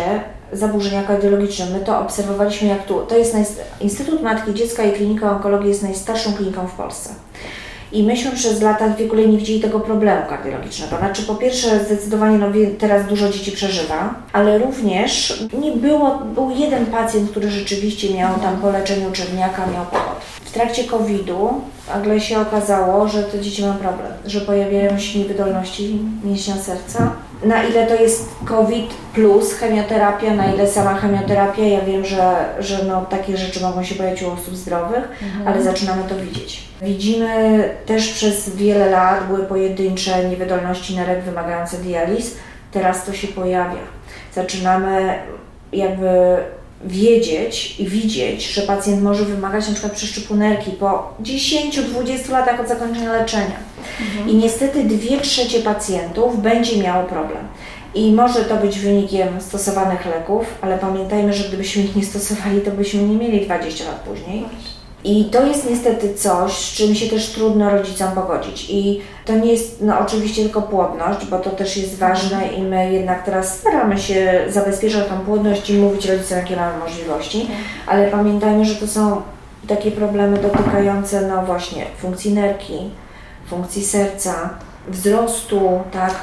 zaburzenia 0.54 1.04
kardiologiczne. 1.04 1.66
My 1.66 1.80
to 1.80 2.00
obserwowaliśmy 2.00 2.68
jak 2.68 2.86
tu. 2.86 3.02
To 3.02 3.18
jest 3.18 3.36
Instytut 3.82 4.22
Matki 4.22 4.54
Dziecka 4.54 4.84
i 4.84 4.94
Klinika 4.94 5.32
Onkologii 5.32 5.70
jest 5.70 5.84
najstarszą 5.84 6.34
kliniką 6.34 6.68
w 6.68 6.74
Polsce. 6.74 7.10
I 7.92 8.04
myśmy 8.04 8.32
przez 8.32 8.62
lata 8.62 8.90
w 8.90 9.02
ogóle 9.02 9.28
nie 9.28 9.38
widzieli 9.38 9.60
tego 9.60 9.80
problemu 9.80 10.22
kardiologicznego. 10.30 10.98
Znaczy, 10.98 11.24
po 11.24 11.36
pierwsze, 11.36 11.86
zdecydowanie 11.86 12.38
no, 12.38 12.48
teraz 12.80 13.08
dużo 13.08 13.30
dzieci 13.30 13.52
przeżywa, 13.52 14.14
ale 14.34 14.58
również 14.58 15.44
nie 15.60 15.72
było, 15.72 16.22
był 16.36 16.52
jeden 16.52 16.86
pacjent, 16.86 17.32
który 17.32 17.52
rzeczywiście 17.52 18.14
miał 18.14 18.40
tam 18.40 18.58
po 18.58 18.70
leczeniu 18.70 19.12
czerniaka, 19.12 19.68
miał 19.68 19.86
powód. 19.86 20.37
W 20.58 20.60
trakcie 20.60 20.84
COVID-u 20.84 21.62
nagle 21.94 22.20
się 22.20 22.40
okazało, 22.40 23.08
że 23.08 23.24
te 23.24 23.40
dzieci 23.40 23.62
mają 23.62 23.74
problem, 23.74 24.12
że 24.26 24.42
pojawiają 24.42 25.00
się 25.00 25.20
niewydolności 25.20 26.00
mięśnia 26.24 26.56
serca. 26.56 27.12
Na 27.44 27.64
ile 27.64 27.88
to 27.88 27.96
jest 27.96 28.30
COVID 28.46 28.94
plus 29.14 29.54
chemioterapia, 29.54 30.34
na 30.34 30.54
ile 30.54 30.68
sama 30.68 30.96
chemioterapia, 30.96 31.64
ja 31.64 31.82
wiem, 31.82 32.06
że, 32.06 32.46
że 32.60 32.84
no, 32.84 33.06
takie 33.06 33.38
rzeczy 33.38 33.62
mogą 33.62 33.84
się 33.84 33.96
pojawić 33.96 34.24
u 34.24 34.32
osób 34.32 34.56
zdrowych, 34.56 35.24
mhm. 35.24 35.48
ale 35.48 35.64
zaczynamy 35.64 36.04
to 36.10 36.16
widzieć. 36.16 36.64
Widzimy 36.82 37.64
też 37.86 38.08
przez 38.14 38.56
wiele 38.56 38.90
lat 38.90 39.28
były 39.28 39.44
pojedyncze 39.44 40.30
niewydolności 40.30 40.96
nerek 40.96 41.24
wymagające 41.24 41.78
dializ, 41.78 42.36
teraz 42.72 43.06
to 43.06 43.14
się 43.14 43.28
pojawia. 43.28 43.82
Zaczynamy 44.34 45.20
jakby 45.74 46.38
wiedzieć 46.86 47.80
i 47.80 47.86
widzieć, 47.86 48.54
że 48.54 48.62
pacjent 48.62 49.02
może 49.02 49.26
wymagać 49.26 49.68
np. 49.68 49.90
przeszczepu 49.90 50.36
nerki 50.36 50.72
po 50.72 51.14
10-20 51.24 52.32
latach 52.32 52.60
od 52.60 52.68
zakończenia 52.68 53.14
leczenia. 53.14 53.58
Mhm. 54.02 54.30
I 54.30 54.36
niestety 54.36 54.84
dwie 54.84 55.22
trzecie 55.22 55.60
pacjentów 55.60 56.42
będzie 56.42 56.78
miało 56.78 57.04
problem. 57.04 57.48
I 57.96 58.12
może 58.12 58.46
to 58.46 58.58
być 58.58 58.80
wynikiem 58.80 59.42
stosowanych 59.42 60.06
leków, 60.06 60.46
ale 60.62 60.78
pamiętajmy, 60.78 61.34
że 61.34 61.48
gdybyśmy 61.48 61.84
ich 61.84 61.96
nie 61.96 62.06
stosowali, 62.06 62.62
to 62.62 62.72
byśmy 62.72 63.04
nie 63.04 63.16
mieli 63.16 63.46
20 63.46 63.86
lat 63.86 64.00
później. 64.00 64.46
I 65.04 65.26
to 65.26 65.46
jest 65.46 65.70
niestety 65.70 66.14
coś, 66.14 66.52
z 66.54 66.74
czym 66.74 66.96
się 66.96 67.10
też 67.10 67.30
trudno 67.30 67.70
rodzicom 67.70 68.12
pogodzić. 68.12 68.70
I 68.70 69.02
to 69.26 69.34
nie 69.34 69.52
jest 69.52 69.82
no, 69.82 70.00
oczywiście 70.00 70.42
tylko 70.42 70.62
płodność, 70.62 71.26
bo 71.26 71.40
to 71.40 71.50
też 71.50 71.78
jest 71.78 71.98
ważne 71.98 72.48
i 72.48 72.62
my 72.62 72.94
jednak 72.94 73.24
teraz 73.24 73.58
staramy 73.60 73.98
się 73.98 74.46
zabezpieczać 74.50 75.08
tą 75.08 75.20
płodność 75.20 75.70
i 75.70 75.78
mówić 75.78 76.06
rodzicom, 76.06 76.38
jakie 76.38 76.56
mamy 76.56 76.78
możliwości, 76.78 77.48
ale 77.88 78.08
pamiętajmy, 78.08 78.66
że 78.66 78.76
to 78.76 78.88
są 78.88 79.22
takie 79.68 79.92
problemy 79.92 80.38
dotykające 80.38 81.22
no 81.22 81.46
właśnie 81.46 81.86
funkcji 81.98 82.34
nerki, 82.34 82.90
funkcji 83.50 83.86
serca, 83.86 84.50
wzrostu, 84.88 85.80
tak, 85.94 86.14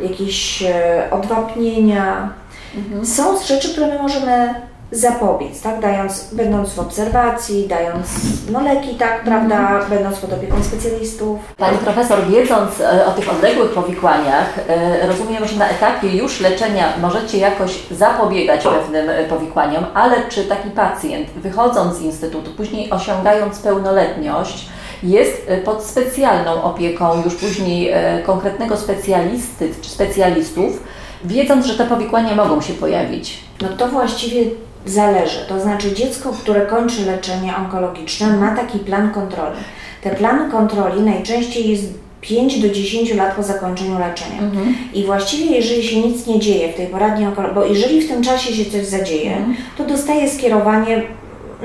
jakieś 0.00 0.62
e, 0.62 1.08
odwapnienia. 1.10 2.32
Mhm. 2.76 3.06
Są 3.06 3.42
rzeczy, 3.44 3.72
które 3.72 3.86
my 3.86 3.98
możemy 4.02 4.54
zapobiec, 4.92 5.62
tak, 5.62 5.80
dając, 5.80 6.34
będąc 6.34 6.74
w 6.74 6.78
obserwacji, 6.78 7.68
dając 7.68 8.06
no, 8.52 8.60
leki, 8.60 8.94
tak, 8.94 9.24
prawda, 9.24 9.58
mhm. 9.58 9.90
będąc 9.90 10.18
pod 10.18 10.32
opieką 10.32 10.62
specjalistów. 10.62 11.38
Pani 11.56 11.78
profesor, 11.78 12.26
wiedząc 12.26 12.80
e, 12.80 13.06
o 13.06 13.10
tych 13.10 13.32
odległych 13.32 13.70
powikłaniach, 13.70 14.58
e, 14.68 15.06
rozumiem, 15.06 15.48
że 15.48 15.56
na 15.56 15.68
etapie 15.68 16.16
już 16.16 16.40
leczenia 16.40 16.92
możecie 17.02 17.38
jakoś 17.38 17.78
zapobiegać 17.90 18.64
pewnym 18.64 19.10
e, 19.10 19.24
powikłaniom, 19.24 19.84
ale 19.94 20.16
czy 20.28 20.44
taki 20.44 20.70
pacjent, 20.70 21.30
wychodząc 21.30 21.96
z 21.96 22.00
instytutu, 22.00 22.50
później 22.50 22.90
osiągając 22.90 23.58
pełnoletność, 23.58 24.68
jest 25.02 25.50
pod 25.64 25.84
specjalną 25.84 26.62
opieką 26.62 27.22
już 27.24 27.34
później 27.34 27.92
konkretnego 28.26 28.76
specjalisty 28.76 29.70
czy 29.80 29.90
specjalistów, 29.90 30.82
wiedząc, 31.24 31.66
że 31.66 31.74
te 31.74 31.86
powikłania 31.86 32.34
mogą 32.34 32.60
się 32.60 32.72
pojawić? 32.72 33.44
No 33.62 33.68
to 33.68 33.88
właściwie 33.88 34.44
Zależy. 34.88 35.38
To 35.48 35.60
znaczy 35.60 35.92
dziecko, 35.92 36.32
które 36.32 36.66
kończy 36.66 37.04
leczenie 37.04 37.56
onkologiczne 37.56 38.36
ma 38.36 38.56
taki 38.56 38.78
plan 38.78 39.10
kontroli. 39.10 39.56
Te 40.02 40.10
plany 40.10 40.50
kontroli 40.50 41.02
najczęściej 41.02 41.70
jest 41.70 41.84
5 42.20 42.60
do 42.60 42.68
10 42.68 43.14
lat 43.14 43.34
po 43.34 43.42
zakończeniu 43.42 43.98
leczenia. 43.98 44.42
Mhm. 44.42 44.74
I 44.94 45.04
właściwie 45.04 45.56
jeżeli 45.56 45.82
się 45.82 46.00
nic 46.00 46.26
nie 46.26 46.40
dzieje 46.40 46.72
w 46.72 46.76
tej 46.76 46.86
poradni 46.86 47.26
onkologicznej, 47.26 47.64
bo 47.64 47.74
jeżeli 47.74 48.00
w 48.00 48.08
tym 48.08 48.22
czasie 48.22 48.54
się 48.54 48.70
coś 48.70 48.86
zadzieje, 48.86 49.36
mhm. 49.36 49.56
to 49.76 49.84
dostaje 49.84 50.30
skierowanie 50.30 51.02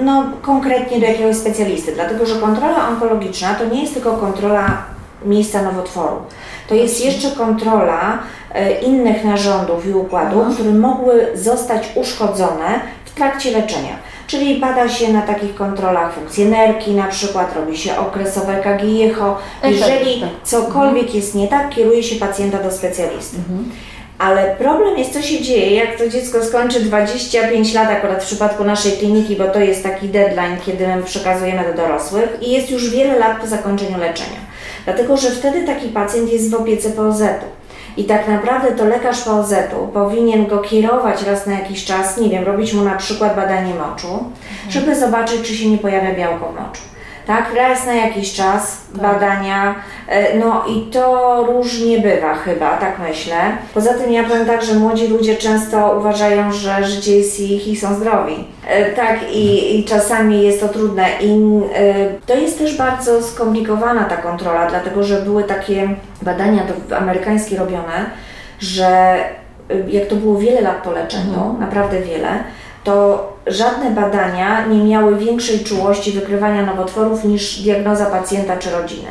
no, 0.02 0.24
konkretnie 0.42 1.00
do 1.00 1.06
jakiegoś 1.06 1.36
specjalisty, 1.36 1.92
dlatego 1.92 2.26
że 2.26 2.36
kontrola 2.36 2.88
onkologiczna 2.90 3.54
to 3.54 3.66
nie 3.66 3.82
jest 3.82 3.94
tylko 3.94 4.12
kontrola 4.18 4.84
miejsca 5.26 5.62
nowotworu. 5.62 6.16
To 6.70 6.76
jest 6.76 7.06
jeszcze 7.06 7.32
kontrola 7.32 8.20
e, 8.54 8.82
innych 8.82 9.26
narządów 9.26 9.88
i 9.88 9.94
układów, 9.94 10.38
mhm. 10.38 10.54
które 10.54 10.72
mogły 10.72 11.28
zostać 11.36 11.90
uszkodzone 11.96 12.80
w 13.14 13.16
trakcie 13.16 13.52
leczenia. 13.52 13.98
Czyli 14.28 14.60
bada 14.60 14.90
się 14.90 15.14
na 15.14 15.22
takich 15.22 15.56
kontrolach 15.56 16.14
funkcje 16.14 16.46
nerki, 16.46 16.92
na 16.92 17.08
przykład 17.08 17.56
robi 17.56 17.78
się 17.78 17.98
okresowe 17.98 18.60
EKG 18.60 18.84
echo. 19.12 19.38
Jeżeli 19.64 20.22
tak. 20.22 20.30
cokolwiek 20.44 21.04
mhm. 21.04 21.16
jest 21.16 21.36
nie 21.36 21.48
tak, 21.48 21.70
kieruje 21.70 22.04
się 22.04 22.16
pacjenta 22.16 22.58
do 22.64 22.72
specjalisty. 22.72 23.38
Mhm. 23.38 23.72
Ale 24.18 24.56
problem 24.56 24.98
jest, 24.98 25.14
co 25.14 25.22
się 25.22 25.42
dzieje, 25.42 25.76
jak 25.76 25.98
to 25.98 26.10
dziecko 26.10 26.46
skończy 26.46 26.80
25 26.80 27.74
lat, 27.74 27.90
akurat 27.90 28.24
w 28.24 28.26
przypadku 28.26 28.64
naszej 28.64 28.92
kliniki, 28.92 29.36
bo 29.36 29.48
to 29.48 29.60
jest 29.60 29.84
taki 29.84 30.10
deadline, 30.10 30.58
kiedy 30.66 30.88
my 30.88 31.04
przekazujemy 31.04 31.64
do 31.72 31.74
dorosłych 31.74 32.38
i 32.42 32.52
jest 32.52 32.72
już 32.72 32.90
wiele 32.90 33.20
lat 33.20 33.42
po 33.42 33.48
zakończeniu 33.48 33.98
leczenia. 33.98 34.40
Dlatego, 34.86 35.18
że 35.18 35.32
wtedy 35.32 35.66
taki 35.66 35.88
pacjent 35.88 36.34
jest 36.34 36.52
w 36.52 36.54
opiece 36.54 36.90
POZ-u. 36.90 37.63
I 37.98 38.04
tak 38.04 38.28
naprawdę 38.28 38.72
to 38.72 38.86
lekarz 38.86 39.22
POZ-u 39.22 39.88
powinien 39.88 40.46
go 40.46 40.58
kierować 40.58 41.24
raz 41.24 41.48
na 41.48 41.54
jakiś 41.54 41.86
czas, 41.86 42.18
nie 42.18 42.30
wiem, 42.30 42.44
robić 42.44 42.74
mu 42.74 42.84
na 42.84 42.96
przykład 42.96 43.36
badanie 43.36 43.74
moczu, 43.74 44.08
mhm. 44.08 44.32
żeby 44.70 44.96
zobaczyć, 44.96 45.42
czy 45.42 45.56
się 45.56 45.70
nie 45.70 45.78
pojawia 45.78 46.16
białko 46.16 46.52
w 46.52 46.56
moczu 46.56 46.93
tak? 47.28 47.54
Raz 47.56 47.86
na 47.86 47.94
jakiś 47.94 48.34
czas 48.34 48.78
tak. 48.92 49.02
badania, 49.02 49.76
e, 50.08 50.38
no 50.38 50.66
i 50.66 50.82
to 50.92 51.36
różnie 51.46 52.00
bywa 52.00 52.34
chyba, 52.34 52.78
tak 52.78 53.00
myślę. 53.10 53.36
Poza 53.74 53.94
tym 53.94 54.12
ja 54.12 54.24
powiem 54.24 54.46
tak, 54.46 54.64
że 54.64 54.74
młodzi 54.74 55.08
ludzie 55.08 55.36
często 55.36 55.96
uważają, 56.00 56.52
że 56.52 56.84
życie 56.84 57.18
jest 57.18 57.40
ich 57.40 57.68
i 57.68 57.76
są 57.76 57.96
zdrowi. 57.96 58.48
E, 58.68 58.92
tak, 58.92 59.20
i, 59.32 59.80
i 59.80 59.84
czasami 59.84 60.44
jest 60.44 60.60
to 60.60 60.68
trudne. 60.68 61.06
I 61.22 61.60
e, 61.76 61.94
to 62.26 62.36
jest 62.36 62.58
też 62.60 62.78
bardzo 62.78 63.24
skomplikowana 63.24 64.04
ta 64.04 64.18
kontrola, 64.18 64.70
dlatego 64.70 65.04
że 65.04 65.22
były 65.22 65.44
takie 65.44 65.90
badania 66.22 66.64
amerykańskie 66.98 67.58
robione, 67.58 68.06
że 68.60 69.18
jak 69.88 70.08
to 70.08 70.16
było 70.16 70.40
wiele 70.40 70.62
lat 70.62 70.84
po 70.84 70.92
leczeniu, 70.92 71.34
mhm. 71.34 71.60
naprawdę 71.60 72.02
wiele, 72.02 72.30
to 72.84 73.28
żadne 73.48 73.92
badania 73.92 74.66
nie 74.68 74.84
miały 74.84 75.18
większej 75.18 75.60
czułości 75.60 76.12
wykrywania 76.12 76.66
nowotworów 76.66 77.24
niż 77.24 77.62
diagnoza 77.62 78.06
pacjenta 78.06 78.58
czy 78.58 78.72
rodziny. 78.72 79.08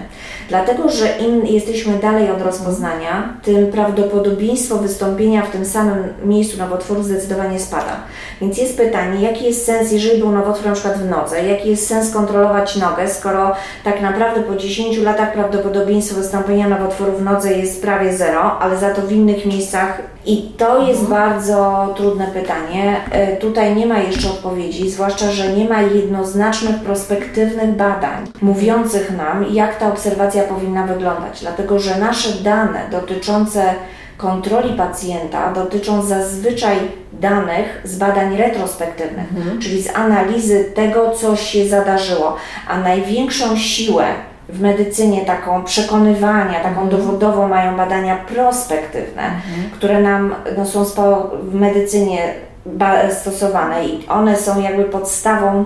Dlatego, 0.49 0.89
że 0.89 1.09
im 1.19 1.47
jesteśmy 1.47 1.99
dalej 1.99 2.31
od 2.31 2.43
rozpoznania, 2.43 3.35
tym 3.43 3.73
prawdopodobieństwo 3.73 4.77
wystąpienia 4.77 5.43
w 5.43 5.51
tym 5.51 5.65
samym 5.65 6.05
miejscu 6.25 6.59
nowotworu 6.59 7.03
zdecydowanie 7.03 7.61
spada. 7.61 7.97
Więc 8.41 8.59
jest 8.59 8.77
pytanie, 8.77 9.23
jaki 9.23 9.45
jest 9.45 9.65
sens, 9.67 9.93
jeżeli 9.93 10.19
był 10.19 10.33
nowotwór 10.33 10.67
na 10.67 10.73
przykład 10.73 10.99
w 10.99 11.11
nodze, 11.11 11.45
jaki 11.45 11.71
jest 11.71 11.87
sens 11.87 12.13
kontrolować 12.13 12.77
nogę, 12.77 13.09
skoro 13.09 13.55
tak 13.85 14.03
naprawdę 14.03 14.43
po 14.43 14.57
10 14.57 14.99
latach 14.99 15.33
prawdopodobieństwo 15.33 16.17
wystąpienia 16.17 16.69
nowotworu 16.69 17.13
w 17.13 17.23
nodze 17.23 17.53
jest 17.53 17.83
prawie 17.83 18.13
zero, 18.13 18.59
ale 18.59 18.79
za 18.79 18.91
to 18.91 19.03
w 19.03 19.13
innych 19.13 19.47
miejscach 19.47 20.03
i 20.27 20.43
to 20.59 20.89
jest 20.89 21.01
mhm. 21.01 21.21
bardzo 21.21 21.89
trudne 21.97 22.27
pytanie. 22.27 22.97
E, 23.11 23.37
tutaj 23.37 23.77
nie 23.77 23.87
ma 23.87 23.99
jeszcze 23.99 24.22
odpowiedzi, 24.25 24.91
zwłaszcza, 24.91 25.31
że 25.31 25.53
nie 25.53 25.69
ma 25.69 25.83
jednoznacznych, 25.83 26.77
prospektywnych 26.77 27.71
badań 27.71 28.27
mówiących 28.43 29.17
nam, 29.17 29.47
jak 29.53 29.79
ta 29.79 29.89
obserwacja 29.89 30.43
powinna 30.43 30.87
wyglądać, 30.87 31.41
dlatego 31.41 31.79
że 31.79 31.99
nasze 31.99 32.43
dane 32.43 32.81
dotyczące 32.91 33.75
kontroli 34.17 34.77
pacjenta 34.77 35.53
dotyczą 35.53 36.03
zazwyczaj 36.03 36.77
danych 37.13 37.81
z 37.85 37.99
badań 37.99 38.37
retrospektywnych, 38.37 39.27
mhm. 39.37 39.59
czyli 39.59 39.83
z 39.83 39.97
analizy 39.97 40.65
tego, 40.75 41.11
co 41.11 41.37
się 41.37 41.69
zadarzyło, 41.69 42.37
a 42.69 42.79
największą 42.79 43.57
siłę 43.57 44.05
w 44.49 44.61
medycynie 44.61 45.25
taką 45.25 45.65
przekonywania, 45.65 46.61
taką 46.61 46.83
mhm. 46.83 46.89
dowodową 46.89 47.49
mają 47.49 47.77
badania 47.77 48.17
prospektywne, 48.17 49.23
mhm. 49.23 49.71
które 49.73 50.01
nam 50.01 50.35
no, 50.59 50.67
są 50.67 50.85
w 51.43 51.55
medycynie 51.55 52.35
stosowane 53.21 53.87
i 53.87 54.09
one 54.09 54.37
są 54.37 54.61
jakby 54.61 54.85
podstawą 54.85 55.65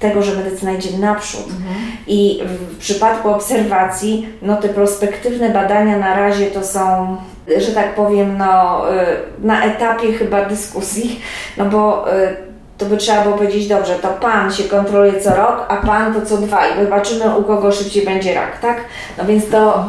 tego, 0.00 0.22
że 0.22 0.36
medycyna 0.36 0.72
idzie 0.72 0.98
naprzód. 0.98 1.46
Mhm. 1.46 1.74
I 2.06 2.42
w 2.44 2.78
przypadku 2.78 3.30
obserwacji, 3.30 4.28
no 4.42 4.56
te 4.56 4.68
prospektywne 4.68 5.50
badania 5.50 5.98
na 5.98 6.16
razie 6.16 6.46
to 6.46 6.64
są, 6.64 7.16
że 7.56 7.72
tak 7.72 7.94
powiem, 7.94 8.38
no, 8.38 8.82
y, 8.92 9.46
na 9.46 9.64
etapie 9.64 10.12
chyba 10.12 10.44
dyskusji, 10.44 11.20
no 11.56 11.64
bo 11.64 12.12
y, 12.14 12.53
to 12.78 12.86
by 12.86 12.96
trzeba 12.96 13.22
było 13.22 13.36
powiedzieć, 13.36 13.68
dobrze, 13.68 13.94
to 13.94 14.08
pan 14.08 14.52
się 14.52 14.64
kontroluje 14.64 15.20
co 15.20 15.34
rok, 15.34 15.66
a 15.68 15.76
pan 15.76 16.14
to 16.14 16.26
co 16.26 16.36
dwa 16.36 16.66
i 16.66 16.84
zobaczymy, 16.84 17.38
u 17.38 17.42
kogo 17.42 17.72
szybciej 17.72 18.04
będzie 18.04 18.34
rak, 18.34 18.60
tak? 18.60 18.76
No 19.18 19.24
więc 19.24 19.48
to 19.48 19.84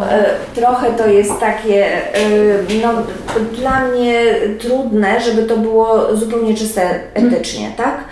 y, 0.54 0.56
trochę 0.56 0.92
to 0.92 1.08
jest 1.08 1.40
takie, 1.40 1.98
y, 2.18 2.66
no 2.84 2.90
dla 3.62 3.86
mnie 3.86 4.22
trudne, 4.60 5.22
żeby 5.22 5.44
to 5.44 5.58
było 5.58 6.16
zupełnie 6.16 6.56
czyste 6.56 7.00
etycznie, 7.14 7.72
tak? 7.78 8.04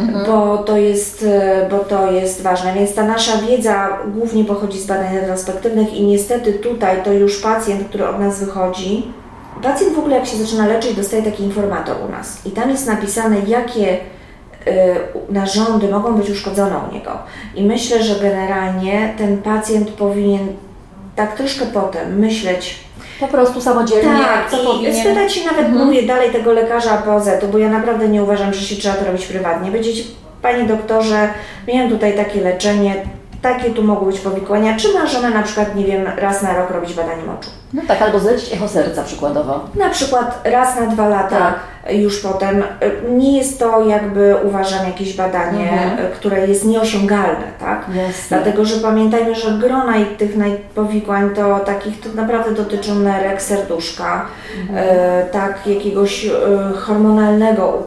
Mhm. 0.00 0.26
Bo, 0.26 0.58
to 0.58 0.76
jest, 0.76 1.26
e, 1.28 1.68
bo 1.70 1.78
to 1.78 2.12
jest 2.12 2.42
ważne. 2.42 2.74
Więc 2.74 2.94
ta 2.94 3.04
nasza 3.04 3.36
wiedza 3.36 3.98
głównie 4.06 4.44
pochodzi 4.44 4.80
z 4.80 4.86
badań 4.86 5.14
retrospektywnych 5.14 5.94
i 5.94 6.06
niestety 6.06 6.52
tutaj 6.52 7.02
to 7.04 7.12
już 7.12 7.40
pacjent, 7.40 7.88
który 7.88 8.08
od 8.08 8.20
nas 8.20 8.44
wychodzi, 8.44 9.12
pacjent 9.62 9.94
w 9.94 9.98
ogóle 9.98 10.16
jak 10.16 10.26
się 10.26 10.36
zaczyna 10.36 10.66
leczyć, 10.66 10.94
dostaje 10.94 11.22
taki 11.22 11.42
informator 11.42 11.96
u 12.08 12.12
nas 12.12 12.46
i 12.46 12.50
tam 12.50 12.70
jest 12.70 12.86
napisane, 12.86 13.36
jakie 13.46 13.98
narządy 15.28 15.88
mogą 15.88 16.14
być 16.14 16.30
uszkodzone 16.30 16.74
u 16.90 16.94
niego. 16.94 17.10
I 17.54 17.64
myślę, 17.64 18.02
że 18.02 18.14
generalnie 18.14 19.14
ten 19.18 19.38
pacjent 19.38 19.90
powinien 19.90 20.48
tak 21.16 21.36
troszkę 21.36 21.66
potem 21.66 22.18
myśleć, 22.18 22.80
po 23.20 23.28
prostu 23.28 23.60
samodzielnie, 23.60 24.24
tak, 24.24 24.50
co 24.50 24.62
i 24.62 24.66
powinien. 24.66 24.94
spytać 24.94 25.34
się 25.34 25.46
nawet, 25.46 25.66
mhm. 25.66 25.86
mówię 25.86 26.02
dalej 26.02 26.30
tego 26.30 26.52
lekarza 26.52 26.96
POZ-u, 26.96 27.48
bo 27.48 27.58
ja 27.58 27.68
naprawdę 27.68 28.08
nie 28.08 28.22
uważam, 28.22 28.54
że 28.54 28.60
się 28.60 28.76
trzeba 28.76 28.94
to 28.94 29.04
robić 29.04 29.26
prywatnie. 29.26 29.70
Powiedzieć, 29.70 30.06
panie 30.42 30.64
doktorze, 30.64 31.28
miałem 31.68 31.90
tutaj 31.90 32.16
takie 32.16 32.40
leczenie, 32.40 32.94
takie 33.42 33.70
tu 33.70 33.82
mogą 33.82 34.06
być 34.06 34.20
powikłania, 34.20 34.76
czy 34.76 34.92
możemy 34.92 35.30
na 35.30 35.42
przykład, 35.42 35.74
nie 35.74 35.84
wiem, 35.84 36.06
raz 36.16 36.42
na 36.42 36.56
rok 36.56 36.70
robić 36.70 36.94
badanie 36.94 37.22
moczu. 37.22 37.50
No 37.72 37.82
tak, 37.88 38.02
albo 38.02 38.18
zlecić 38.18 38.52
echo 38.52 38.68
serca 38.68 39.02
przykładowo. 39.02 39.60
Na 39.74 39.90
przykład 39.90 40.40
raz 40.44 40.80
na 40.80 40.86
dwa 40.86 41.08
lata 41.08 41.38
tak. 41.38 41.94
już 41.94 42.20
potem. 42.20 42.64
Nie 43.10 43.38
jest 43.38 43.58
to 43.58 43.84
jakby 43.84 44.36
uważam 44.44 44.86
jakieś 44.86 45.16
badanie, 45.16 45.72
mhm. 45.72 46.12
które 46.12 46.48
jest 46.48 46.64
nieosiągalne, 46.64 47.44
tak? 47.60 47.86
Jasne. 47.94 48.36
Dlatego, 48.36 48.64
że 48.64 48.76
pamiętajmy, 48.76 49.34
że 49.34 49.50
grona 49.50 49.96
i 49.96 50.06
tych 50.06 50.30
powikłań 50.74 51.30
to 51.34 51.58
takich 51.58 52.00
to 52.00 52.08
naprawdę 52.14 52.50
dotyczą 52.50 52.94
nerek, 52.94 53.42
serduszka, 53.42 54.26
mhm. 54.60 54.78
e, 54.88 55.24
tak, 55.26 55.66
jakiegoś 55.66 56.26
e, 56.26 56.30
hormonalnego 56.76 57.82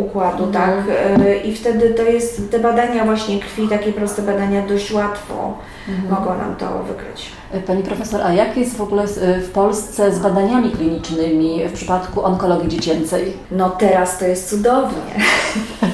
układu, 0.00 0.44
mhm. 0.44 0.52
tak? 0.52 0.84
E, 1.26 1.36
I 1.36 1.56
wtedy 1.56 1.90
to 1.90 2.02
jest 2.02 2.50
te 2.50 2.58
badania 2.58 3.04
właśnie 3.04 3.40
krwi, 3.40 3.68
takie 3.68 3.92
proste 3.92 4.22
badania 4.22 4.62
dość 4.62 4.92
łatwo 4.92 5.58
mhm. 5.88 6.10
mogą 6.10 6.38
nam 6.38 6.56
to 6.56 6.82
wykryć. 6.82 7.32
Pani 7.66 7.82
profesor, 7.82 8.22
a 8.22 8.32
jak 8.32 8.56
jest 8.56 8.76
w 8.76 8.80
ogóle 8.80 9.04
w 9.42 9.50
Polsce 9.54 10.12
z 10.12 10.18
badaniami 10.18 10.70
klinicznymi 10.70 11.68
w 11.68 11.72
przypadku 11.72 12.24
onkologii 12.24 12.68
dziecięcej? 12.68 13.36
No 13.50 13.70
teraz 13.70 14.18
to 14.18 14.24
jest 14.24 14.50
cudownie. 14.50 15.14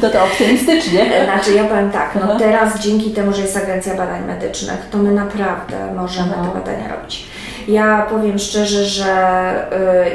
To 0.01 0.11
to 0.11 0.25
optymistycznie. 0.25 1.25
Znaczy 1.25 1.53
ja 1.55 1.65
powiem 1.65 1.91
tak, 1.91 2.19
no 2.21 2.39
teraz 2.39 2.81
dzięki 2.81 3.11
temu, 3.11 3.33
że 3.33 3.43
jest 3.43 3.57
Agencja 3.57 3.95
Badań 3.95 4.27
Medycznych, 4.27 4.89
to 4.91 4.99
my 4.99 5.13
naprawdę 5.13 5.95
możemy 5.95 6.33
Aha. 6.39 6.47
te 6.47 6.59
badania 6.59 6.97
robić. 6.97 7.27
Ja 7.69 8.07
powiem 8.11 8.39
szczerze, 8.39 8.85
że 8.85 9.07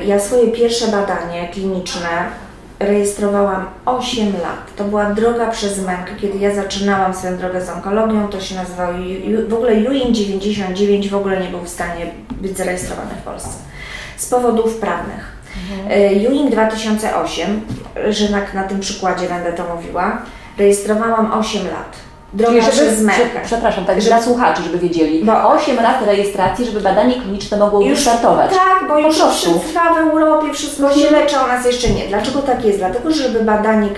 y, 0.02 0.06
ja 0.06 0.20
swoje 0.20 0.48
pierwsze 0.48 0.88
badanie 0.88 1.50
kliniczne 1.54 2.08
rejestrowałam 2.82 3.66
8 3.86 4.34
lat. 4.34 4.76
To 4.76 4.84
była 4.84 5.06
droga 5.06 5.52
przez 5.52 5.86
mękę. 5.86 6.12
Kiedy 6.22 6.38
ja 6.38 6.56
zaczynałam 6.56 7.14
swoją 7.14 7.38
drogę 7.38 7.66
z 7.66 7.70
onkologią, 7.70 8.28
to 8.28 8.42
się 8.42 8.56
nazywało, 8.56 8.94
w 9.48 9.54
ogóle 9.54 9.74
UIN 9.74 10.16
99 10.16 11.10
w 11.10 11.16
ogóle 11.16 11.42
nie 11.42 11.50
był 11.50 11.60
w 11.60 11.70
stanie 11.70 12.08
być 12.32 12.58
zarejestrowany 12.58 13.12
w 13.22 13.24
Polsce 13.24 13.72
z 14.18 14.30
powodów 14.30 14.78
prawnych. 14.78 15.42
Mhm. 15.72 16.32
UIN 16.32 16.50
2008, 16.50 17.62
że 18.10 18.30
na, 18.30 18.42
na 18.54 18.64
tym 18.64 18.80
przykładzie 18.80 19.30
będę 19.30 19.54
to 19.54 19.76
mówiła, 19.76 20.22
rejestrowałam 20.58 21.32
8 21.32 21.64
lat 21.64 22.11
droga 22.34 22.62
Czyli 22.72 22.76
żeby, 22.76 23.02
mękę. 23.02 23.40
Przepraszam, 23.46 23.86
tak, 23.86 24.02
żeby, 24.02 24.16
dla 24.16 24.22
słuchaczy, 24.22 24.64
żeby 24.64 24.80
wiedzieli. 24.80 25.26
Bo 25.26 25.50
8 25.50 25.76
lat 25.76 26.06
rejestracji, 26.06 26.66
żeby 26.66 26.82
badanie 26.82 27.14
kliniczne 27.14 27.58
mogło 27.58 27.82
już 27.82 28.00
startować. 28.00 28.52
Tak, 28.52 28.88
bo 28.88 29.00
już 29.00 29.18
trwa 29.68 29.94
w 29.94 29.98
Europie, 29.98 30.54
wszystko 30.54 30.94
się 30.94 31.12
leczy, 31.12 31.38
a 31.38 31.46
u 31.46 31.48
nas 31.48 31.66
jeszcze 31.66 31.90
nie. 31.90 32.08
Dlaczego 32.08 32.40
tak 32.40 32.66
jest? 32.66 32.78
Dlatego, 32.78 33.12
że 33.12 33.24
żeby 33.24 33.44
badanie, 33.44 33.90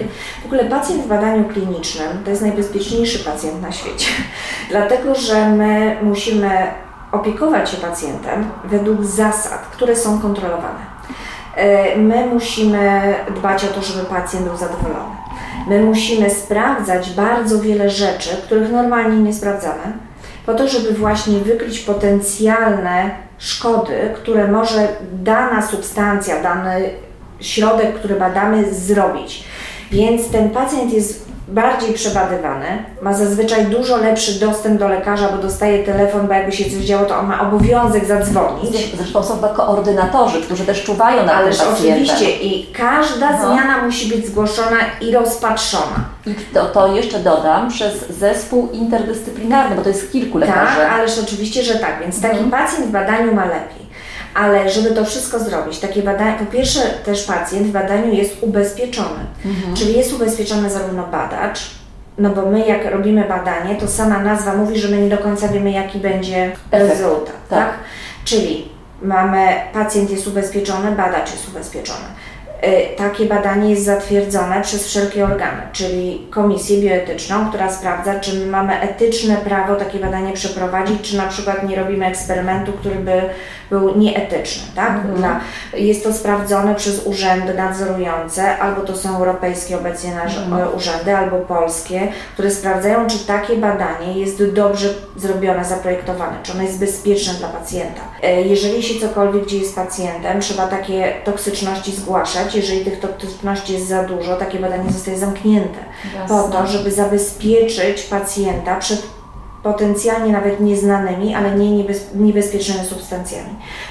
w 0.42 0.46
ogóle 0.46 0.66
pacjent 0.66 1.02
w 1.02 1.08
badaniu 1.08 1.44
klinicznym 1.44 2.24
to 2.24 2.30
jest 2.30 2.42
najbezpieczniejszy 2.42 3.20
pacjent 3.20 3.62
na 3.62 3.72
świecie. 3.72 4.08
Dlatego, 4.70 5.16
że 5.16 5.50
my 5.50 5.98
musimy 6.02 6.50
opiekować 7.12 7.70
się 7.70 7.78
pacjentem 7.78 8.52
według 8.66 9.04
zasad, 9.04 9.62
które 9.72 9.96
są 9.96 10.20
kontrolowane. 10.20 10.94
E, 11.56 11.98
my 11.98 12.26
musimy 12.26 13.16
dbać 13.36 13.64
o 13.64 13.68
to, 13.68 13.82
żeby 13.82 14.06
pacjent 14.06 14.46
był 14.46 14.58
zadowolony. 14.58 15.16
My 15.68 15.84
musimy 15.84 16.30
sprawdzać 16.30 17.09
bardzo 17.09 17.61
wiele 17.61 17.89
rzeczy, 17.89 18.30
których 18.43 18.72
normalnie 18.72 19.20
nie 19.20 19.34
sprawdzamy, 19.34 19.93
po 20.45 20.53
to, 20.53 20.68
żeby 20.68 20.91
właśnie 20.91 21.39
wykryć 21.39 21.80
potencjalne 21.80 23.11
szkody, 23.38 23.93
które 24.16 24.47
może 24.47 24.88
dana 25.14 25.68
substancja, 25.68 26.43
dany 26.43 26.89
środek, 27.39 27.95
który 27.95 28.16
badamy, 28.16 28.74
zrobić. 28.74 29.43
Więc 29.91 30.30
ten 30.30 30.49
pacjent 30.49 30.93
jest 30.93 31.22
bardziej 31.54 31.93
przebadywany, 31.93 32.66
ma 33.01 33.14
zazwyczaj 33.14 33.66
dużo 33.66 33.97
lepszy 33.97 34.39
dostęp 34.39 34.80
do 34.80 34.88
lekarza, 34.88 35.30
bo 35.30 35.38
dostaje 35.38 35.84
telefon, 35.84 36.28
bo 36.28 36.34
jakby 36.34 36.51
się 36.51 36.64
coś 36.64 36.74
działo, 36.74 37.06
to 37.06 37.20
on 37.20 37.28
ma 37.28 37.41
obowiązek 37.41 38.06
zadzwonić. 38.06 38.95
Zresztą 38.97 39.24
są 39.24 39.38
koordynatorzy, 39.38 40.41
którzy 40.41 40.66
też 40.66 40.84
czuwają 40.84 41.26
na 41.26 41.34
Ależ 41.34 41.58
tym 41.58 41.68
pacjentem. 41.68 42.04
oczywiście 42.04 42.32
i 42.32 42.74
każda 42.74 43.32
no. 43.32 43.38
zmiana 43.38 43.84
musi 43.86 44.10
być 44.10 44.28
zgłoszona 44.28 44.78
i 45.01 45.12
rozpatrzona. 45.12 46.14
I 46.26 46.36
to, 46.54 46.66
to, 46.66 46.95
jeszcze 46.95 47.20
dodam, 47.20 47.70
przez 47.70 48.10
zespół 48.10 48.70
interdyscyplinarny, 48.72 49.76
bo 49.76 49.82
to 49.82 49.89
jest 49.89 50.12
kilku 50.12 50.38
lekarzy. 50.38 50.78
Tak, 50.78 50.91
ależ 50.91 51.20
oczywiście, 51.24 51.64
że 51.64 51.76
tak, 51.76 51.99
więc 52.01 52.22
taki 52.22 52.38
mhm. 52.38 52.51
pacjent 52.51 52.86
w 52.86 52.91
badaniu 52.91 53.36
ma 53.36 53.45
lepiej. 53.45 53.83
Ale 54.34 54.70
żeby 54.70 54.92
to 54.92 55.06
wszystko 55.06 55.40
zrobić, 55.40 55.80
takie 55.80 56.02
badanie, 56.02 56.38
po 56.40 56.46
pierwsze 56.46 56.80
też 57.06 57.24
pacjent 57.24 57.68
w 57.68 57.72
badaniu 57.72 58.14
jest 58.14 58.44
ubezpieczony, 58.44 59.26
mhm. 59.46 59.76
czyli 59.76 59.98
jest 59.98 60.14
ubezpieczony 60.14 60.70
zarówno 60.70 61.04
badacz, 61.04 61.60
no 62.18 62.30
bo 62.30 62.46
my 62.46 62.68
jak 62.68 62.92
robimy 62.92 63.28
badanie, 63.28 63.76
to 63.76 63.88
sama 63.88 64.20
nazwa 64.20 64.56
mówi, 64.56 64.80
że 64.80 64.88
my 64.88 65.02
nie 65.02 65.10
do 65.10 65.18
końca 65.18 65.48
wiemy 65.48 65.72
jaki 65.72 66.00
będzie 66.00 66.52
rezultat, 66.72 67.36
tak? 67.50 67.60
tak? 67.60 67.74
Czyli 68.26 68.70
mamy, 69.02 69.48
pacjent 69.74 70.12
jest 70.12 70.28
ubezpieczony, 70.28 70.92
badacz 70.92 71.32
jest 71.32 71.50
ubezpieczony. 71.50 72.06
Y, 72.68 72.97
takie 72.97 73.26
badanie 73.26 73.70
jest 73.70 73.86
zatwierdzone 73.86 74.61
przez 74.61 74.88
wszelkie 74.88 75.26
organy, 75.26 75.61
czyli 75.74 76.28
komisję 76.30 76.82
bioetyczną, 76.82 77.49
która 77.49 77.72
sprawdza, 77.72 78.20
czy 78.20 78.39
my 78.39 78.45
mamy 78.45 78.82
etyczne 78.82 79.38
prawo 79.38 79.76
takie 79.76 79.99
badanie 79.99 80.34
przeprowadzić, 80.34 81.01
czy 81.01 81.18
na 81.18 81.28
przykład 81.28 81.70
nie 81.70 81.76
robimy 81.76 82.05
eksperymentu, 82.05 82.72
który 82.72 82.95
by 82.95 83.22
był 83.70 83.97
nieetyczny. 83.97 84.64
Tak? 84.76 84.89
Mhm. 84.89 85.16
Dla, 85.16 85.39
jest 85.74 86.03
to 86.03 86.14
sprawdzone 86.14 86.76
przez 86.76 87.05
urzędy 87.05 87.53
nadzorujące, 87.53 88.57
albo 88.57 88.82
to 88.82 88.97
są 88.97 89.18
europejskie 89.18 89.78
obecnie 89.78 90.11
mhm. 90.11 90.53
E, 90.53 90.70
urzędy, 90.70 91.16
albo 91.16 91.38
polskie, 91.38 92.07
które 92.34 92.51
sprawdzają, 92.51 93.07
czy 93.07 93.20
takie 93.28 93.55
badanie 93.55 94.20
jest 94.20 94.51
dobrze 94.51 94.89
zrobione, 95.16 95.66
zaprojektowane, 95.66 96.38
czy 96.43 96.51
ono 96.51 96.64
jest 96.64 96.80
bezpieczne 96.80 97.34
dla 97.34 97.47
pacjenta. 97.47 98.01
E, 98.22 98.41
jeżeli 98.41 98.84
się 98.84 98.99
cokolwiek 98.99 99.45
dzieje 99.45 99.66
z 99.66 99.74
pacjentem, 99.74 100.41
trzeba 100.41 100.68
takie 100.68 101.14
toksyczności 101.24 101.91
zgłaszać. 101.91 102.53
Jeżeli 102.56 102.86
tych 102.86 102.99
toksyczności 102.99 103.74
jest 103.74 103.88
za 103.88 104.04
dużo, 104.04 104.36
takie 104.36 104.60
badanie 104.60 104.91
zostaje 104.91 105.18
zamknięte 105.18 105.80
Jasne. 106.16 106.28
po 106.28 106.43
to, 106.43 106.68
żeby 106.68 106.91
zabezpieczyć 106.91 108.01
pacjenta 108.04 108.76
przed 108.76 109.12
potencjalnie 109.64 110.32
nawet 110.32 110.59
nieznanymi, 110.59 111.36
ale 111.36 111.55
nie 111.55 111.72
niebez, 111.72 112.16
niebezpiecznymi 112.16 112.86
substancjami. 112.86 113.49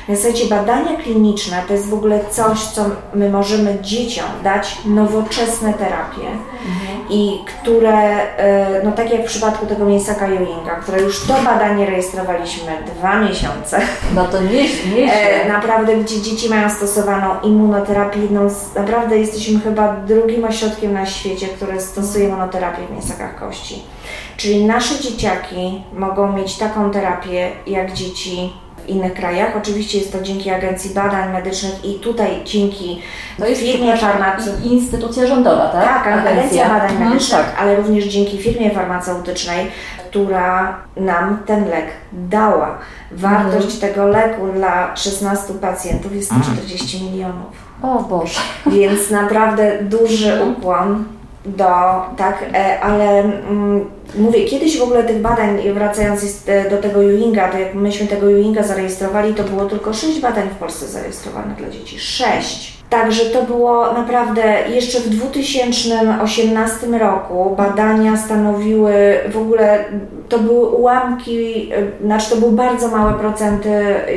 W 0.09 0.17
zasadzie 0.17 0.47
badania 0.47 0.97
kliniczne 0.97 1.63
to 1.69 1.73
jest 1.73 1.89
w 1.89 1.95
ogóle 1.95 2.21
coś, 2.31 2.61
co 2.61 2.85
my 3.15 3.31
możemy 3.31 3.79
dzieciom 3.83 4.25
dać 4.45 4.79
nowoczesne 4.87 5.73
terapie 5.73 6.27
mhm. 6.27 7.09
i 7.11 7.45
które, 7.47 7.97
e, 8.37 8.85
no 8.85 8.93
tak 8.93 9.13
jak 9.13 9.23
w 9.23 9.27
przypadku 9.27 9.67
tego 9.67 9.85
miejsca 9.85 10.13
Ewinga, 10.27 10.75
które 10.83 11.03
już 11.03 11.27
to 11.27 11.35
badanie 11.45 11.87
rejestrowaliśmy 11.87 12.73
dwa 12.97 13.21
miesiące. 13.21 13.81
No 14.15 14.25
to 14.25 14.43
nie, 14.43 14.65
nie 14.97 15.13
e, 15.13 15.49
Naprawdę, 15.49 15.97
gdzie 15.97 16.21
dzieci 16.21 16.49
mają 16.49 16.71
stosowaną 16.71 17.41
immunoterapię, 17.41 18.21
jedną 18.21 18.51
z, 18.51 18.75
naprawdę 18.75 19.19
jesteśmy 19.19 19.61
chyba 19.61 19.93
drugim 19.93 20.45
ośrodkiem 20.45 20.93
na 20.93 21.07
świecie, 21.07 21.49
który 21.49 21.81
stosuje 21.81 22.25
immunoterapię 22.25 22.87
w 22.87 22.93
mięsakach 22.93 23.41
kości. 23.41 23.83
Czyli 24.37 24.65
nasze 24.65 25.01
dzieciaki 25.01 25.83
mogą 25.93 26.33
mieć 26.33 26.57
taką 26.57 26.91
terapię 26.91 27.51
jak 27.67 27.93
dzieci 27.93 28.53
w 28.85 28.89
innych 28.89 29.15
krajach. 29.15 29.57
Oczywiście 29.57 29.99
jest 29.99 30.13
to 30.13 30.23
dzięki 30.23 30.51
Agencji 30.51 30.95
Badań 30.95 31.33
Medycznych 31.33 31.85
i 31.85 31.95
tutaj 31.95 32.41
dzięki 32.45 33.03
to 33.39 33.47
jest 33.47 33.63
firmie 33.63 33.97
farmaceutycznej. 33.97 34.73
Instytucja 34.73 35.27
rządowa, 35.27 35.69
tak? 35.69 35.85
Tak, 35.85 36.07
Agencja, 36.07 36.33
Agencja 36.33 36.69
Badań 36.69 36.91
mhm, 36.91 37.09
Medycznych, 37.11 37.41
tak. 37.41 37.61
ale 37.61 37.77
również 37.77 38.05
dzięki 38.05 38.39
firmie 38.39 38.71
farmaceutycznej, 38.71 39.71
która 40.11 40.77
nam 40.97 41.39
ten 41.47 41.69
lek 41.69 41.87
dała. 42.13 42.79
Wartość 43.13 43.75
mhm. 43.75 43.81
tego 43.81 44.07
leku 44.07 44.53
dla 44.55 44.97
16 44.97 45.55
pacjentów 45.55 46.15
jest 46.15 46.29
140 46.29 46.97
mhm. 46.97 47.13
milionów. 47.13 47.73
O 47.83 48.03
Boże. 48.03 48.41
Więc 48.67 49.11
naprawdę 49.11 49.79
duży 49.83 50.45
ukłon 50.45 51.05
do, 51.47 51.65
tak, 52.17 52.45
e, 52.55 52.81
ale 52.81 53.21
mm, 53.21 53.91
mówię, 54.15 54.45
kiedyś 54.45 54.79
w 54.79 54.83
ogóle 54.83 55.05
tych 55.05 55.21
badań, 55.21 55.59
wracając 55.75 56.49
e, 56.49 56.71
do 56.71 56.79
tego 56.79 57.05
Ewinga, 57.05 57.49
to 57.49 57.59
jak 57.59 57.75
myśmy 57.75 58.07
tego 58.07 58.31
Ewinga 58.31 58.63
zarejestrowali, 58.63 59.35
to 59.35 59.45
było 59.45 59.67
tylko 59.67 59.95
6 59.95 60.21
badań 60.21 60.49
w 60.49 60.57
Polsce 60.57 60.87
zarejestrowanych 60.87 61.57
dla 61.57 61.71
dzieci. 61.71 61.99
6. 61.99 62.82
Także 62.93 63.25
to 63.25 63.43
było 63.43 63.93
naprawdę 63.93 64.43
jeszcze 64.69 65.01
w 65.01 65.09
2018 65.09 66.87
roku. 66.87 67.55
Badania 67.57 68.17
stanowiły 68.17 68.93
w 69.33 69.37
ogóle, 69.37 69.85
to 70.29 70.39
były 70.39 70.69
ułamki, 70.69 71.71
e, 71.73 72.05
znaczy 72.05 72.31
to 72.31 72.37
były 72.37 72.53
bardzo 72.53 72.89
małe 72.89 73.15
procenty 73.15 73.71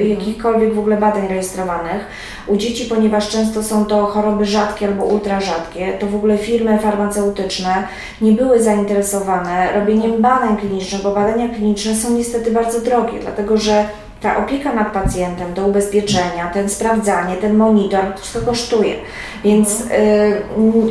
jakichkolwiek 0.10 0.74
w 0.74 0.80
ogóle 0.80 0.98
badań 0.98 1.28
rejestrowanych 1.28 2.06
u 2.48 2.58
dzieci, 2.58 2.86
ponieważ 2.86 3.30
często 3.30 3.64
są 3.64 3.86
to 3.86 4.06
choroby 4.06 4.46
rzadkie 4.46 4.88
albo 4.88 5.04
ultra 5.04 5.42
rzadkie, 5.42 5.94
to 6.00 6.08
w 6.08 6.16
ogóle 6.16 6.38
firmy 6.38 6.80
farmaceutyczne 6.80 7.88
nie 8.22 8.32
były 8.32 8.64
zainteresowane 8.64 9.80
robieniem 9.80 10.22
badań 10.22 10.58
klinicznych, 10.58 11.02
bo 11.02 11.12
badania 11.12 11.50
kliniczne 11.50 11.96
są 11.96 12.12
niestety 12.12 12.52
bardzo 12.52 12.82
drogie, 12.82 13.20
dlatego 13.22 13.58
że 13.58 13.86
ta 14.26 14.38
opieka 14.38 14.74
nad 14.74 14.92
pacjentem, 14.92 15.54
do 15.54 15.68
ubezpieczenia, 15.68 16.50
ten 16.54 16.70
sprawdzanie, 16.70 17.36
ten 17.36 17.56
monitor, 17.58 18.06
to 18.16 18.22
wszystko 18.22 18.42
kosztuje. 18.46 18.96
Więc 19.44 19.82
y, 19.82 19.86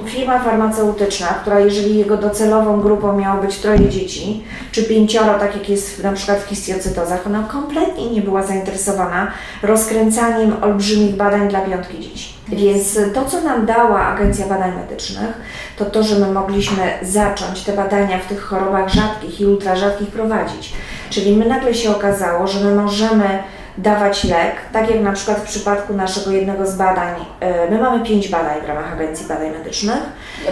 firma 0.07 0.39
farmaceutyczna, 0.39 1.27
która 1.27 1.61
jeżeli 1.61 1.99
jego 1.99 2.17
docelową 2.17 2.81
grupą 2.81 3.19
miało 3.19 3.43
być 3.43 3.57
troje 3.57 3.89
dzieci, 3.89 4.45
czy 4.73 4.85
pięcioro, 4.85 5.39
tak 5.39 5.55
jak 5.55 5.69
jest 5.69 6.03
na 6.03 6.13
przykład 6.13 6.39
w 6.39 6.49
histiocytozach, 6.49 7.27
ona 7.27 7.43
kompletnie 7.43 8.11
nie 8.11 8.23
była 8.23 8.43
zainteresowana 8.43 9.31
rozkręcaniem 9.63 10.63
olbrzymich 10.63 11.17
badań 11.17 11.49
dla 11.49 11.61
piątki 11.61 12.01
dzieci. 12.01 12.35
Więc 12.49 12.99
to, 13.15 13.25
co 13.25 13.41
nam 13.41 13.67
dała 13.67 14.07
Agencja 14.07 14.47
Badań 14.47 14.73
Medycznych, 14.77 15.41
to 15.77 15.85
to, 15.85 16.03
że 16.03 16.19
my 16.19 16.33
mogliśmy 16.33 16.83
zacząć 17.03 17.63
te 17.63 17.73
badania 17.73 18.19
w 18.19 18.27
tych 18.27 18.43
chorobach 18.43 18.89
rzadkich 18.89 19.41
i 19.41 19.47
ultrarzadkich 19.47 20.09
prowadzić. 20.09 20.73
Czyli 21.15 21.37
my 21.37 21.47
nagle 21.47 21.75
się 21.75 21.91
okazało, 21.91 22.47
że 22.47 22.61
my 22.61 22.75
możemy 22.75 23.39
dawać 23.79 24.25
lek, 24.25 24.55
tak 24.73 24.91
jak 24.91 25.01
na 25.01 25.13
przykład 25.13 25.39
w 25.39 25.43
przypadku 25.43 25.95
naszego 25.95 26.31
jednego 26.31 26.67
z 26.67 26.77
badań, 26.77 27.15
e, 27.41 27.71
my 27.71 27.79
mamy 27.79 28.05
pięć 28.05 28.29
badań 28.29 28.61
w 28.65 28.69
ramach 28.69 28.93
Agencji 28.93 29.27
Badań 29.27 29.51
Medycznych. 29.51 30.03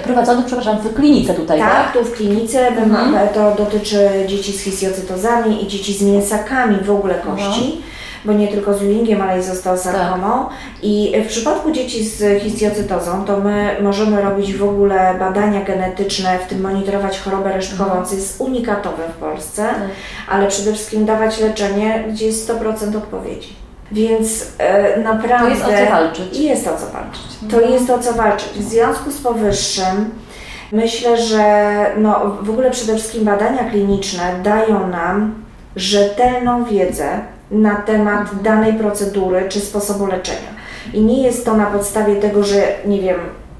Prowadzonych, 0.04 0.46
przepraszam, 0.46 0.78
w 0.78 0.94
klinice 0.94 1.34
tutaj, 1.34 1.58
tak? 1.58 1.72
Tak, 1.72 1.92
tu 1.92 2.04
w 2.04 2.12
klinice 2.12 2.68
mhm. 2.68 2.90
mamy, 2.90 3.28
to 3.34 3.54
dotyczy 3.54 4.08
dzieci 4.26 4.52
z 4.52 4.60
histiocytozami 4.60 5.64
i 5.64 5.68
dzieci 5.68 5.94
z 5.94 6.02
mięsakami 6.02 6.76
w 6.84 6.90
ogóle 6.90 7.14
kości. 7.14 7.64
Mhm 7.64 7.91
bo 8.24 8.32
nie 8.32 8.48
tylko 8.48 8.74
z 8.74 8.82
Ewingiem, 8.82 9.22
ale 9.22 9.40
i 9.40 9.42
z 9.42 9.50
osteosarkomą. 9.50 10.44
Tak. 10.44 10.54
I 10.82 11.12
w 11.24 11.28
przypadku 11.28 11.70
dzieci 11.70 12.04
z 12.04 12.42
histiocytozą, 12.42 13.24
to 13.24 13.40
my 13.40 13.76
możemy 13.82 14.22
robić 14.22 14.54
w 14.54 14.64
ogóle 14.64 15.14
badania 15.18 15.64
genetyczne, 15.64 16.38
w 16.38 16.46
tym 16.46 16.60
monitorować 16.60 17.18
chorobę 17.18 17.52
resztkową, 17.52 17.84
mhm. 17.84 18.04
co 18.04 18.14
jest 18.14 18.40
unikatowe 18.40 19.02
w 19.08 19.20
Polsce, 19.20 19.62
tak. 19.62 19.76
ale 20.28 20.48
przede 20.48 20.72
wszystkim 20.72 21.04
dawać 21.04 21.40
leczenie, 21.40 22.04
gdzie 22.08 22.26
jest 22.26 22.50
100% 22.50 22.96
odpowiedzi. 22.96 23.56
Więc 23.92 24.46
e, 24.58 25.00
naprawdę. 25.00 25.46
To 25.46 25.50
jest 25.50 25.64
o 25.64 25.84
co 25.84 25.90
walczyć. 25.90 26.38
Jest 26.38 26.68
o 26.68 26.76
co 26.76 26.86
walczyć. 26.86 27.22
To 27.50 27.56
mhm. 27.56 27.72
jest 27.72 27.90
o 27.90 27.98
co 27.98 28.12
walczyć. 28.12 28.48
W 28.48 28.62
związku 28.62 29.10
z 29.10 29.18
powyższym 29.18 30.10
myślę, 30.72 31.16
że 31.16 31.74
no, 31.96 32.36
w 32.42 32.50
ogóle 32.50 32.70
przede 32.70 32.94
wszystkim 32.94 33.24
badania 33.24 33.64
kliniczne 33.70 34.40
dają 34.42 34.88
nam 34.88 35.34
rzetelną 35.76 36.64
wiedzę 36.64 37.20
na 37.52 37.76
temat 37.76 38.42
danej 38.42 38.72
procedury 38.72 39.48
czy 39.48 39.60
sposobu 39.60 40.06
leczenia. 40.06 40.48
I 40.94 41.00
nie 41.00 41.22
jest 41.22 41.44
to 41.44 41.56
na 41.56 41.66
podstawie 41.66 42.16
tego, 42.16 42.44
że 42.44 42.62
nie 42.86 43.00
wiem, 43.00 43.16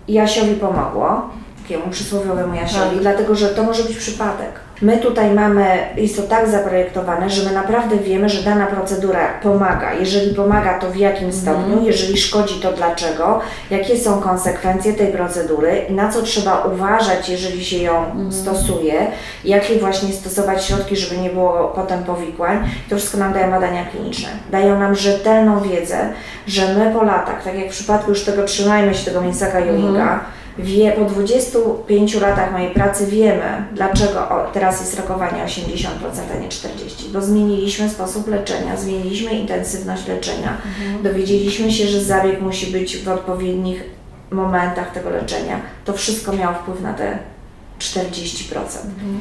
Jasiowi 0.09 0.55
pomogło, 0.55 1.31
takiemu 1.63 1.91
przysłowiowemu 1.91 2.55
Jasiowi, 2.55 2.91
tak. 2.91 3.01
dlatego 3.01 3.35
że 3.35 3.49
to 3.49 3.63
może 3.63 3.83
być 3.83 3.97
przypadek. 3.97 4.62
My 4.83 4.99
tutaj 4.99 5.35
mamy, 5.35 5.79
jest 5.97 6.17
to 6.17 6.23
tak 6.23 6.49
zaprojektowane, 6.49 7.31
że 7.31 7.49
my 7.49 7.55
naprawdę 7.55 7.97
wiemy, 7.97 8.29
że 8.29 8.43
dana 8.43 8.67
procedura 8.67 9.29
pomaga. 9.43 9.95
Jeżeli 9.95 10.35
pomaga, 10.35 10.79
to 10.79 10.91
w 10.91 10.97
jakim 10.97 11.27
mhm. 11.27 11.43
stopniu, 11.43 11.73
mm. 11.73 11.85
jeżeli 11.85 12.19
szkodzi, 12.19 12.61
to 12.61 12.73
dlaczego, 12.73 13.41
jakie 13.71 13.99
są 13.99 14.21
konsekwencje 14.21 14.93
tej 14.93 15.13
procedury, 15.13 15.83
na 15.91 16.13
co 16.13 16.23
trzeba 16.23 16.59
uważać, 16.61 17.29
jeżeli 17.29 17.65
się 17.65 17.79
ją 17.79 18.11
mm. 18.13 18.33
stosuje, 18.33 19.07
jakie 19.45 19.79
właśnie 19.79 20.13
stosować 20.13 20.65
środki, 20.65 20.97
żeby 20.97 21.21
nie 21.21 21.31
było 21.31 21.73
potem 21.75 22.05
powikłań. 22.05 22.71
To 22.91 22.97
wszystko 22.97 23.19
nam 23.19 23.33
dają 23.33 23.51
badania 23.51 23.85
kliniczne. 23.85 24.29
Dają 24.51 24.79
nam 24.79 24.95
rzetelną 24.95 25.61
wiedzę, 25.61 25.97
że 26.47 26.75
my 26.75 26.93
po 26.95 27.03
latach, 27.03 27.45
tak 27.45 27.59
jak 27.59 27.69
w 27.69 27.71
przypadku 27.71 28.11
już 28.11 28.25
tego 28.25 28.45
trzymajmy 28.45 28.95
się 28.95 29.05
tego 29.05 29.21
Mięsaka 29.21 29.59
Ewinga, 29.59 30.03
mm 30.03 30.21
Wie, 30.59 30.93
po 30.93 31.05
25 31.05 32.15
latach 32.15 32.53
mojej 32.53 32.71
pracy 32.71 33.07
wiemy, 33.07 33.65
dlaczego 33.73 34.29
teraz 34.53 34.81
jest 34.81 35.01
rokowanie 35.01 35.45
80%, 35.45 35.87
a 36.37 36.39
nie 36.39 36.49
40%, 36.49 37.13
bo 37.13 37.21
zmieniliśmy 37.21 37.89
sposób 37.89 38.29
leczenia, 38.29 38.77
zmieniliśmy 38.77 39.33
intensywność 39.33 40.09
leczenia, 40.09 40.57
mhm. 40.67 41.03
dowiedzieliśmy 41.03 41.73
się, 41.73 41.87
że 41.87 42.05
zabieg 42.05 42.41
musi 42.41 42.67
być 42.67 42.99
w 42.99 43.09
odpowiednich 43.09 43.85
momentach 44.31 44.93
tego 44.93 45.11
leczenia. 45.11 45.61
To 45.85 45.93
wszystko 45.93 46.33
miało 46.33 46.55
wpływ 46.55 46.81
na 46.81 46.95
te 46.95 47.19
40%. 47.79 48.55
Mhm. 48.55 49.21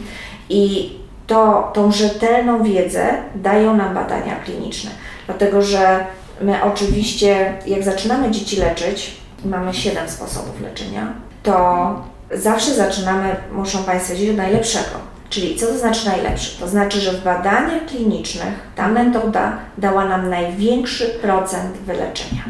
I 0.49 0.91
to, 1.27 1.71
tą 1.73 1.91
rzetelną 1.91 2.63
wiedzę 2.63 3.07
dają 3.35 3.77
nam 3.77 3.93
badania 3.93 4.35
kliniczne, 4.35 4.91
dlatego 5.25 5.61
że 5.61 6.05
my 6.41 6.63
oczywiście, 6.63 7.53
jak 7.67 7.83
zaczynamy 7.83 8.31
dzieci 8.31 8.57
leczyć, 8.57 9.20
mamy 9.45 9.73
7 9.73 10.09
sposobów 10.09 10.61
leczenia, 10.61 11.13
to 11.43 11.95
zawsze 12.33 12.73
zaczynamy, 12.73 13.35
muszą 13.51 13.83
Państwo 13.83 14.13
wiedzieć, 14.13 14.29
od 14.29 14.37
najlepszego. 14.37 15.11
Czyli 15.29 15.55
co 15.55 15.67
to 15.67 15.77
znaczy 15.77 16.05
najlepszy? 16.05 16.59
To 16.59 16.67
znaczy, 16.67 16.99
że 17.01 17.11
w 17.11 17.23
badaniach 17.23 17.85
klinicznych 17.85 18.53
ta 18.75 18.87
metoda 18.87 19.57
dała 19.77 20.05
nam 20.05 20.29
największy 20.29 21.05
procent 21.05 21.77
wyleczenia. 21.77 22.43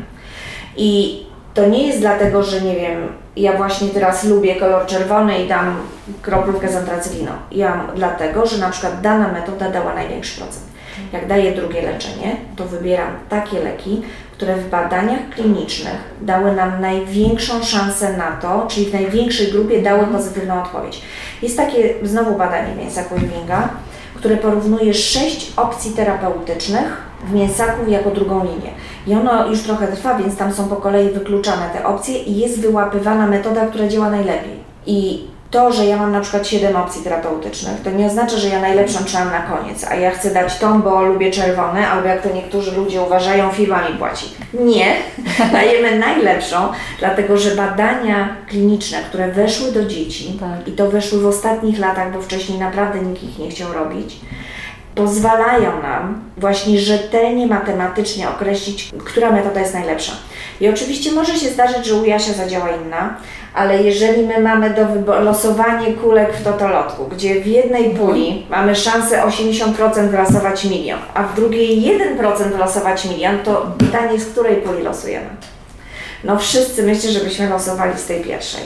I 0.78 1.22
to 1.54 1.68
nie 1.68 1.88
jest 1.88 2.00
dlatego, 2.00 2.44
że 2.44 2.62
nie 2.62 2.76
wiem, 2.76 3.08
ja 3.36 3.58
właśnie 3.58 3.88
teraz 3.88 4.24
lubię 4.24 4.56
kolor 4.56 4.86
czerwony 4.86 5.44
i 5.44 5.48
dam 5.48 5.76
kroplówkę 6.22 6.70
z 6.70 6.76
antracyliną. 6.76 7.32
Ja 7.52 7.88
dlatego, 7.96 8.46
że 8.46 8.58
na 8.58 8.70
przykład 8.70 9.02
dana 9.02 9.28
metoda 9.28 9.70
dała 9.70 9.94
największy 9.94 10.38
procent. 10.38 10.66
Jak 11.14 11.28
daję 11.28 11.52
drugie 11.52 11.82
leczenie, 11.82 12.38
to 12.56 12.66
wybieram 12.66 13.12
takie 13.30 13.60
leki, 13.60 14.02
które 14.42 14.58
w 14.58 14.70
badaniach 14.70 15.30
klinicznych 15.30 15.98
dały 16.22 16.56
nam 16.56 16.82
największą 16.82 17.64
szansę 17.64 18.18
na 18.18 18.32
to, 18.32 18.68
czyli 18.68 18.86
w 18.86 18.94
największej 18.94 19.52
grupie 19.52 19.82
dały 19.82 20.08
pozytywną 20.08 20.64
odpowiedź. 20.64 21.02
Jest 21.42 21.58
takie 21.58 21.94
znowu 22.04 22.38
badanie 22.38 22.76
mięsa 22.76 23.02
Ewinga, 23.02 23.70
które 24.16 24.38
porównuje 24.38 24.94
sześć 24.94 25.54
opcji 25.58 25.92
terapeutycznych 25.92 27.02
w 27.24 27.34
mięsaku 27.34 27.92
jako 27.92 28.12
drugą 28.12 28.44
linię. 28.44 28.72
I 29.08 29.14
ono 29.14 29.48
już 29.48 29.62
trochę 29.62 29.88
trwa, 29.88 30.18
więc 30.18 30.38
tam 30.38 30.54
są 30.54 30.68
po 30.68 30.76
kolei 30.76 31.10
wykluczane 31.10 31.70
te 31.74 31.86
opcje 31.86 32.18
i 32.18 32.38
jest 32.38 32.60
wyłapywana 32.60 33.28
metoda, 33.28 33.66
która 33.66 33.88
działa 33.88 34.10
najlepiej. 34.10 34.60
I 34.86 35.28
to, 35.52 35.74
że 35.74 35.86
ja 35.86 35.98
mam 35.98 36.12
na 36.12 36.22
przykład 36.22 36.48
7 36.48 36.76
opcji 36.76 37.04
terapeutycznych, 37.04 37.82
to 37.84 37.92
nie 37.92 38.06
oznacza, 38.06 38.38
że 38.38 38.48
ja 38.48 38.62
najlepszą 38.62 39.04
trzymam 39.04 39.32
na 39.32 39.42
koniec, 39.42 39.84
a 39.84 39.96
ja 39.96 40.12
chcę 40.12 40.34
dać 40.34 40.58
tą, 40.58 40.82
bo 40.82 41.02
lubię 41.02 41.32
czerwone, 41.32 41.88
albo 41.88 42.08
jak 42.08 42.22
to 42.22 42.34
niektórzy 42.34 42.72
ludzie 42.72 43.02
uważają, 43.02 43.52
firma 43.52 43.90
mi 43.90 43.98
płaci. 43.98 44.26
Nie, 44.54 44.96
dajemy 45.52 46.00
najlepszą, 46.00 46.72
dlatego 47.00 47.38
że 47.38 47.56
badania 47.56 48.36
kliniczne, 48.48 48.98
które 49.10 49.28
weszły 49.28 49.72
do 49.72 49.86
dzieci 49.86 50.40
tak. 50.40 50.68
i 50.68 50.72
to 50.72 50.92
weszły 50.92 51.22
w 51.22 51.26
ostatnich 51.26 51.80
latach, 51.80 52.14
bo 52.14 52.22
wcześniej 52.22 52.60
naprawdę 52.60 53.00
nikt 53.00 53.24
ich 53.24 53.40
nie 53.40 53.50
chciał 53.50 53.74
robić, 53.74 54.20
pozwalają 54.96 55.82
nam 55.82 56.22
właśnie 56.38 56.80
rzetelnie 56.80 57.48
matematycznie 57.48 58.30
określić, 58.30 58.90
która 59.06 59.32
metoda 59.32 59.60
jest 59.60 59.74
najlepsza. 59.74 60.12
I 60.62 60.70
oczywiście 60.70 61.12
może 61.12 61.36
się 61.36 61.50
zdarzyć, 61.50 61.86
że 61.86 61.96
u 61.96 62.06
Jasia 62.06 62.34
zadziała 62.34 62.70
inna, 62.70 63.18
ale 63.54 63.84
jeżeli 63.84 64.28
my 64.28 64.40
mamy 64.40 64.70
do 64.70 65.20
losowanie 65.20 65.94
kulek 65.94 66.34
w 66.34 66.44
totolotku, 66.44 67.08
gdzie 67.08 67.42
w 67.42 67.46
jednej 67.46 67.90
puli 67.90 68.46
mamy 68.50 68.76
szansę 68.76 69.24
80% 69.24 70.10
wylosować 70.10 70.66
milion, 70.66 71.00
a 71.14 71.24
w 71.24 71.36
drugiej 71.36 71.82
1% 72.18 72.52
wylosować 72.52 73.06
milion, 73.06 73.40
to 73.40 73.72
pytanie 73.78 74.20
z 74.20 74.26
której 74.26 74.56
puli 74.56 74.84
losujemy? 74.84 75.30
No 76.24 76.40
wszyscy 76.40 76.84
myślę, 76.84 77.12
żebyśmy 77.12 77.50
losowali 77.50 77.98
z 77.98 78.06
tej 78.06 78.22
pierwszej. 78.22 78.62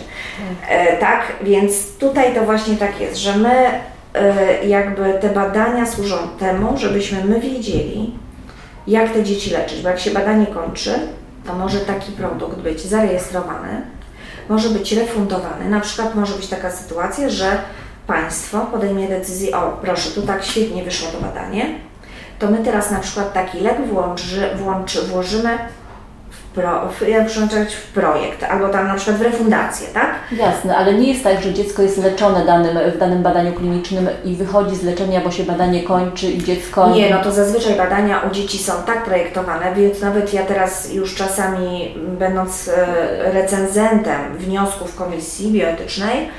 E, 0.69 0.97
tak, 0.97 1.33
więc 1.41 1.97
tutaj 1.97 2.35
to 2.35 2.41
właśnie 2.41 2.75
tak 2.75 3.01
jest, 3.01 3.17
że 3.17 3.37
my 3.37 3.69
e, 4.13 4.65
jakby 4.67 5.13
te 5.21 5.29
badania 5.29 5.85
służą 5.85 6.15
temu, 6.39 6.77
żebyśmy 6.77 7.25
my 7.25 7.39
wiedzieli, 7.39 8.13
jak 8.87 9.11
te 9.11 9.23
dzieci 9.23 9.49
leczyć, 9.49 9.81
bo 9.81 9.89
jak 9.89 9.99
się 9.99 10.11
badanie 10.11 10.45
kończy, 10.45 10.99
to 11.47 11.53
może 11.53 11.79
taki 11.79 12.11
produkt 12.11 12.57
być 12.57 12.81
zarejestrowany, 12.81 13.81
może 14.49 14.69
być 14.69 14.91
refundowany. 14.91 15.69
Na 15.69 15.79
przykład 15.79 16.15
może 16.15 16.33
być 16.33 16.47
taka 16.47 16.71
sytuacja, 16.71 17.29
że 17.29 17.57
państwo 18.07 18.61
podejmie 18.61 19.07
decyzję, 19.07 19.57
o 19.57 19.77
proszę, 19.81 20.09
tu 20.09 20.21
tak 20.21 20.43
świetnie 20.43 20.83
wyszło 20.83 21.07
to 21.11 21.21
badanie, 21.21 21.79
to 22.39 22.51
my 22.51 22.57
teraz 22.63 22.91
na 22.91 22.99
przykład 22.99 23.33
taki 23.33 23.59
lek 23.59 23.87
włączy, 23.87 24.49
włączy, 24.55 25.01
włożymy 25.01 25.57
pro, 26.55 26.89
w, 26.89 27.07
jak 27.07 27.29
w 27.69 27.93
projekt, 27.93 28.43
albo 28.43 28.69
tam 28.69 28.87
na 28.87 28.95
przykład 28.95 29.17
w 29.17 29.21
refundację, 29.21 29.87
tak? 29.93 30.15
Jasne, 30.31 30.77
ale 30.77 30.93
nie 30.93 31.07
jest 31.07 31.23
tak, 31.23 31.41
że 31.41 31.53
dziecko 31.53 31.81
jest 31.81 32.03
leczone 32.03 32.45
danym, 32.45 32.77
w 32.95 32.97
danym 32.97 33.23
badaniu 33.23 33.53
klinicznym 33.53 34.09
i 34.23 34.35
wychodzi 34.35 34.75
z 34.75 34.83
leczenia, 34.83 35.21
bo 35.21 35.31
się 35.31 35.43
badanie 35.43 35.83
kończy 35.83 36.31
i 36.31 36.43
dziecko... 36.43 36.89
Nie, 36.89 37.09
no 37.09 37.23
to 37.23 37.31
zazwyczaj 37.31 37.75
badania 37.77 38.21
u 38.31 38.33
dzieci 38.33 38.57
są 38.57 38.73
tak 38.85 39.03
projektowane, 39.03 39.75
więc 39.75 40.01
nawet 40.01 40.33
ja 40.33 40.43
teraz 40.43 40.93
już 40.93 41.15
czasami 41.15 41.95
będąc 42.19 42.67
e, 42.67 43.31
recenzentem 43.31 44.37
wniosków 44.37 44.95
komisji 44.95 45.51
bioetycznej, 45.51 46.29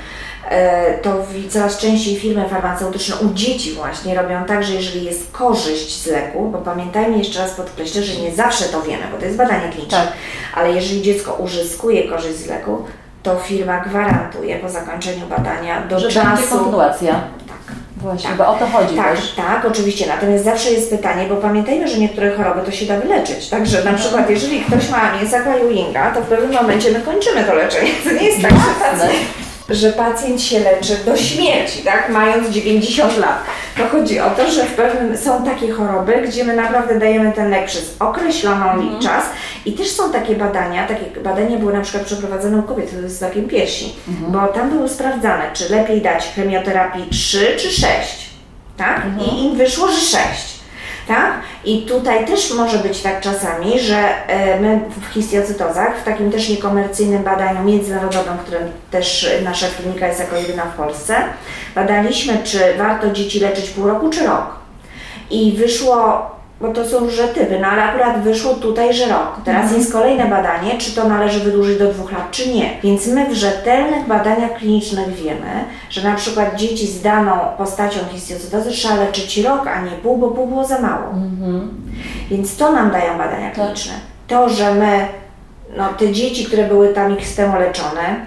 to 1.01 1.25
coraz 1.49 1.77
częściej 1.77 2.15
firmy 2.15 2.49
farmaceutyczne 2.49 3.15
u 3.15 3.33
dzieci 3.33 3.71
właśnie 3.71 4.15
robią 4.15 4.45
tak, 4.45 4.63
że 4.63 4.73
jeżeli 4.73 5.05
jest 5.05 5.31
korzyść 5.31 6.03
z 6.03 6.07
leku, 6.07 6.49
bo 6.51 6.57
pamiętajmy 6.57 7.17
jeszcze 7.17 7.39
raz 7.39 7.51
podkreślę, 7.51 8.03
że 8.03 8.21
nie 8.21 8.35
zawsze 8.35 8.65
to 8.65 8.81
wiemy, 8.81 9.03
bo 9.11 9.17
to 9.17 9.25
jest 9.25 9.37
badanie 9.37 9.69
kliniczne, 9.71 9.97
tak. 9.97 10.13
ale 10.55 10.71
jeżeli 10.71 11.01
dziecko 11.01 11.33
uzyskuje 11.33 12.09
korzyść 12.09 12.37
z 12.37 12.47
leku, 12.47 12.85
to 13.23 13.35
firma 13.35 13.79
gwarantuje 13.79 14.59
po 14.59 14.69
zakończeniu 14.69 15.27
badania 15.27 15.81
do 15.81 15.99
że 15.99 16.09
czasu. 16.09 16.29
Będzie 16.29 16.47
kontynuacja. 16.47 17.13
Tak. 17.47 17.75
Właśnie, 17.97 18.29
tak. 18.29 18.37
bo 18.37 18.47
o 18.47 18.55
to 18.55 18.67
chodzi 18.67 18.95
tak, 18.95 19.15
też. 19.15 19.31
Tak, 19.31 19.65
oczywiście. 19.65 20.07
Natomiast 20.07 20.43
zawsze 20.43 20.71
jest 20.71 20.89
pytanie, 20.89 21.25
bo 21.29 21.35
pamiętajmy, 21.35 21.87
że 21.87 21.97
niektóre 21.97 22.35
choroby 22.35 22.61
to 22.61 22.71
się 22.71 22.85
da 22.85 22.99
wyleczyć. 22.99 23.49
Także 23.49 23.83
na 23.83 23.93
przykład, 23.93 24.29
jeżeli 24.29 24.61
ktoś 24.61 24.89
ma 24.89 25.17
mięsaka 25.19 25.55
Ewinga, 25.55 26.11
to 26.11 26.21
w 26.21 26.25
pewnym 26.25 26.53
momencie 26.53 26.91
my 26.91 27.01
kończymy 27.01 27.43
to 27.43 27.53
leczenie. 27.53 27.91
To 28.03 28.11
nie 28.11 28.23
jest 28.23 28.41
tak, 28.41 28.51
że 28.51 29.07
że 29.69 29.91
pacjent 29.91 30.41
się 30.41 30.59
leczy 30.59 30.97
do 31.05 31.17
śmierci, 31.17 31.83
tak, 31.83 32.09
mając 32.09 32.49
90 32.49 33.17
lat. 33.17 33.43
To 33.77 33.87
chodzi 33.87 34.19
o 34.19 34.29
to, 34.29 34.51
że 34.51 34.63
w 34.65 34.73
pewnym 34.73 35.17
są 35.17 35.45
takie 35.45 35.71
choroby, 35.71 36.21
gdzie 36.27 36.43
my 36.43 36.55
naprawdę 36.55 36.99
dajemy 36.99 37.31
ten 37.31 37.49
lek 37.49 37.65
przez 37.65 37.95
określoną 37.99 38.71
mm. 38.71 38.99
czas 38.99 39.25
i 39.65 39.73
też 39.73 39.87
są 39.87 40.11
takie 40.11 40.35
badania, 40.35 40.87
takie 40.87 41.21
badania 41.21 41.57
były 41.57 41.73
na 41.73 41.81
przykład 41.81 42.03
przeprowadzone 42.03 42.57
u 42.57 42.63
kobiet 42.63 42.89
z 43.05 43.19
takim 43.19 43.47
piersi, 43.47 43.95
mm. 44.07 44.31
bo 44.31 44.47
tam 44.47 44.69
były 44.69 44.89
sprawdzane, 44.89 45.43
czy 45.53 45.69
lepiej 45.69 46.01
dać 46.01 46.27
chemioterapii 46.35 47.07
3 47.11 47.55
czy 47.59 47.71
6, 47.71 48.29
tak, 48.77 49.05
mm. 49.05 49.19
i 49.19 49.45
im 49.45 49.55
wyszło, 49.55 49.87
że 49.87 49.99
6. 49.99 50.56
Tak? 51.07 51.33
I 51.65 51.81
tutaj 51.81 52.25
też 52.25 52.53
może 52.53 52.77
być 52.77 53.01
tak 53.01 53.21
czasami, 53.21 53.79
że 53.79 54.27
e, 54.27 54.59
my 54.59 54.79
w 55.01 55.13
histiocytozach, 55.13 55.97
w 55.97 56.03
takim 56.03 56.31
też 56.31 56.49
niekomercyjnym 56.49 57.23
badaniu 57.23 57.63
międzynarodowym, 57.63 58.37
którym 58.37 58.71
też 58.91 59.29
nasza 59.43 59.67
klinika 59.67 60.07
jest 60.07 60.19
jako 60.19 60.35
jedyna 60.35 60.65
w 60.65 60.75
Polsce, 60.75 61.15
badaliśmy, 61.75 62.37
czy 62.43 62.59
warto 62.77 63.11
dzieci 63.11 63.39
leczyć 63.39 63.69
pół 63.69 63.87
roku 63.87 64.09
czy 64.09 64.27
rok. 64.27 64.55
I 65.31 65.57
wyszło 65.57 66.36
bo 66.61 66.67
to 66.67 66.87
są 66.87 66.99
różne 66.99 67.27
typy, 67.27 67.59
no 67.61 67.67
ale 67.67 67.83
akurat 67.83 68.23
wyszło 68.23 68.53
tutaj, 68.53 68.93
że 68.93 69.07
rok. 69.07 69.37
Teraz 69.45 69.61
mhm. 69.61 69.79
jest 69.81 69.93
kolejne 69.93 70.25
badanie, 70.25 70.77
czy 70.77 70.95
to 70.95 71.09
należy 71.09 71.39
wydłużyć 71.39 71.79
do 71.79 71.93
dwóch 71.93 72.11
lat, 72.11 72.31
czy 72.31 72.53
nie. 72.53 72.69
Więc 72.83 73.07
my 73.07 73.29
w 73.29 73.33
rzetelnych 73.33 74.07
badaniach 74.07 74.57
klinicznych 74.57 75.09
wiemy, 75.09 75.65
że 75.89 76.09
na 76.09 76.15
przykład 76.15 76.55
dzieci 76.55 76.87
z 76.87 77.01
daną 77.01 77.31
postacią 77.57 77.99
histiocytozy 78.11 78.71
trzeba 78.71 78.95
leczyć 78.95 79.37
rok, 79.37 79.67
a 79.67 79.81
nie 79.81 79.91
pół, 79.91 80.17
bo 80.17 80.27
pół 80.27 80.47
było 80.47 80.65
za 80.65 80.79
mało. 80.79 81.09
Mhm. 81.13 81.69
Więc 82.29 82.57
to 82.57 82.71
nam 82.71 82.91
dają 82.91 83.17
badania 83.17 83.51
kliniczne. 83.51 83.93
To, 84.27 84.49
że 84.49 84.73
my, 84.73 85.07
no 85.77 85.89
te 85.93 86.11
dzieci, 86.11 86.45
które 86.45 86.67
były 86.67 86.93
tam 86.93 87.15
temu 87.35 87.59
leczone, 87.59 88.25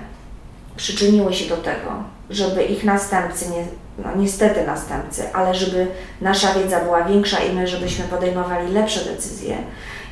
przyczyniły 0.77 1.33
się 1.33 1.49
do 1.49 1.57
tego, 1.57 1.91
żeby 2.31 2.63
ich 2.63 2.85
następcy 2.85 3.51
nie 3.51 3.65
no 4.05 4.23
niestety 4.23 4.67
następcy, 4.67 5.23
ale 5.33 5.55
żeby 5.55 5.87
nasza 6.21 6.55
wiedza 6.55 6.81
była 6.81 7.05
większa 7.05 7.39
i 7.39 7.53
my, 7.53 7.67
żebyśmy 7.67 8.05
podejmowali 8.05 8.73
lepsze 8.73 9.05
decyzje 9.05 9.57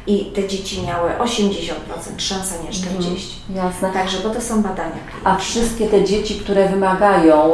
i 0.06 0.24
te 0.24 0.48
dzieci 0.48 0.82
miały 0.82 1.10
80% 1.10 1.72
szansa, 2.18 2.54
nie 2.64 2.70
40%. 2.70 2.86
Mhm, 2.96 3.16
jasne. 3.54 3.90
Także, 3.92 4.18
bo 4.18 4.30
to 4.30 4.40
są 4.40 4.62
badania. 4.62 4.98
A 5.24 5.36
wszystkie 5.36 5.88
te 5.88 6.04
dzieci, 6.04 6.34
które 6.34 6.68
wymagają 6.68 7.52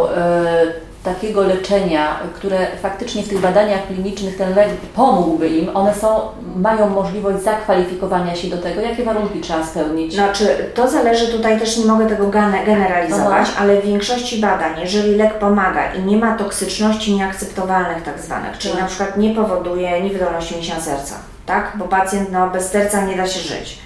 takiego 1.05 1.43
leczenia, 1.43 2.21
które 2.35 2.67
faktycznie 2.83 3.23
w 3.23 3.29
tych 3.29 3.41
badaniach 3.41 3.87
klinicznych 3.87 4.37
ten 4.37 4.55
lek 4.55 4.69
pomógłby 4.95 5.49
im, 5.49 5.77
one 5.77 5.95
są, 5.95 6.21
mają 6.57 6.89
możliwość 6.89 7.45
zakwalifikowania 7.45 8.37
się 8.37 8.49
do 8.49 8.59
tego. 8.59 8.81
Jakie 8.81 9.05
warunki 9.05 9.41
trzeba 9.41 9.67
spełnić? 9.67 10.15
Znaczy, 10.15 10.71
to 10.75 10.91
zależy 10.91 11.29
tutaj 11.29 11.61
też, 11.61 11.77
nie 11.77 11.85
mogę 11.85 12.07
tego 12.07 12.27
generalizować, 12.67 13.49
Aha. 13.53 13.61
ale 13.61 13.81
w 13.81 13.87
większości 13.87 14.41
badań, 14.41 14.81
jeżeli 14.81 15.17
lek 15.17 15.39
pomaga 15.39 15.95
i 15.95 16.03
nie 16.03 16.17
ma 16.17 16.37
toksyczności 16.39 17.15
nieakceptowalnych 17.15 18.03
tak 18.03 18.21
zwanych, 18.21 18.59
czyli 18.59 18.75
tak. 18.75 18.83
na 18.83 18.89
przykład 18.89 19.17
nie 19.17 19.35
powoduje 19.35 20.03
niewydolności 20.03 20.55
mięśnia 20.55 20.81
serca, 20.81 21.15
tak? 21.47 21.73
Bo 21.79 21.85
pacjent 21.85 22.33
no, 22.33 22.51
bez 22.51 22.71
serca 22.71 23.07
nie 23.07 23.17
da 23.17 23.27
się 23.27 23.41
żyć 23.41 23.85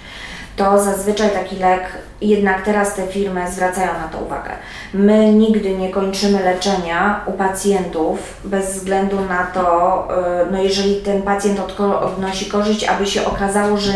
to 0.59 0.83
zazwyczaj 0.83 1.29
taki 1.29 1.55
lek, 1.55 1.81
jednak 2.21 2.61
teraz 2.61 2.95
te 2.95 3.07
firmy 3.07 3.51
zwracają 3.51 3.87
na 3.93 4.07
to 4.07 4.17
uwagę. 4.17 4.49
My 4.93 5.33
nigdy 5.33 5.77
nie 5.77 5.89
kończymy 5.89 6.43
leczenia 6.43 7.21
u 7.25 7.31
pacjentów 7.31 8.41
bez 8.43 8.73
względu 8.75 9.17
na 9.21 9.43
to, 9.43 10.07
y, 10.47 10.51
no 10.51 10.63
jeżeli 10.63 10.95
ten 10.95 11.21
pacjent 11.21 11.59
odnosi 11.79 12.45
korzyść, 12.45 12.83
aby 12.83 13.05
się 13.05 13.25
okazało, 13.25 13.77
że, 13.77 13.93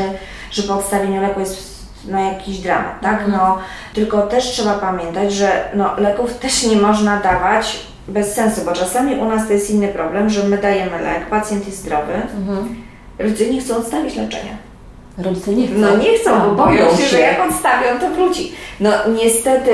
że 0.52 0.64
po 0.64 0.74
odstawieniu 0.74 1.22
leku 1.22 1.40
jest 1.40 1.74
no, 2.08 2.20
jakiś 2.20 2.60
dramat, 2.60 3.02
tak? 3.02 3.22
Mhm. 3.22 3.32
No, 3.32 3.58
tylko 3.94 4.22
też 4.22 4.44
trzeba 4.44 4.74
pamiętać, 4.74 5.34
że 5.34 5.70
no, 5.74 5.96
leków 5.98 6.34
też 6.34 6.64
nie 6.64 6.76
można 6.76 7.20
dawać 7.20 7.80
bez 8.08 8.34
sensu, 8.34 8.62
bo 8.66 8.72
czasami 8.72 9.16
u 9.16 9.26
nas 9.26 9.48
to 9.48 9.54
jest 9.54 9.70
inny 9.70 9.88
problem, 9.88 10.30
że 10.30 10.44
my 10.44 10.58
dajemy 10.58 11.02
lek, 11.02 11.26
pacjent 11.30 11.66
jest 11.66 11.78
zdrowy, 11.78 12.14
mhm. 12.14 12.76
ludzie 13.20 13.50
nie 13.50 13.62
chcą 13.62 13.78
odstawić 13.78 14.16
leczenia. 14.16 14.73
Rodzice 15.18 15.52
nie 15.52 15.68
chcą. 15.68 15.76
No 15.78 15.98
nie 15.98 16.18
chcą, 16.18 16.40
bo 16.40 16.66
boją 16.66 16.98
się, 16.98 17.04
że 17.04 17.20
jak 17.20 17.50
odstawią, 17.50 18.00
to 18.00 18.10
wróci. 18.10 18.52
No 18.80 18.90
niestety 19.24 19.72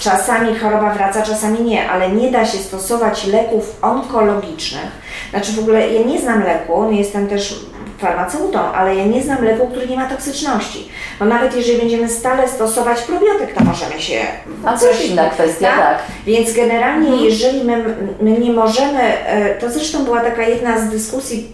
czasami 0.00 0.58
choroba 0.58 0.94
wraca, 0.94 1.22
czasami 1.22 1.60
nie, 1.60 1.90
ale 1.90 2.10
nie 2.10 2.30
da 2.30 2.46
się 2.46 2.58
stosować 2.58 3.26
leków 3.26 3.76
onkologicznych. 3.82 4.88
Znaczy 5.30 5.52
w 5.52 5.58
ogóle 5.58 5.92
ja 5.92 6.02
nie 6.06 6.20
znam 6.20 6.42
leku, 6.44 6.90
nie 6.90 6.98
jestem 6.98 7.26
też 7.26 7.54
farmaceutą, 7.98 8.58
ale 8.58 8.96
ja 8.96 9.04
nie 9.04 9.22
znam 9.22 9.44
leku, 9.44 9.66
który 9.66 9.88
nie 9.88 9.96
ma 9.96 10.08
toksyczności. 10.08 10.88
Bo 11.18 11.24
nawet 11.24 11.56
jeżeli 11.56 11.78
będziemy 11.78 12.08
stale 12.08 12.48
stosować 12.48 13.02
probiotyk, 13.02 13.54
to 13.54 13.64
możemy 13.64 14.00
się... 14.00 14.20
A 14.64 14.78
to 14.78 14.86
jest 14.86 15.10
inna 15.10 15.30
kwestia, 15.30 15.66
tak? 15.66 15.78
tak. 15.78 15.98
Więc 16.26 16.52
generalnie, 16.52 17.08
mhm. 17.08 17.24
jeżeli 17.24 17.64
my, 17.64 17.96
my 18.20 18.38
nie 18.38 18.52
możemy, 18.52 19.02
e, 19.02 19.54
to 19.54 19.70
zresztą 19.70 20.04
była 20.04 20.20
taka 20.20 20.42
jedna 20.42 20.78
z 20.78 20.88
dyskusji 20.88 21.52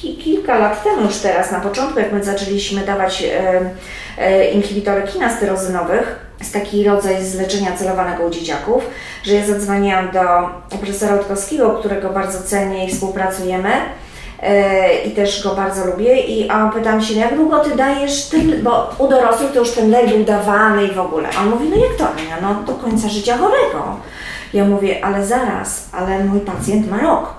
kilka 0.00 0.58
lat 0.58 0.84
temu 0.84 1.02
już 1.02 1.16
teraz, 1.16 1.52
na 1.52 1.60
początku, 1.60 1.98
jak 1.98 2.12
my 2.12 2.24
zaczęliśmy 2.24 2.86
dawać 2.86 3.22
e, 3.22 3.60
e, 4.18 4.50
inhibitory 4.50 5.02
kinaz 5.02 5.38
tyrozynowych, 5.40 6.28
jest 6.38 6.52
taki 6.52 6.84
rodzaj 6.84 7.16
leczenia 7.38 7.76
celowanego 7.76 8.24
u 8.24 8.30
dzieciaków, 8.30 8.84
że 9.22 9.34
ja 9.34 9.46
zadzwoniłam 9.46 10.10
do 10.10 10.20
profesora 10.78 11.14
Utkowskiego, 11.14 11.70
którego 11.70 12.10
bardzo 12.10 12.42
cenię 12.42 12.86
i 12.86 12.90
współpracujemy 12.90 13.70
e, 14.42 15.02
i 15.02 15.10
też 15.10 15.42
go 15.44 15.54
bardzo 15.54 15.86
lubię 15.86 16.20
i 16.20 16.50
a 16.50 16.68
pytam 16.68 17.02
się, 17.02 17.14
jak 17.14 17.34
długo 17.34 17.58
Ty 17.58 17.76
dajesz 17.76 18.26
ten, 18.26 18.62
bo 18.62 18.90
u 18.98 19.08
dorosłych 19.08 19.52
to 19.52 19.58
już 19.58 19.70
ten 19.70 19.90
lek 19.90 20.08
był 20.08 20.24
dawany 20.24 20.84
i 20.84 20.94
w 20.94 21.00
ogóle. 21.00 21.28
A 21.38 21.42
on 21.42 21.50
mówi, 21.50 21.68
no 21.68 21.76
jak 21.76 21.96
to 21.98 22.08
Ania, 22.08 22.36
no 22.42 22.62
do 22.62 22.74
końca 22.74 23.08
życia 23.08 23.36
chorego. 23.36 23.96
Ja 24.54 24.64
mówię, 24.64 25.04
ale 25.04 25.26
zaraz, 25.26 25.88
ale 25.92 26.24
mój 26.24 26.40
pacjent 26.40 26.90
ma 26.90 26.98
rok. 26.98 27.34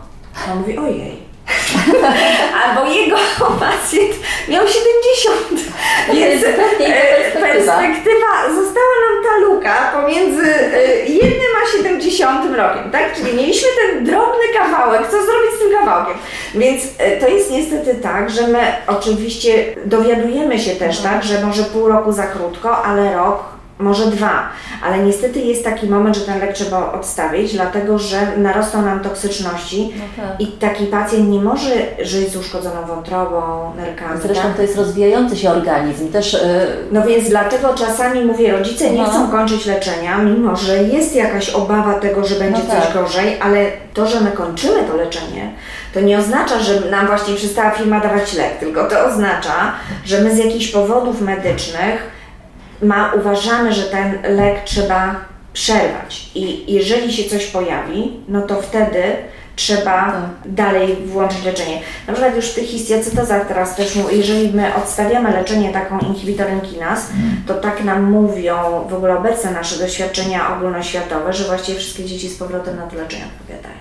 A 0.48 0.52
on 0.52 0.60
mówi, 0.60 0.78
ojej, 0.78 1.19
Albo 2.64 2.92
jego 2.92 3.16
pacjent 3.60 4.16
miał 4.48 4.68
70. 4.68 5.72
Więc 6.14 6.44
perspektywa. 6.44 7.78
perspektywa, 7.78 8.56
została 8.56 8.96
nam 9.06 9.24
ta 9.24 9.38
luka 9.46 9.92
pomiędzy 10.02 10.56
e, 10.76 11.06
jednym 11.06 11.52
a 11.64 11.78
70 11.78 12.58
rokiem, 12.58 12.92
tak? 12.92 13.16
Czyli 13.16 13.38
mieliśmy 13.38 13.68
ten 13.82 14.06
drobny 14.06 14.44
kawałek, 14.58 15.02
co 15.02 15.12
zrobić 15.12 15.52
z 15.56 15.60
tym 15.60 15.72
kawałkiem? 15.80 16.18
Więc 16.56 16.84
e, 16.98 17.18
to 17.18 17.28
jest 17.28 17.52
niestety 17.52 17.96
tak, 17.96 18.30
że 18.30 18.48
my 18.48 18.60
oczywiście 18.88 19.76
dowiadujemy 19.86 20.60
się 20.60 20.72
też, 20.72 21.00
tak, 21.00 21.24
że 21.24 21.46
może 21.46 21.64
pół 21.64 21.88
roku 21.88 22.12
za 22.12 22.28
krótko, 22.28 22.84
ale 22.84 23.14
rok 23.16 23.59
może 23.80 24.06
dwa, 24.06 24.50
ale 24.84 25.00
niestety 25.00 25.40
jest 25.40 25.64
taki 25.64 25.88
moment, 25.88 26.18
że 26.18 26.22
ten 26.22 26.40
lek 26.40 26.54
trzeba 26.54 26.92
odstawić, 26.92 27.54
dlatego 27.54 28.00
że 28.00 28.38
narosną 28.38 28.82
nam 28.82 29.00
toksyczności 29.00 29.94
no 29.98 30.24
tak. 30.24 30.42
i 30.42 30.48
taki 30.48 30.86
pacjent 30.86 31.30
nie 31.30 31.40
może 31.40 31.70
żyć 32.02 32.30
z 32.30 32.36
uszkodzoną 32.36 32.86
wątrobą, 32.88 33.72
nerkami. 33.76 34.22
Zresztą 34.22 34.44
tak? 34.44 34.56
to 34.56 34.62
jest 34.62 34.78
rozwijający 34.78 35.38
się 35.38 35.52
organizm 35.52 36.12
też. 36.12 36.34
Yy... 36.34 36.40
No 36.92 37.02
więc 37.08 37.30
dlatego 37.30 37.74
czasami 37.74 38.26
mówię, 38.26 38.52
rodzice 38.52 38.92
nie 38.92 39.02
no. 39.02 39.10
chcą 39.10 39.32
kończyć 39.32 39.66
leczenia, 39.66 40.18
mimo 40.18 40.56
że 40.56 40.84
jest 40.84 41.16
jakaś 41.16 41.50
obawa 41.50 41.94
tego, 41.94 42.26
że 42.26 42.36
będzie 42.36 42.62
no 42.68 42.74
tak. 42.74 42.84
coś 42.84 42.94
gorzej, 42.94 43.38
ale 43.42 43.66
to, 43.94 44.08
że 44.08 44.22
my 44.22 44.32
kończymy 44.32 44.84
to 44.84 44.98
leczenie, 44.98 45.52
to 45.94 46.02
nie 46.02 46.18
oznacza, 46.18 46.60
że 46.60 46.82
nam 46.82 47.08
właśnie 47.08 47.36
przestała 47.36 47.72
firma 47.72 48.00
dawać 48.00 48.34
lek, 48.34 48.58
tylko 48.60 48.84
to 48.84 49.06
oznacza, 49.06 49.72
że 50.06 50.22
my 50.22 50.36
z 50.36 50.38
jakichś 50.38 50.68
powodów 50.68 51.22
medycznych 51.22 52.19
ma, 52.82 53.14
uważamy, 53.14 53.74
że 53.74 53.84
ten 53.84 54.20
lek 54.24 54.64
trzeba 54.64 55.16
przerwać 55.54 56.30
i 56.36 56.74
jeżeli 56.74 57.14
się 57.14 57.30
coś 57.30 57.46
pojawi, 57.48 58.12
no 58.28 58.42
to 58.42 58.62
wtedy 58.62 59.04
trzeba 59.56 60.12
tak. 60.12 60.54
dalej 60.54 60.96
włączyć 61.06 61.46
leczenie. 61.46 61.82
Na 62.08 62.14
przykład 62.14 62.36
już 62.36 62.46
w 62.46 62.56
tych 62.56 62.68
histiocytozach 62.68 63.48
teraz 63.48 63.76
też, 63.76 64.00
jeżeli 64.12 64.54
my 64.54 64.76
odstawiamy 64.76 65.32
leczenie 65.32 65.74
taką 65.74 66.00
inhibitorem 66.00 66.62
kinas, 66.62 67.08
to 67.48 67.54
tak 67.54 67.84
nam 67.84 68.12
mówią 68.12 68.56
w 68.90 68.94
ogóle 68.94 69.18
obecne 69.18 69.52
nasze 69.52 69.80
doświadczenia 69.80 70.58
ogólnoświatowe, 70.58 71.34
że 71.34 71.44
właściwie 71.44 71.80
wszystkie 71.80 72.06
dzieci 72.06 72.30
z 72.30 72.38
powrotem 72.38 72.78
na 72.78 72.88
to 72.88 72.96
leczenie 72.96 73.26
odpowiadają. 73.26 73.80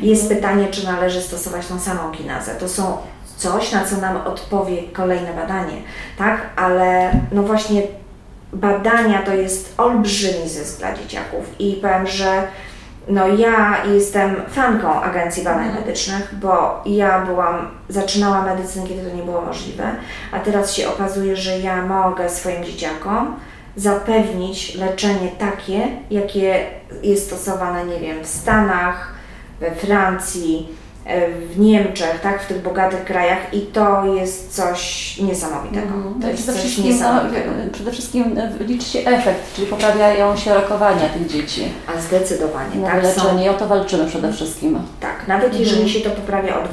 Jest 0.00 0.28
pytanie, 0.28 0.66
czy 0.70 0.84
należy 0.84 1.22
stosować 1.22 1.66
tą 1.66 1.80
samą 1.80 2.12
kinazę. 2.12 2.54
To 2.54 2.68
są 2.68 2.96
coś, 3.36 3.72
na 3.72 3.84
co 3.84 3.96
nam 3.96 4.16
odpowie 4.16 4.82
kolejne 4.82 5.32
badanie, 5.32 5.76
tak? 6.18 6.40
Ale 6.56 7.12
no 7.32 7.42
właśnie 7.42 7.82
badania 8.52 9.22
to 9.22 9.34
jest 9.34 9.74
olbrzymi 9.78 10.48
zysk 10.48 10.78
dla 10.78 10.94
dzieciaków 10.94 11.44
i 11.58 11.72
powiem, 11.82 12.06
że 12.06 12.42
no 13.08 13.28
ja 13.28 13.84
jestem 13.84 14.36
fanką 14.48 15.02
Agencji 15.02 15.44
Badań 15.44 15.66
mhm. 15.66 15.84
Medycznych, 15.84 16.34
bo 16.40 16.82
ja 16.86 17.26
byłam, 17.26 17.70
zaczynałam 17.88 18.44
medycynę, 18.44 18.88
kiedy 18.88 19.10
to 19.10 19.16
nie 19.16 19.22
było 19.22 19.40
możliwe, 19.40 19.84
a 20.32 20.40
teraz 20.40 20.74
się 20.74 20.88
okazuje, 20.88 21.36
że 21.36 21.58
ja 21.58 21.86
mogę 21.86 22.30
swoim 22.30 22.64
dzieciakom 22.64 23.36
zapewnić 23.76 24.74
leczenie 24.74 25.28
takie, 25.38 25.88
jakie 26.10 26.66
jest 27.02 27.26
stosowane, 27.26 27.86
nie 27.86 28.00
wiem, 28.00 28.24
w 28.24 28.26
Stanach, 28.26 29.14
we 29.60 29.70
Francji, 29.70 30.68
w 31.50 31.58
Niemczech, 31.58 32.20
tak, 32.20 32.42
w 32.42 32.46
tych 32.46 32.62
bogatych 32.62 33.04
krajach 33.04 33.54
i 33.54 33.60
to 33.60 34.04
jest 34.04 34.54
coś 34.54 35.14
niesamowitego. 35.18 35.94
Mm, 35.94 36.20
to 36.20 36.28
jest 36.28 36.46
coś 36.46 36.78
no, 36.78 36.84
niesamowitego. 36.84 37.50
Przede 37.72 37.92
wszystkim 37.92 38.36
liczy 38.60 38.86
się 38.86 38.98
efekt, 38.98 39.54
czyli 39.54 39.66
poprawiają 39.66 40.36
się 40.36 40.54
rokowania 40.54 41.08
tych 41.08 41.26
dzieci. 41.26 41.64
A 41.86 42.00
zdecydowanie, 42.00 42.76
no, 42.76 42.86
tak. 42.86 43.02
Leczenie, 43.02 43.44
są... 43.44 43.50
o 43.50 43.58
to 43.58 43.66
walczymy 43.66 44.06
przede 44.06 44.32
wszystkim. 44.32 44.78
Tak, 45.00 45.28
nawet 45.28 45.46
mhm. 45.46 45.62
jeżeli 45.64 45.90
się 45.90 46.00
to 46.00 46.10
poprawia 46.10 46.60
o 46.60 46.64
25%, 46.64 46.66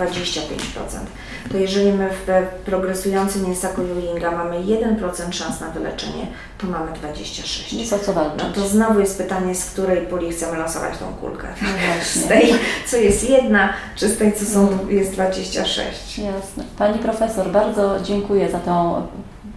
to 1.51 1.57
jeżeli 1.57 1.93
my 1.93 2.09
w 2.09 2.27
progresującym 2.65 3.47
języku 3.47 3.81
Ewinga 3.81 4.31
mamy 4.31 4.55
1% 4.55 5.31
szans 5.31 5.59
na 5.61 5.69
wyleczenie, 5.69 6.27
to 6.57 6.67
mamy 6.67 6.91
26. 6.91 7.73
Jest 7.73 7.93
o 7.93 7.99
co 7.99 8.13
walczyć. 8.13 8.39
No 8.43 8.53
to 8.53 8.67
znowu 8.67 8.99
jest 8.99 9.17
pytanie, 9.17 9.55
z 9.55 9.65
której 9.65 10.07
puli 10.07 10.31
chcemy 10.31 10.57
losować 10.57 10.97
tą 10.97 11.05
kulkę. 11.13 11.47
No. 11.61 11.67
Z 12.03 12.27
tej, 12.27 12.53
co 12.87 12.97
jest 12.97 13.29
jedna, 13.29 13.73
czy 13.95 14.07
z 14.09 14.17
tej, 14.17 14.33
co 14.33 14.45
są, 14.45 14.67
Mm. 14.67 14.91
jest 14.91 15.11
26. 15.11 16.17
Jasne. 16.19 16.63
Pani 16.77 16.99
profesor, 16.99 17.51
bardzo 17.51 17.95
dziękuję 18.03 18.51
za 18.51 18.59
tą 18.59 19.01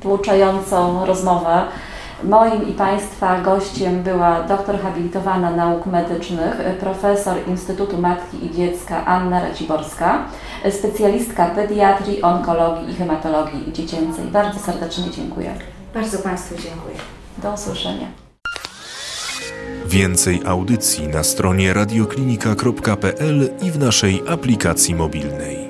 pouczającą 0.02 1.06
rozmowę. 1.06 1.62
Moim 2.28 2.68
i 2.68 2.72
Państwa 2.72 3.40
gościem 3.40 4.02
była 4.02 4.42
doktor 4.42 4.80
habilitowana 4.80 5.50
nauk 5.50 5.86
medycznych, 5.86 6.54
profesor 6.80 7.36
Instytutu 7.48 7.98
Matki 7.98 8.46
i 8.46 8.50
Dziecka 8.50 9.06
Anna 9.06 9.40
Raciborska, 9.40 10.24
specjalistka 10.70 11.46
pediatrii, 11.46 12.22
onkologii 12.22 12.90
i 12.90 12.94
hematologii 12.94 13.72
dziecięcej. 13.72 14.24
Bardzo 14.24 14.58
serdecznie 14.58 15.04
dziękuję. 15.10 15.54
Bardzo 15.94 16.18
Państwu 16.18 16.54
dziękuję. 16.54 16.96
Do 17.42 17.52
usłyszenia. 17.52 18.06
Więcej 19.86 20.42
audycji 20.46 21.08
na 21.08 21.22
stronie 21.22 21.74
radioklinika.pl 21.74 23.50
i 23.62 23.70
w 23.70 23.78
naszej 23.78 24.22
aplikacji 24.28 24.94
mobilnej. 24.94 25.63